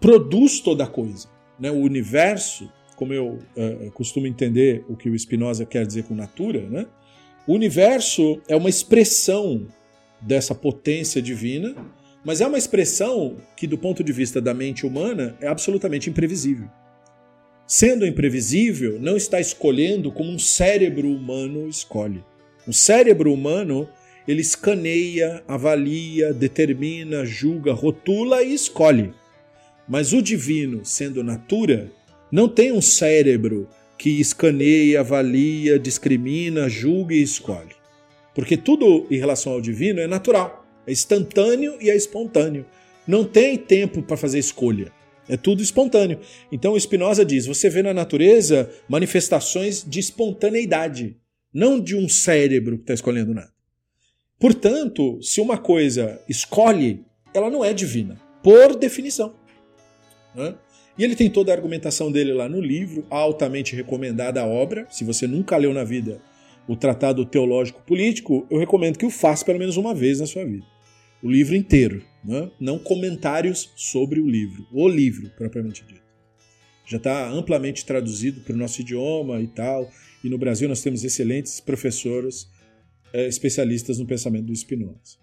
produz 0.00 0.60
toda 0.60 0.84
a 0.84 0.86
coisa. 0.86 1.26
Né? 1.58 1.68
O 1.68 1.78
universo, 1.78 2.70
como 2.94 3.12
eu 3.12 3.40
uh, 3.56 3.90
costumo 3.90 4.28
entender 4.28 4.84
o 4.88 4.96
que 4.96 5.10
o 5.10 5.18
Spinoza 5.18 5.66
quer 5.66 5.84
dizer 5.84 6.04
com 6.04 6.14
natura, 6.14 6.60
né? 6.70 6.86
o 7.44 7.54
universo 7.54 8.40
é 8.46 8.54
uma 8.54 8.68
expressão 8.68 9.66
dessa 10.20 10.54
potência 10.54 11.20
divina, 11.20 11.74
mas 12.24 12.40
é 12.40 12.46
uma 12.46 12.56
expressão 12.56 13.38
que, 13.56 13.66
do 13.66 13.76
ponto 13.76 14.04
de 14.04 14.12
vista 14.12 14.40
da 14.40 14.54
mente 14.54 14.86
humana, 14.86 15.36
é 15.40 15.48
absolutamente 15.48 16.08
imprevisível. 16.08 16.70
Sendo 17.66 18.06
imprevisível, 18.06 19.00
não 19.00 19.16
está 19.16 19.40
escolhendo 19.40 20.12
como 20.12 20.30
um 20.30 20.38
cérebro 20.38 21.08
humano 21.10 21.66
escolhe. 21.66 22.22
Um 22.66 22.72
cérebro 22.72 23.32
humano 23.32 23.88
ele 24.26 24.40
escaneia, 24.40 25.42
avalia, 25.46 26.32
determina, 26.32 27.24
julga, 27.24 27.72
rotula 27.72 28.42
e 28.42 28.54
escolhe. 28.54 29.12
Mas 29.86 30.12
o 30.12 30.22
divino, 30.22 30.84
sendo 30.84 31.22
natura, 31.22 31.92
não 32.32 32.48
tem 32.48 32.72
um 32.72 32.80
cérebro 32.80 33.68
que 33.98 34.18
escaneia, 34.18 35.00
avalia, 35.00 35.78
discrimina, 35.78 36.68
julga 36.68 37.14
e 37.14 37.22
escolhe. 37.22 37.74
Porque 38.34 38.56
tudo 38.56 39.06
em 39.10 39.18
relação 39.18 39.52
ao 39.52 39.60
divino 39.60 40.00
é 40.00 40.06
natural, 40.06 40.66
é 40.86 40.92
instantâneo 40.92 41.76
e 41.80 41.90
é 41.90 41.96
espontâneo. 41.96 42.64
Não 43.06 43.24
tem 43.24 43.58
tempo 43.58 44.02
para 44.02 44.16
fazer 44.16 44.38
escolha. 44.38 44.90
É 45.28 45.36
tudo 45.36 45.62
espontâneo. 45.62 46.18
Então 46.50 46.72
o 46.72 46.80
Spinoza 46.80 47.24
diz: 47.24 47.46
você 47.46 47.70
vê 47.70 47.82
na 47.82 47.94
natureza 47.94 48.70
manifestações 48.88 49.84
de 49.86 50.00
espontaneidade, 50.00 51.16
não 51.54 51.80
de 51.80 51.94
um 51.94 52.08
cérebro 52.08 52.76
que 52.76 52.82
está 52.82 52.94
escolhendo 52.94 53.32
nada. 53.32 53.54
Portanto, 54.40 55.22
se 55.22 55.40
uma 55.40 55.56
coisa 55.56 56.20
escolhe, 56.28 57.04
ela 57.32 57.48
não 57.48 57.64
é 57.64 57.72
divina, 57.72 58.20
por 58.42 58.74
definição. 58.74 59.34
Né? 60.34 60.56
E 60.98 61.04
ele 61.04 61.14
tem 61.14 61.30
toda 61.30 61.52
a 61.52 61.54
argumentação 61.54 62.10
dele 62.10 62.32
lá 62.32 62.48
no 62.48 62.60
livro, 62.60 63.06
altamente 63.08 63.74
recomendada 63.74 64.40
a 64.40 64.46
obra. 64.46 64.86
Se 64.90 65.04
você 65.04 65.26
nunca 65.26 65.56
leu 65.56 65.72
na 65.72 65.84
vida 65.84 66.20
o 66.66 66.76
Tratado 66.76 67.24
Teológico 67.24 67.82
Político, 67.82 68.46
eu 68.50 68.58
recomendo 68.58 68.98
que 68.98 69.06
o 69.06 69.10
faça 69.10 69.44
pelo 69.44 69.58
menos 69.58 69.76
uma 69.76 69.94
vez 69.94 70.20
na 70.20 70.26
sua 70.26 70.44
vida. 70.44 70.64
O 71.22 71.30
livro 71.30 71.54
inteiro, 71.54 72.02
né? 72.24 72.50
não 72.60 72.78
comentários 72.78 73.72
sobre 73.76 74.20
o 74.20 74.28
livro, 74.28 74.66
o 74.72 74.88
livro 74.88 75.30
propriamente 75.36 75.84
dito. 75.84 76.03
Já 76.86 76.98
está 76.98 77.28
amplamente 77.28 77.84
traduzido 77.84 78.40
para 78.40 78.54
o 78.54 78.58
nosso 78.58 78.80
idioma 78.80 79.40
e 79.40 79.46
tal. 79.48 79.90
E 80.22 80.28
no 80.28 80.38
Brasil 80.38 80.68
nós 80.68 80.82
temos 80.82 81.04
excelentes 81.04 81.60
professores 81.60 82.48
é, 83.12 83.26
especialistas 83.26 83.98
no 83.98 84.06
pensamento 84.06 84.46
do 84.46 84.56
Spinoza. 84.56 85.18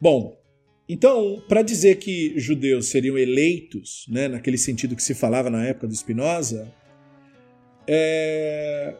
Bom, 0.00 0.40
então, 0.88 1.40
para 1.48 1.62
dizer 1.62 1.98
que 1.98 2.34
judeus 2.36 2.88
seriam 2.88 3.16
eleitos, 3.16 4.06
né, 4.08 4.26
naquele 4.26 4.58
sentido 4.58 4.96
que 4.96 5.02
se 5.02 5.14
falava 5.14 5.48
na 5.48 5.64
época 5.64 5.86
do 5.86 5.94
Spinoza, 5.94 6.72
é... 7.86 8.96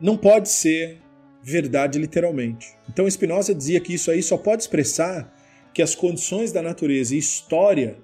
não 0.00 0.16
pode 0.16 0.48
ser 0.48 1.00
verdade 1.42 1.98
literalmente. 1.98 2.68
Então, 2.88 3.10
Spinoza 3.10 3.54
dizia 3.54 3.80
que 3.80 3.94
isso 3.94 4.10
aí 4.10 4.22
só 4.22 4.36
pode 4.36 4.62
expressar 4.62 5.32
que 5.74 5.82
as 5.82 5.94
condições 5.94 6.52
da 6.52 6.62
natureza 6.62 7.16
e 7.16 7.18
história 7.18 7.98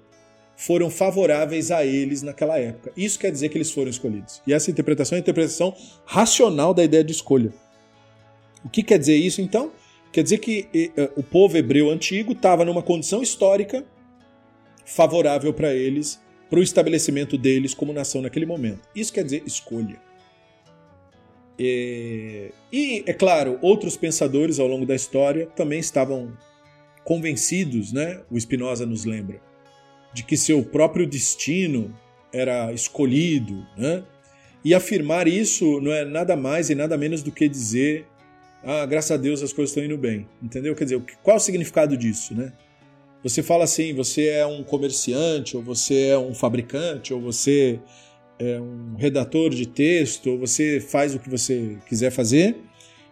foram 0.61 0.91
favoráveis 0.91 1.71
a 1.71 1.83
eles 1.83 2.21
naquela 2.21 2.59
época. 2.59 2.91
Isso 2.95 3.17
quer 3.17 3.31
dizer 3.31 3.49
que 3.49 3.57
eles 3.57 3.71
foram 3.71 3.89
escolhidos. 3.89 4.43
E 4.45 4.53
essa 4.53 4.69
interpretação 4.69 5.15
é 5.15 5.19
a 5.19 5.21
interpretação 5.21 5.75
racional 6.05 6.71
da 6.71 6.83
ideia 6.83 7.03
de 7.03 7.11
escolha. 7.11 7.51
O 8.63 8.69
que 8.69 8.83
quer 8.83 8.99
dizer 8.99 9.15
isso 9.15 9.41
então? 9.41 9.71
Quer 10.11 10.21
dizer 10.21 10.37
que 10.37 10.69
o 11.15 11.23
povo 11.23 11.57
hebreu 11.57 11.89
antigo 11.89 12.33
estava 12.33 12.63
numa 12.63 12.83
condição 12.83 13.23
histórica 13.23 13.83
favorável 14.85 15.51
para 15.51 15.73
eles, 15.73 16.21
para 16.47 16.59
o 16.59 16.63
estabelecimento 16.63 17.39
deles 17.39 17.73
como 17.73 17.91
nação 17.91 18.21
naquele 18.21 18.45
momento. 18.45 18.87
Isso 18.95 19.11
quer 19.11 19.23
dizer 19.23 19.41
escolha. 19.47 19.99
E, 21.57 22.51
e, 22.71 23.03
é 23.07 23.13
claro, 23.13 23.57
outros 23.63 23.97
pensadores 23.97 24.59
ao 24.59 24.67
longo 24.67 24.85
da 24.85 24.93
história 24.93 25.47
também 25.55 25.79
estavam 25.79 26.37
convencidos, 27.03 27.91
né? 27.91 28.21
O 28.29 28.39
Spinoza 28.39 28.85
nos 28.85 29.05
lembra, 29.05 29.41
de 30.13 30.23
que 30.23 30.35
seu 30.37 30.63
próprio 30.63 31.07
destino 31.07 31.95
era 32.33 32.71
escolhido, 32.73 33.65
né? 33.77 34.03
E 34.63 34.73
afirmar 34.73 35.27
isso 35.27 35.81
não 35.81 35.91
é 35.91 36.05
nada 36.05 36.35
mais 36.35 36.69
e 36.69 36.75
nada 36.75 36.97
menos 36.97 37.23
do 37.23 37.31
que 37.31 37.49
dizer 37.49 38.05
ah, 38.63 38.85
graças 38.85 39.11
a 39.11 39.17
Deus 39.17 39.41
as 39.41 39.51
coisas 39.51 39.71
estão 39.71 39.83
indo 39.83 39.97
bem. 39.97 40.27
Entendeu? 40.41 40.75
Quer 40.75 40.85
dizer, 40.85 41.01
qual 41.23 41.35
é 41.35 41.37
o 41.37 41.41
significado 41.41 41.97
disso, 41.97 42.35
né? 42.35 42.53
Você 43.23 43.43
fala 43.43 43.63
assim, 43.63 43.93
você 43.93 44.27
é 44.27 44.45
um 44.45 44.63
comerciante, 44.63 45.55
ou 45.55 45.61
você 45.61 46.07
é 46.07 46.17
um 46.17 46.33
fabricante, 46.33 47.13
ou 47.13 47.21
você 47.21 47.79
é 48.39 48.59
um 48.59 48.95
redator 48.97 49.51
de 49.51 49.67
texto, 49.67 50.31
ou 50.31 50.39
você 50.39 50.79
faz 50.79 51.13
o 51.13 51.19
que 51.19 51.29
você 51.29 51.77
quiser 51.87 52.09
fazer, 52.11 52.57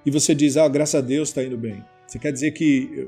e 0.03 0.09
você 0.09 0.33
diz, 0.33 0.57
ah, 0.57 0.67
graças 0.67 0.95
a 0.95 1.01
Deus 1.01 1.29
está 1.29 1.43
indo 1.43 1.57
bem. 1.57 1.83
Você 2.07 2.17
quer 2.17 2.31
dizer 2.31 2.51
que 2.51 3.07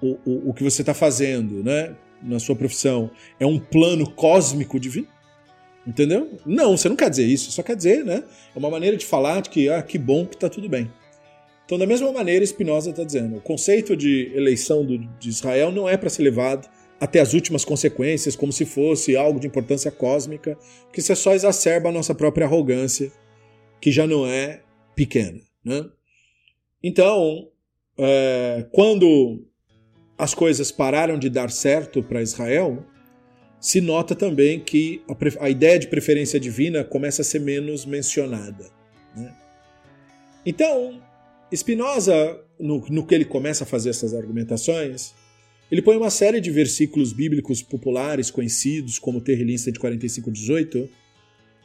o, 0.00 0.18
o, 0.24 0.50
o 0.50 0.54
que 0.54 0.64
você 0.64 0.80
está 0.80 0.94
fazendo, 0.94 1.62
né, 1.62 1.94
na 2.22 2.38
sua 2.38 2.56
profissão, 2.56 3.10
é 3.38 3.46
um 3.46 3.58
plano 3.58 4.10
cósmico 4.10 4.78
divino? 4.78 5.06
Entendeu? 5.86 6.38
Não, 6.44 6.76
você 6.76 6.88
não 6.88 6.96
quer 6.96 7.08
dizer 7.08 7.26
isso, 7.26 7.50
só 7.50 7.62
quer 7.62 7.74
dizer, 7.74 8.04
né? 8.04 8.22
É 8.54 8.58
uma 8.58 8.68
maneira 8.70 8.96
de 8.96 9.06
falar 9.06 9.40
de 9.40 9.48
que, 9.48 9.68
ah, 9.70 9.82
que 9.82 9.96
bom 9.96 10.26
que 10.26 10.34
está 10.34 10.48
tudo 10.48 10.68
bem. 10.68 10.90
Então, 11.64 11.78
da 11.78 11.86
mesma 11.86 12.10
maneira, 12.12 12.44
Spinoza 12.44 12.90
está 12.90 13.04
dizendo: 13.04 13.36
o 13.36 13.40
conceito 13.40 13.96
de 13.96 14.30
eleição 14.34 14.84
do, 14.84 14.98
de 14.98 15.28
Israel 15.28 15.70
não 15.70 15.88
é 15.88 15.96
para 15.96 16.10
ser 16.10 16.22
levado 16.22 16.68
até 17.00 17.20
as 17.20 17.32
últimas 17.32 17.64
consequências, 17.64 18.34
como 18.34 18.52
se 18.52 18.64
fosse 18.64 19.16
algo 19.16 19.38
de 19.38 19.46
importância 19.46 19.90
cósmica, 19.90 20.58
que 20.92 21.00
isso 21.00 21.14
só 21.14 21.32
exacerba 21.32 21.88
a 21.88 21.92
nossa 21.92 22.14
própria 22.14 22.46
arrogância, 22.46 23.12
que 23.80 23.92
já 23.92 24.06
não 24.06 24.26
é 24.26 24.62
pequena. 24.94 25.40
Né? 25.64 25.84
Então, 26.82 27.48
é, 27.96 28.66
quando 28.72 29.44
as 30.18 30.34
coisas 30.34 30.72
pararam 30.72 31.18
de 31.18 31.30
dar 31.30 31.50
certo 31.50 32.02
para 32.02 32.20
Israel, 32.20 32.84
se 33.60 33.80
nota 33.80 34.14
também 34.14 34.60
que 34.60 35.02
a, 35.08 35.44
a, 35.44 35.50
ideia 35.50 35.78
de 35.78 35.86
preferência 35.86 36.38
divina 36.38 36.84
começa 36.84 37.22
a 37.22 37.24
ser 37.24 37.40
menos 37.40 37.86
mencionada. 37.86 38.66
Né? 39.16 39.32
Então, 40.44 41.00
Spinoza, 41.54 42.40
no, 42.58 42.84
no 42.88 43.06
que 43.06 43.14
ele 43.14 43.24
começa 43.24 43.64
a 43.64 43.66
fazer 43.66 43.90
essas 43.90 44.12
argumentações, 44.12 45.14
ele 45.70 45.82
põe 45.82 45.96
uma 45.96 46.10
série 46.10 46.40
de 46.40 46.50
versículos 46.50 47.12
bíblicos 47.12 47.62
populares 47.62 48.30
conhecidos 48.30 48.98
como 48.98 49.20
Terrilim 49.20 49.56
145:18 49.56 50.88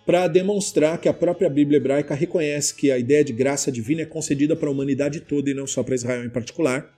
para 0.05 0.27
demonstrar 0.27 0.99
que 0.99 1.07
a 1.07 1.13
própria 1.13 1.49
Bíblia 1.49 1.77
hebraica 1.77 2.13
reconhece 2.13 2.75
que 2.75 2.91
a 2.91 2.97
ideia 2.97 3.23
de 3.23 3.31
graça 3.31 3.71
divina 3.71 4.01
é 4.01 4.05
concedida 4.05 4.55
para 4.55 4.67
a 4.67 4.71
humanidade 4.71 5.21
toda 5.21 5.49
e 5.49 5.53
não 5.53 5.65
só 5.65 5.81
para 5.81 5.95
Israel 5.95 6.25
em 6.25 6.29
particular. 6.29 6.93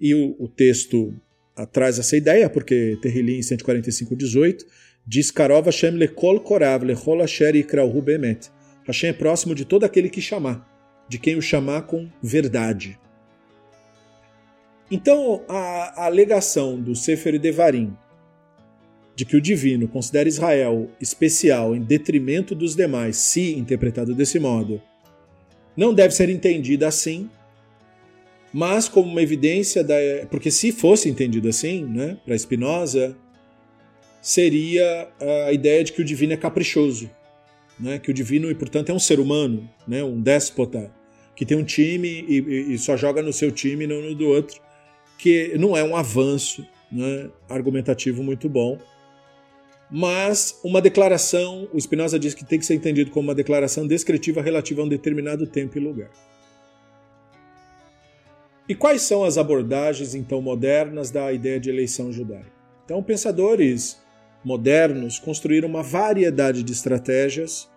E 0.00 0.14
o, 0.14 0.36
o 0.38 0.48
texto 0.48 1.14
traz 1.72 1.98
essa 1.98 2.16
ideia, 2.16 2.48
porque 2.48 2.98
Terrilim 3.02 3.40
145:18 3.40 4.64
diz 5.06 5.30
Karov 5.30 5.66
Hashem 5.66 5.92
lekol 5.92 6.40
korav 6.40 6.84
lechol 6.84 7.22
asher 7.22 7.56
ikrauhu. 7.56 8.04
Hashem 8.86 9.10
é 9.10 9.12
próximo 9.12 9.54
de 9.54 9.64
todo 9.64 9.84
aquele 9.84 10.08
que 10.08 10.20
chamar, 10.20 10.66
de 11.08 11.18
quem 11.18 11.36
o 11.36 11.42
chamar 11.42 11.82
com 11.82 12.08
verdade. 12.22 12.98
Então, 14.90 15.44
a, 15.48 16.02
a 16.02 16.06
alegação 16.06 16.80
do 16.80 16.94
Sefer 16.94 17.38
Devarim 17.38 17.94
de 19.18 19.24
que 19.24 19.36
o 19.36 19.40
divino 19.40 19.88
considera 19.88 20.28
Israel 20.28 20.88
especial 21.00 21.74
em 21.74 21.82
detrimento 21.82 22.54
dos 22.54 22.76
demais, 22.76 23.16
se 23.16 23.52
interpretado 23.58 24.14
desse 24.14 24.38
modo, 24.38 24.80
não 25.76 25.92
deve 25.92 26.14
ser 26.14 26.28
entendida 26.28 26.86
assim, 26.86 27.28
mas 28.52 28.88
como 28.88 29.10
uma 29.10 29.22
evidência 29.22 29.84
da. 29.84 29.94
Porque 30.30 30.50
se 30.50 30.72
fosse 30.72 31.08
entendido 31.08 31.48
assim, 31.48 31.84
né, 31.84 32.16
para 32.24 32.36
Spinoza, 32.36 33.16
seria 34.20 35.08
a 35.46 35.52
ideia 35.52 35.84
de 35.84 35.92
que 35.92 36.00
o 36.00 36.04
divino 36.04 36.32
é 36.32 36.36
caprichoso, 36.36 37.10
né, 37.78 37.98
que 37.98 38.10
o 38.10 38.14
divino, 38.14 38.50
e 38.50 38.54
portanto, 38.54 38.90
é 38.90 38.92
um 38.92 38.98
ser 38.98 39.20
humano, 39.20 39.68
né, 39.86 40.02
um 40.02 40.20
déspota, 40.20 40.92
que 41.36 41.46
tem 41.46 41.56
um 41.56 41.64
time 41.64 42.24
e, 42.28 42.74
e 42.74 42.78
só 42.78 42.96
joga 42.96 43.22
no 43.22 43.32
seu 43.32 43.52
time 43.52 43.84
e 43.84 43.86
não 43.86 44.02
no 44.02 44.14
do 44.14 44.26
outro 44.26 44.60
que 45.18 45.58
não 45.58 45.76
é 45.76 45.82
um 45.82 45.96
avanço 45.96 46.64
né, 46.90 47.28
argumentativo 47.48 48.22
muito 48.22 48.48
bom, 48.48 48.78
mas 49.90 50.58
uma 50.62 50.80
declaração, 50.80 51.68
o 51.72 51.80
Spinoza 51.80 52.18
diz 52.18 52.34
que 52.34 52.44
tem 52.44 52.58
que 52.58 52.64
ser 52.64 52.74
entendido 52.74 53.10
como 53.10 53.28
uma 53.28 53.34
declaração 53.34 53.86
descritiva 53.86 54.40
relativa 54.40 54.80
a 54.80 54.84
um 54.84 54.88
determinado 54.88 55.46
tempo 55.46 55.76
e 55.76 55.80
lugar. 55.80 56.10
E 58.68 58.74
quais 58.74 59.00
são 59.02 59.24
as 59.24 59.38
abordagens 59.38 60.14
então 60.14 60.42
modernas 60.42 61.10
da 61.10 61.32
ideia 61.32 61.58
de 61.58 61.70
eleição 61.70 62.12
judaica? 62.12 62.52
Então, 62.84 63.02
pensadores 63.02 63.98
modernos 64.44 65.18
construíram 65.18 65.68
uma 65.68 65.82
variedade 65.82 66.62
de 66.62 66.72
estratégias 66.72 67.68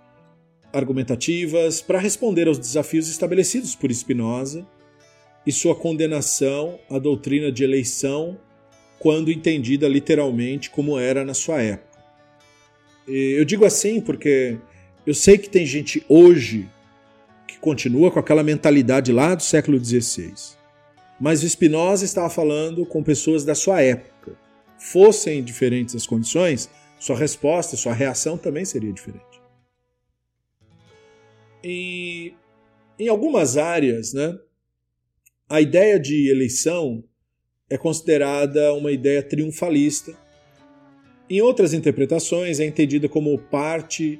argumentativas 0.73 1.81
para 1.81 1.99
responder 1.99 2.47
aos 2.47 2.59
desafios 2.59 3.09
estabelecidos 3.09 3.75
por 3.75 3.91
Spinoza 3.91 4.65
e 5.45 5.51
sua 5.51 5.75
condenação 5.75 6.79
à 6.89 6.99
doutrina 6.99 7.51
de 7.51 7.63
eleição, 7.63 8.37
quando 8.99 9.31
entendida 9.31 9.87
literalmente 9.87 10.69
como 10.69 10.99
era 10.99 11.25
na 11.25 11.33
sua 11.33 11.61
época. 11.61 11.99
E 13.07 13.35
eu 13.37 13.45
digo 13.45 13.65
assim 13.65 13.99
porque 13.99 14.57
eu 15.05 15.13
sei 15.13 15.37
que 15.37 15.49
tem 15.49 15.65
gente 15.65 16.05
hoje 16.07 16.69
que 17.47 17.57
continua 17.59 18.11
com 18.11 18.19
aquela 18.19 18.43
mentalidade 18.43 19.11
lá 19.11 19.33
do 19.33 19.41
século 19.41 19.83
XVI. 19.83 20.60
Mas 21.21 21.43
o 21.43 21.47
Spinoza 21.47 22.03
estava 22.03 22.31
falando 22.31 22.83
com 22.83 23.03
pessoas 23.03 23.45
da 23.45 23.53
sua 23.53 23.79
época. 23.79 24.35
Fossem 24.79 25.43
diferentes 25.43 25.95
as 25.95 26.07
condições, 26.07 26.67
sua 26.99 27.15
resposta, 27.15 27.77
sua 27.77 27.93
reação 27.93 28.39
também 28.39 28.65
seria 28.65 28.91
diferente. 28.91 29.39
E 31.63 32.33
em 32.97 33.07
algumas 33.07 33.55
áreas, 33.55 34.13
né, 34.13 34.35
a 35.47 35.61
ideia 35.61 35.99
de 35.99 36.27
eleição 36.27 37.03
é 37.69 37.77
considerada 37.77 38.73
uma 38.73 38.91
ideia 38.91 39.21
triunfalista. 39.21 40.17
Em 41.29 41.39
outras 41.39 41.71
interpretações, 41.71 42.59
é 42.59 42.65
entendida 42.65 43.07
como 43.07 43.37
parte 43.37 44.19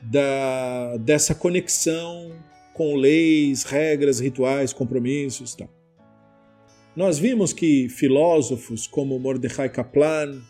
da, 0.00 0.96
dessa 0.98 1.34
conexão 1.34 2.40
com 2.72 2.94
leis, 2.94 3.64
regras, 3.64 4.20
rituais, 4.20 4.72
compromissos. 4.72 5.56
Tal. 5.56 5.75
Nós 6.96 7.18
vimos 7.18 7.52
que 7.52 7.90
filósofos 7.90 8.86
como 8.86 9.18
Mordechai 9.18 9.68
Kaplan, 9.68 10.40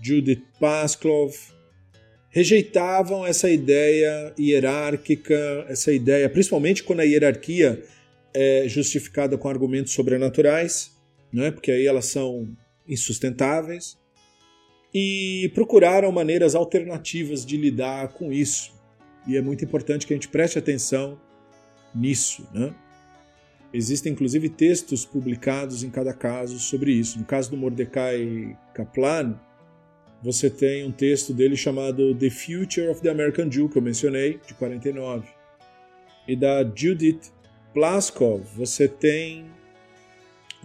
Judith 0.00 0.42
Pasklov, 0.58 1.34
rejeitavam 2.30 3.26
essa 3.26 3.50
ideia 3.50 4.32
hierárquica, 4.38 5.66
essa 5.68 5.92
ideia, 5.92 6.30
principalmente 6.30 6.82
quando 6.82 7.00
a 7.00 7.04
hierarquia 7.04 7.84
é 8.32 8.64
justificada 8.66 9.36
com 9.36 9.46
argumentos 9.46 9.92
sobrenaturais, 9.92 10.90
é? 11.36 11.50
porque 11.50 11.70
aí 11.70 11.86
elas 11.86 12.06
são 12.06 12.48
insustentáveis, 12.88 13.98
e 14.94 15.50
procuraram 15.54 16.10
maneiras 16.10 16.54
alternativas 16.54 17.44
de 17.44 17.58
lidar 17.58 18.08
com 18.08 18.32
isso. 18.32 18.72
E 19.26 19.36
é 19.36 19.42
muito 19.42 19.64
importante 19.64 20.06
que 20.06 20.14
a 20.14 20.16
gente 20.16 20.28
preste 20.28 20.58
atenção 20.58 21.20
nisso. 21.94 22.48
Né? 22.52 22.74
Existem 23.72 24.12
inclusive 24.12 24.48
textos 24.48 25.04
publicados 25.04 25.84
em 25.84 25.90
cada 25.90 26.12
caso 26.12 26.58
sobre 26.58 26.92
isso. 26.92 27.18
No 27.18 27.24
caso 27.24 27.50
do 27.50 27.56
Mordecai 27.56 28.56
Kaplan, 28.74 29.38
você 30.22 30.50
tem 30.50 30.84
um 30.84 30.92
texto 30.92 31.32
dele 31.32 31.56
chamado 31.56 32.14
The 32.14 32.30
Future 32.30 32.88
of 32.88 33.00
the 33.00 33.08
American 33.08 33.50
Jew, 33.50 33.68
que 33.68 33.78
eu 33.78 33.82
mencionei, 33.82 34.40
de 34.46 34.54
49. 34.54 35.28
E 36.26 36.36
da 36.36 36.62
Judith 36.62 37.32
Plaskov, 37.72 38.42
você 38.56 38.88
tem 38.88 39.46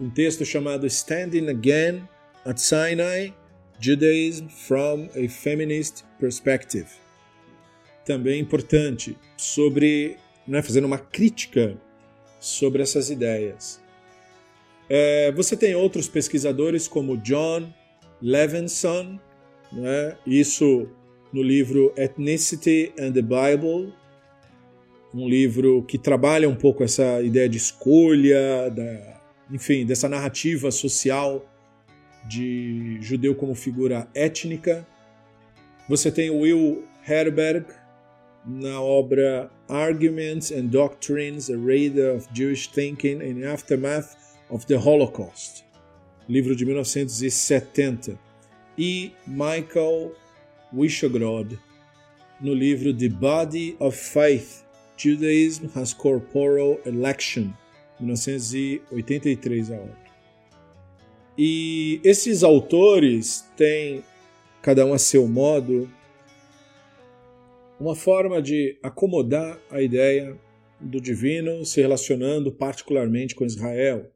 um 0.00 0.10
texto 0.10 0.44
chamado 0.44 0.86
Standing 0.86 1.48
Again 1.48 2.02
at 2.44 2.58
Sinai, 2.58 3.32
Judaism 3.80 4.48
from 4.48 5.08
a 5.14 5.28
Feminist 5.28 6.04
Perspective. 6.18 6.86
Também 8.04 8.40
importante, 8.40 9.16
sobre, 9.36 10.16
né, 10.46 10.60
fazendo 10.60 10.84
uma 10.84 10.98
crítica 10.98 11.76
sobre 12.38 12.82
essas 12.82 13.10
ideias. 13.10 13.80
É, 14.88 15.32
você 15.32 15.56
tem 15.56 15.74
outros 15.74 16.08
pesquisadores 16.08 16.86
como 16.86 17.16
John 17.16 17.72
Levinson, 18.22 19.18
né, 19.72 20.16
isso 20.26 20.88
no 21.32 21.42
livro 21.42 21.92
Ethnicity 21.96 22.92
and 22.98 23.12
the 23.12 23.22
Bible, 23.22 23.92
um 25.12 25.28
livro 25.28 25.82
que 25.82 25.98
trabalha 25.98 26.48
um 26.48 26.54
pouco 26.54 26.84
essa 26.84 27.20
ideia 27.22 27.48
de 27.48 27.56
escolha, 27.56 28.70
da, 28.70 29.20
enfim, 29.50 29.84
dessa 29.84 30.08
narrativa 30.08 30.70
social 30.70 31.44
de 32.28 32.98
judeu 33.00 33.34
como 33.34 33.54
figura 33.54 34.08
étnica. 34.14 34.86
Você 35.88 36.10
tem 36.10 36.30
Will 36.30 36.84
Herberg 37.06 37.66
na 38.46 38.80
obra 38.80 39.50
Arguments 39.68 40.50
and 40.50 40.70
Doctrines, 40.70 41.50
a 41.50 41.58
Radar 41.58 42.10
of 42.10 42.32
Jewish 42.32 42.70
Thinking 42.70 43.20
in 43.20 43.44
Aftermath 43.44 44.38
of 44.48 44.66
the 44.66 44.78
Holocaust, 44.78 45.64
livro 46.28 46.54
de 46.54 46.64
1970, 46.64 48.18
e 48.78 49.12
Michael 49.26 50.12
Wishogrod 50.72 51.58
no 52.40 52.52
livro 52.52 52.92
The 52.92 53.08
Body 53.08 53.76
of 53.80 53.96
Faith, 53.96 54.64
Judaism 54.96 55.70
has 55.70 55.94
Corporal 55.94 56.78
Election, 56.84 57.56
1983 57.98 59.72
a 59.72 59.76
obra. 59.76 60.06
E 61.38 62.00
esses 62.04 62.42
autores 62.42 63.44
têm, 63.56 64.04
cada 64.62 64.84
um 64.84 64.92
a 64.92 64.98
seu 64.98 65.26
modo, 65.26 65.90
uma 67.78 67.94
forma 67.94 68.40
de 68.40 68.78
acomodar 68.82 69.60
a 69.70 69.82
ideia 69.82 70.38
do 70.80 71.00
divino 71.00 71.64
se 71.64 71.80
relacionando 71.80 72.52
particularmente 72.52 73.34
com 73.34 73.44
Israel. 73.44 74.10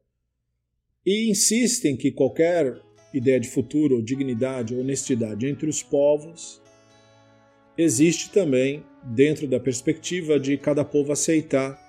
E 1.05 1.29
insistem 1.29 1.97
que 1.97 2.11
qualquer 2.11 2.79
ideia 3.13 3.39
de 3.39 3.49
futuro, 3.49 4.01
dignidade 4.01 4.73
ou 4.73 4.81
honestidade 4.81 5.47
entre 5.47 5.67
os 5.69 5.81
povos 5.81 6.61
existe 7.77 8.31
também 8.31 8.83
dentro 9.03 9.47
da 9.47 9.59
perspectiva 9.59 10.39
de 10.39 10.57
cada 10.57 10.85
povo 10.85 11.11
aceitar 11.11 11.79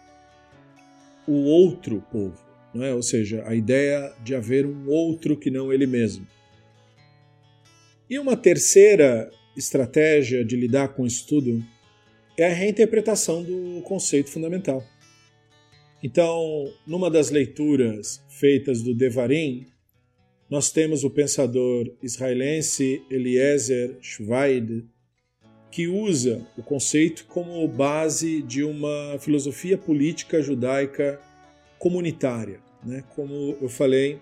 o 1.26 1.44
outro 1.44 2.02
povo, 2.10 2.38
não 2.74 2.84
é? 2.84 2.94
ou 2.94 3.02
seja, 3.02 3.44
a 3.46 3.54
ideia 3.54 4.12
de 4.24 4.34
haver 4.34 4.66
um 4.66 4.88
outro 4.88 5.36
que 5.36 5.50
não 5.50 5.72
ele 5.72 5.86
mesmo. 5.86 6.26
E 8.08 8.18
uma 8.18 8.36
terceira 8.36 9.30
estratégia 9.56 10.44
de 10.44 10.56
lidar 10.56 10.88
com 10.88 11.06
isso 11.06 11.26
tudo 11.26 11.62
é 12.36 12.46
a 12.46 12.54
reinterpretação 12.54 13.42
do 13.42 13.82
conceito 13.82 14.30
fundamental. 14.30 14.82
Então, 16.02 16.72
numa 16.86 17.10
das 17.10 17.30
leituras 17.30 18.22
feitas 18.28 18.82
do 18.82 18.94
Devarim, 18.94 19.66
nós 20.50 20.70
temos 20.70 21.04
o 21.04 21.10
pensador 21.10 21.90
israelense 22.02 23.02
Eliezer 23.10 23.96
Schweid, 24.00 24.84
que 25.70 25.86
usa 25.86 26.46
o 26.58 26.62
conceito 26.62 27.24
como 27.26 27.66
base 27.66 28.42
de 28.42 28.62
uma 28.62 29.16
filosofia 29.18 29.78
política 29.78 30.42
judaica 30.42 31.20
comunitária, 31.78 32.60
né? 32.84 33.02
como 33.14 33.56
eu 33.60 33.68
falei 33.68 34.20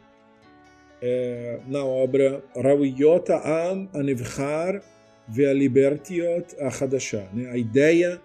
é, 1.03 1.61
na 1.67 1.85
obra 1.85 2.45
Rawiyot 2.55 3.33
Am 3.33 3.89
Anevchar 3.93 4.83
Ve'alibertiot 5.31 6.57
Achadashah, 6.59 7.29
né? 7.33 7.51
a 7.51 7.57
ideia 7.57 8.21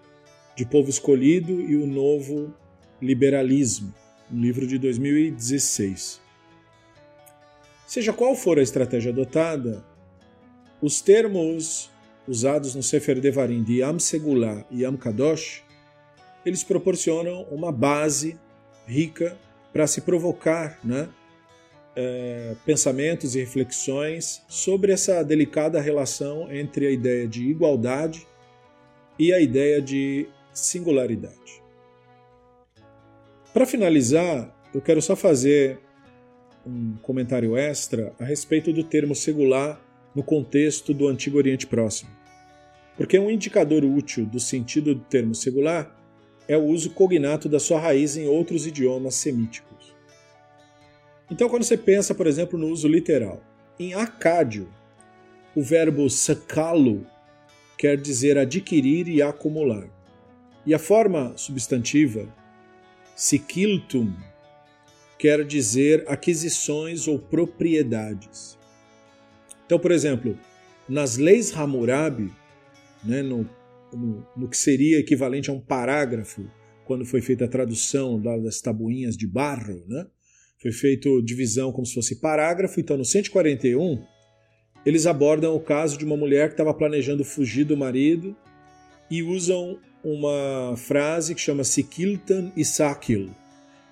de 0.56 0.66
povo 0.66 0.90
escolhido 0.90 1.60
e 1.60 1.76
o 1.76 1.86
novo 1.86 2.52
liberalismo, 3.00 3.94
um 4.32 4.40
livro 4.40 4.66
de 4.66 4.78
2016. 4.78 6.20
Seja 7.86 8.12
qual 8.12 8.34
for 8.34 8.58
a 8.58 8.62
estratégia 8.62 9.12
adotada, 9.12 9.84
os 10.82 11.00
termos 11.00 11.90
usados 12.26 12.74
no 12.74 12.82
Sefer 12.82 13.20
Devarim 13.20 13.62
de 13.62 13.78
Yam 13.78 14.00
Segullah 14.00 14.64
e 14.70 14.82
Yam 14.82 14.96
Kadosh, 14.96 15.62
eles 16.44 16.64
proporcionam 16.64 17.42
uma 17.50 17.70
base 17.70 18.38
rica 18.86 19.38
para 19.72 19.86
se 19.86 20.00
provocar 20.00 20.80
né, 20.82 21.08
é, 21.96 22.54
pensamentos 22.64 23.34
e 23.34 23.40
reflexões 23.40 24.42
sobre 24.46 24.92
essa 24.92 25.22
delicada 25.22 25.80
relação 25.80 26.52
entre 26.52 26.86
a 26.86 26.90
ideia 26.90 27.26
de 27.26 27.48
igualdade 27.48 28.26
e 29.18 29.32
a 29.32 29.40
ideia 29.40 29.80
de 29.80 30.28
singularidade. 30.52 31.62
Para 33.52 33.64
finalizar, 33.64 34.54
eu 34.74 34.82
quero 34.82 35.00
só 35.00 35.16
fazer 35.16 35.80
um 36.66 36.96
comentário 37.00 37.56
extra 37.56 38.12
a 38.18 38.24
respeito 38.24 38.72
do 38.72 38.84
termo 38.84 39.14
segular 39.14 39.80
no 40.14 40.22
contexto 40.22 40.92
do 40.92 41.08
Antigo 41.08 41.38
Oriente 41.38 41.66
Próximo. 41.66 42.10
Porque 42.96 43.18
um 43.18 43.30
indicador 43.30 43.84
útil 43.84 44.26
do 44.26 44.40
sentido 44.40 44.94
do 44.94 45.00
termo 45.02 45.34
segular 45.34 45.94
é 46.48 46.56
o 46.56 46.64
uso 46.64 46.90
cognato 46.90 47.48
da 47.48 47.60
sua 47.60 47.80
raiz 47.80 48.16
em 48.16 48.26
outros 48.26 48.66
idiomas 48.66 49.14
semíticos. 49.14 49.75
Então, 51.30 51.48
quando 51.48 51.64
você 51.64 51.76
pensa, 51.76 52.14
por 52.14 52.26
exemplo, 52.26 52.58
no 52.58 52.68
uso 52.68 52.86
literal, 52.86 53.42
em 53.78 53.94
acádio, 53.94 54.68
o 55.54 55.62
verbo 55.62 56.08
sacalo 56.08 57.06
quer 57.76 57.96
dizer 57.96 58.38
adquirir 58.38 59.08
e 59.08 59.20
acumular. 59.20 59.88
E 60.64 60.74
a 60.74 60.78
forma 60.78 61.36
substantiva, 61.36 62.26
sikiltum, 63.14 64.12
quer 65.18 65.44
dizer 65.44 66.04
aquisições 66.06 67.08
ou 67.08 67.18
propriedades. 67.18 68.58
Então, 69.64 69.78
por 69.78 69.90
exemplo, 69.90 70.38
nas 70.88 71.16
leis 71.16 71.56
Hammurabi, 71.56 72.32
né, 73.04 73.22
no, 73.22 73.48
no, 73.92 74.26
no, 74.36 74.48
que 74.48 74.56
seria 74.56 74.98
equivalente 74.98 75.50
a 75.50 75.52
um 75.52 75.60
parágrafo, 75.60 76.48
quando 76.84 77.04
foi 77.04 77.20
feita 77.20 77.46
a 77.46 77.48
tradução 77.48 78.20
das 78.20 78.60
tabuinhas 78.60 79.16
de 79.16 79.26
barro, 79.26 79.84
né, 79.88 80.06
foi 80.60 80.72
feita 80.72 81.08
divisão 81.22 81.72
como 81.72 81.86
se 81.86 81.94
fosse 81.94 82.20
parágrafo. 82.20 82.80
Então, 82.80 82.96
no 82.96 83.04
141, 83.04 84.02
eles 84.84 85.06
abordam 85.06 85.54
o 85.54 85.60
caso 85.60 85.98
de 85.98 86.04
uma 86.04 86.16
mulher 86.16 86.48
que 86.48 86.54
estava 86.54 86.72
planejando 86.72 87.24
fugir 87.24 87.64
do 87.64 87.76
marido 87.76 88.36
e 89.10 89.22
usam 89.22 89.78
uma 90.02 90.76
frase 90.76 91.34
que 91.34 91.40
chama 91.40 91.64
Sikiltan 91.64 92.52
Isakil, 92.56 93.30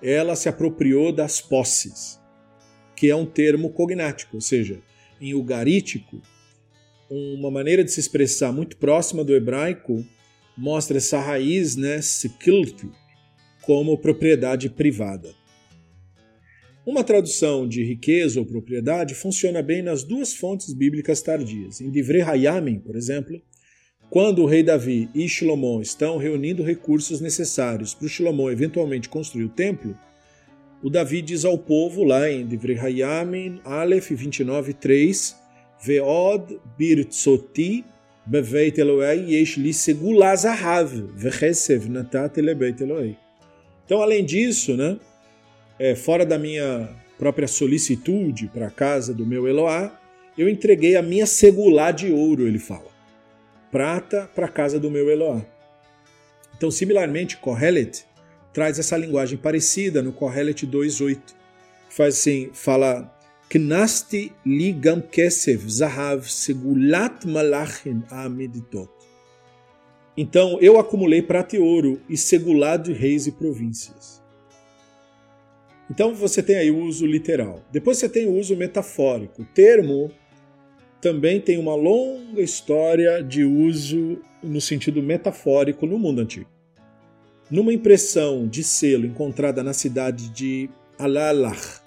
ela 0.00 0.36
se 0.36 0.48
apropriou 0.48 1.10
das 1.10 1.40
posses, 1.40 2.20
que 2.94 3.10
é 3.10 3.16
um 3.16 3.26
termo 3.26 3.70
cognático, 3.70 4.36
ou 4.36 4.40
seja, 4.40 4.80
em 5.20 5.34
ugarítico, 5.34 6.20
uma 7.10 7.50
maneira 7.50 7.82
de 7.82 7.90
se 7.90 8.00
expressar 8.00 8.52
muito 8.52 8.76
próxima 8.76 9.24
do 9.24 9.34
hebraico 9.34 10.04
mostra 10.56 10.98
essa 10.98 11.18
raiz, 11.20 11.74
né, 11.74 12.00
sikiltu, 12.00 12.92
como 13.62 13.98
propriedade 13.98 14.68
privada. 14.70 15.34
Uma 16.86 17.02
tradução 17.02 17.66
de 17.66 17.82
riqueza 17.82 18.38
ou 18.38 18.44
propriedade 18.44 19.14
funciona 19.14 19.62
bem 19.62 19.80
nas 19.80 20.04
duas 20.04 20.34
fontes 20.34 20.74
bíblicas 20.74 21.22
tardias. 21.22 21.80
Em 21.80 21.90
Divrei 21.90 22.20
Hayamin, 22.20 22.78
por 22.78 22.94
exemplo, 22.94 23.40
quando 24.10 24.42
o 24.42 24.46
rei 24.46 24.62
Davi 24.62 25.08
e 25.14 25.26
Shlomo 25.26 25.80
estão 25.80 26.18
reunindo 26.18 26.62
recursos 26.62 27.22
necessários 27.22 27.94
para 27.94 28.04
o 28.04 28.08
Shlomo 28.08 28.50
eventualmente 28.50 29.08
construir 29.08 29.44
o 29.44 29.48
templo, 29.48 29.98
o 30.82 30.90
Davi 30.90 31.22
diz 31.22 31.46
ao 31.46 31.56
povo 31.56 32.04
lá 32.04 32.30
em 32.30 32.46
Divrei 32.46 32.78
Hayamin, 32.78 33.60
Aleph 33.64 34.10
29.3, 34.10 35.36
Veod 35.82 36.60
birtzoti 36.76 37.82
beveit 38.26 38.78
Elohei 38.78 39.34
yesh 39.34 39.56
li 39.56 39.72
segula 39.72 40.36
zahav 40.36 40.90
vechesev 41.16 41.88
natat. 41.88 42.36
Então, 43.84 44.02
além 44.02 44.24
disso, 44.24 44.76
né, 44.76 44.98
é, 45.84 45.94
fora 45.94 46.24
da 46.24 46.38
minha 46.38 46.88
própria 47.18 47.46
solicitude 47.46 48.48
para 48.48 48.68
a 48.68 48.70
casa 48.70 49.12
do 49.12 49.26
meu 49.26 49.46
Eloá, 49.46 50.00
eu 50.36 50.48
entreguei 50.48 50.96
a 50.96 51.02
minha 51.02 51.26
segulá 51.26 51.90
de 51.90 52.10
ouro, 52.10 52.48
ele 52.48 52.58
fala 52.58 52.94
prata 53.70 54.30
para 54.34 54.46
a 54.46 54.48
casa 54.48 54.78
do 54.78 54.90
meu 54.90 55.10
Eloá. 55.10 55.44
Então, 56.56 56.70
similarmente, 56.70 57.36
Kohelet 57.36 58.06
traz 58.52 58.78
essa 58.78 58.96
linguagem 58.96 59.36
parecida 59.36 60.00
no 60.00 60.12
Kohelet 60.12 60.66
2.8. 60.66 61.18
Faz 61.90 62.14
assim, 62.14 62.50
fala 62.54 63.12
Knasti 63.50 64.32
ligam 64.46 65.02
kesev 65.02 65.68
zahav 65.68 66.30
segulat 66.30 67.26
malachim 67.26 68.04
amiditot. 68.08 68.90
Então, 70.16 70.56
eu 70.60 70.78
acumulei 70.78 71.20
prata 71.20 71.56
e 71.56 71.58
ouro 71.58 72.00
e 72.08 72.16
segulado 72.16 72.84
de 72.84 72.98
reis 72.98 73.26
e 73.26 73.32
províncias. 73.32 74.23
Então 75.90 76.14
você 76.14 76.42
tem 76.42 76.56
aí 76.56 76.70
o 76.70 76.78
uso 76.78 77.06
literal. 77.06 77.62
Depois 77.70 77.98
você 77.98 78.08
tem 78.08 78.26
o 78.26 78.38
uso 78.38 78.56
metafórico. 78.56 79.42
O 79.42 79.44
termo 79.44 80.10
também 81.00 81.40
tem 81.40 81.58
uma 81.58 81.74
longa 81.74 82.40
história 82.40 83.22
de 83.22 83.44
uso 83.44 84.18
no 84.42 84.60
sentido 84.60 85.02
metafórico 85.02 85.86
no 85.86 85.98
mundo 85.98 86.20
antigo. 86.20 86.48
Numa 87.50 87.72
impressão 87.72 88.48
de 88.48 88.64
selo 88.64 89.04
encontrada 89.04 89.62
na 89.62 89.74
cidade 89.74 90.30
de 90.30 90.70
Alalach, 90.98 91.82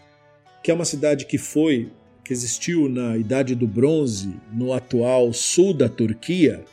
que 0.64 0.70
é 0.70 0.74
uma 0.74 0.86
cidade 0.86 1.26
que 1.26 1.38
foi, 1.38 1.92
que 2.24 2.32
existiu 2.32 2.88
na 2.88 3.18
Idade 3.18 3.56
do 3.56 3.66
Bronze, 3.66 4.36
no 4.54 4.74
atual 4.74 5.34
sul 5.34 5.74
da 5.74 5.90
Turquia, 5.90 6.64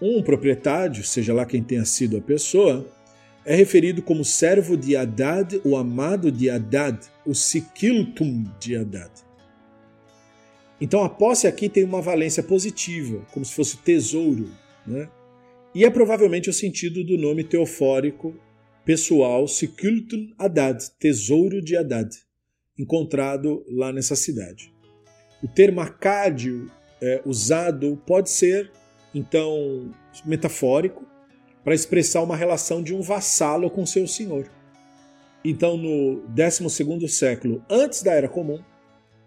um 0.00 0.22
proprietário, 0.22 1.04
seja 1.04 1.32
lá 1.32 1.46
quem 1.46 1.62
tenha 1.62 1.84
sido 1.84 2.16
a 2.16 2.20
pessoa, 2.20 2.86
é 3.46 3.54
referido 3.54 4.02
como 4.02 4.24
servo 4.24 4.76
de 4.76 4.96
Haddad, 4.96 5.60
o 5.64 5.76
amado 5.76 6.32
de 6.32 6.50
Haddad, 6.50 6.98
o 7.24 7.32
Sikiltum 7.32 8.44
de 8.58 8.74
Haddad. 8.76 9.12
Então 10.80 11.04
a 11.04 11.08
posse 11.08 11.46
aqui 11.46 11.68
tem 11.68 11.84
uma 11.84 12.02
valência 12.02 12.42
positiva, 12.42 13.24
como 13.32 13.46
se 13.46 13.54
fosse 13.54 13.76
tesouro, 13.78 14.50
né? 14.84 15.08
E 15.72 15.84
é 15.84 15.90
provavelmente 15.90 16.50
o 16.50 16.52
sentido 16.52 17.04
do 17.04 17.16
nome 17.16 17.44
teofórico 17.44 18.34
pessoal 18.84 19.46
Sikultun 19.46 20.34
Haddad, 20.36 20.82
tesouro 20.98 21.62
de 21.62 21.76
Haddad, 21.76 22.10
encontrado 22.76 23.64
lá 23.68 23.92
nessa 23.92 24.16
cidade. 24.16 24.74
O 25.40 25.46
termo 25.46 25.80
acádio 25.80 26.68
é, 27.00 27.22
usado 27.24 27.96
pode 28.06 28.28
ser, 28.28 28.72
então, 29.14 29.94
metafórico, 30.24 31.05
para 31.66 31.74
expressar 31.74 32.22
uma 32.22 32.36
relação 32.36 32.80
de 32.80 32.94
um 32.94 33.02
vassalo 33.02 33.68
com 33.68 33.84
seu 33.84 34.06
senhor. 34.06 34.48
Então, 35.44 35.76
no 35.76 36.22
12 36.28 37.08
século 37.08 37.60
antes 37.68 38.04
da 38.04 38.12
Era 38.12 38.28
Comum, 38.28 38.62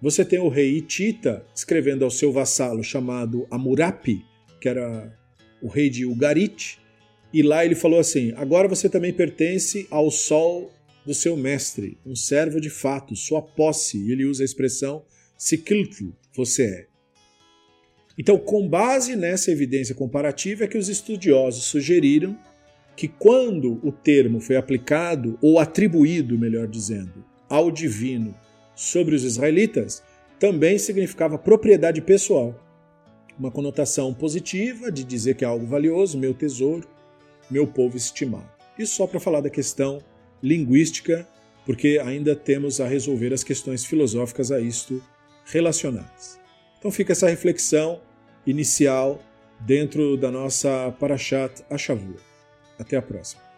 você 0.01 0.23
tem 0.23 0.39
o 0.39 0.47
rei 0.47 0.77
Itita 0.77 1.45
escrevendo 1.53 2.05
ao 2.05 2.09
seu 2.09 2.31
vassalo 2.31 2.81
chamado 2.81 3.45
Amurapi, 3.51 4.25
que 4.61 4.69
era 4.69 5.13
o 5.61 5.67
rei 5.67 5.89
de 5.89 6.05
Ugarit, 6.05 6.79
e 7.33 7.43
lá 7.43 7.65
ele 7.65 7.75
falou 7.75 7.99
assim: 7.99 8.31
Agora 8.37 8.69
você 8.69 8.87
também 8.87 9.11
pertence 9.11 9.85
ao 9.91 10.09
sol 10.09 10.71
do 11.05 11.13
seu 11.13 11.35
mestre, 11.35 11.97
um 12.05 12.15
servo 12.15 12.61
de 12.61 12.69
fato, 12.69 13.17
sua 13.17 13.41
posse. 13.41 13.97
E 13.97 14.13
ele 14.13 14.23
usa 14.23 14.43
a 14.43 14.45
expressão 14.45 15.03
Sikiltl, 15.37 16.11
você 16.33 16.63
é. 16.63 16.88
Então, 18.19 18.37
com 18.37 18.67
base 18.67 19.15
nessa 19.15 19.49
evidência 19.49 19.95
comparativa, 19.95 20.65
é 20.65 20.67
que 20.67 20.77
os 20.77 20.89
estudiosos 20.89 21.63
sugeriram 21.63 22.37
que 22.93 23.07
quando 23.07 23.79
o 23.81 23.93
termo 23.93 24.41
foi 24.41 24.57
aplicado, 24.57 25.39
ou 25.41 25.57
atribuído, 25.57 26.37
melhor 26.37 26.67
dizendo, 26.67 27.23
ao 27.47 27.71
divino 27.71 28.35
sobre 28.75 29.15
os 29.15 29.23
israelitas 29.23 30.03
também 30.37 30.77
significava 30.77 31.37
propriedade 31.37 32.01
pessoal, 32.01 32.61
uma 33.37 33.51
conotação 33.51 34.13
positiva 34.13 34.91
de 34.91 35.05
dizer 35.05 35.35
que 35.35 35.45
é 35.45 35.47
algo 35.47 35.65
valioso, 35.65 36.19
meu 36.19 36.33
tesouro, 36.33 36.89
meu 37.49 37.65
povo 37.65 37.95
estimado. 37.95 38.49
Isso 38.77 38.95
só 38.95 39.07
para 39.07 39.21
falar 39.21 39.39
da 39.39 39.49
questão 39.49 39.99
linguística, 40.43 41.25
porque 41.65 42.01
ainda 42.03 42.35
temos 42.35 42.81
a 42.81 42.87
resolver 42.87 43.33
as 43.33 43.45
questões 43.45 43.85
filosóficas 43.85 44.51
a 44.51 44.59
isto 44.59 45.01
relacionadas. 45.45 46.37
Então 46.77 46.91
fica 46.91 47.13
essa 47.13 47.29
reflexão 47.29 48.01
inicial 48.49 49.19
dentro 49.59 50.17
da 50.17 50.31
nossa 50.31 50.93
Parashat 50.99 51.63
Ashavua. 51.69 52.17
Até 52.77 52.97
a 52.97 53.01
próxima. 53.01 53.48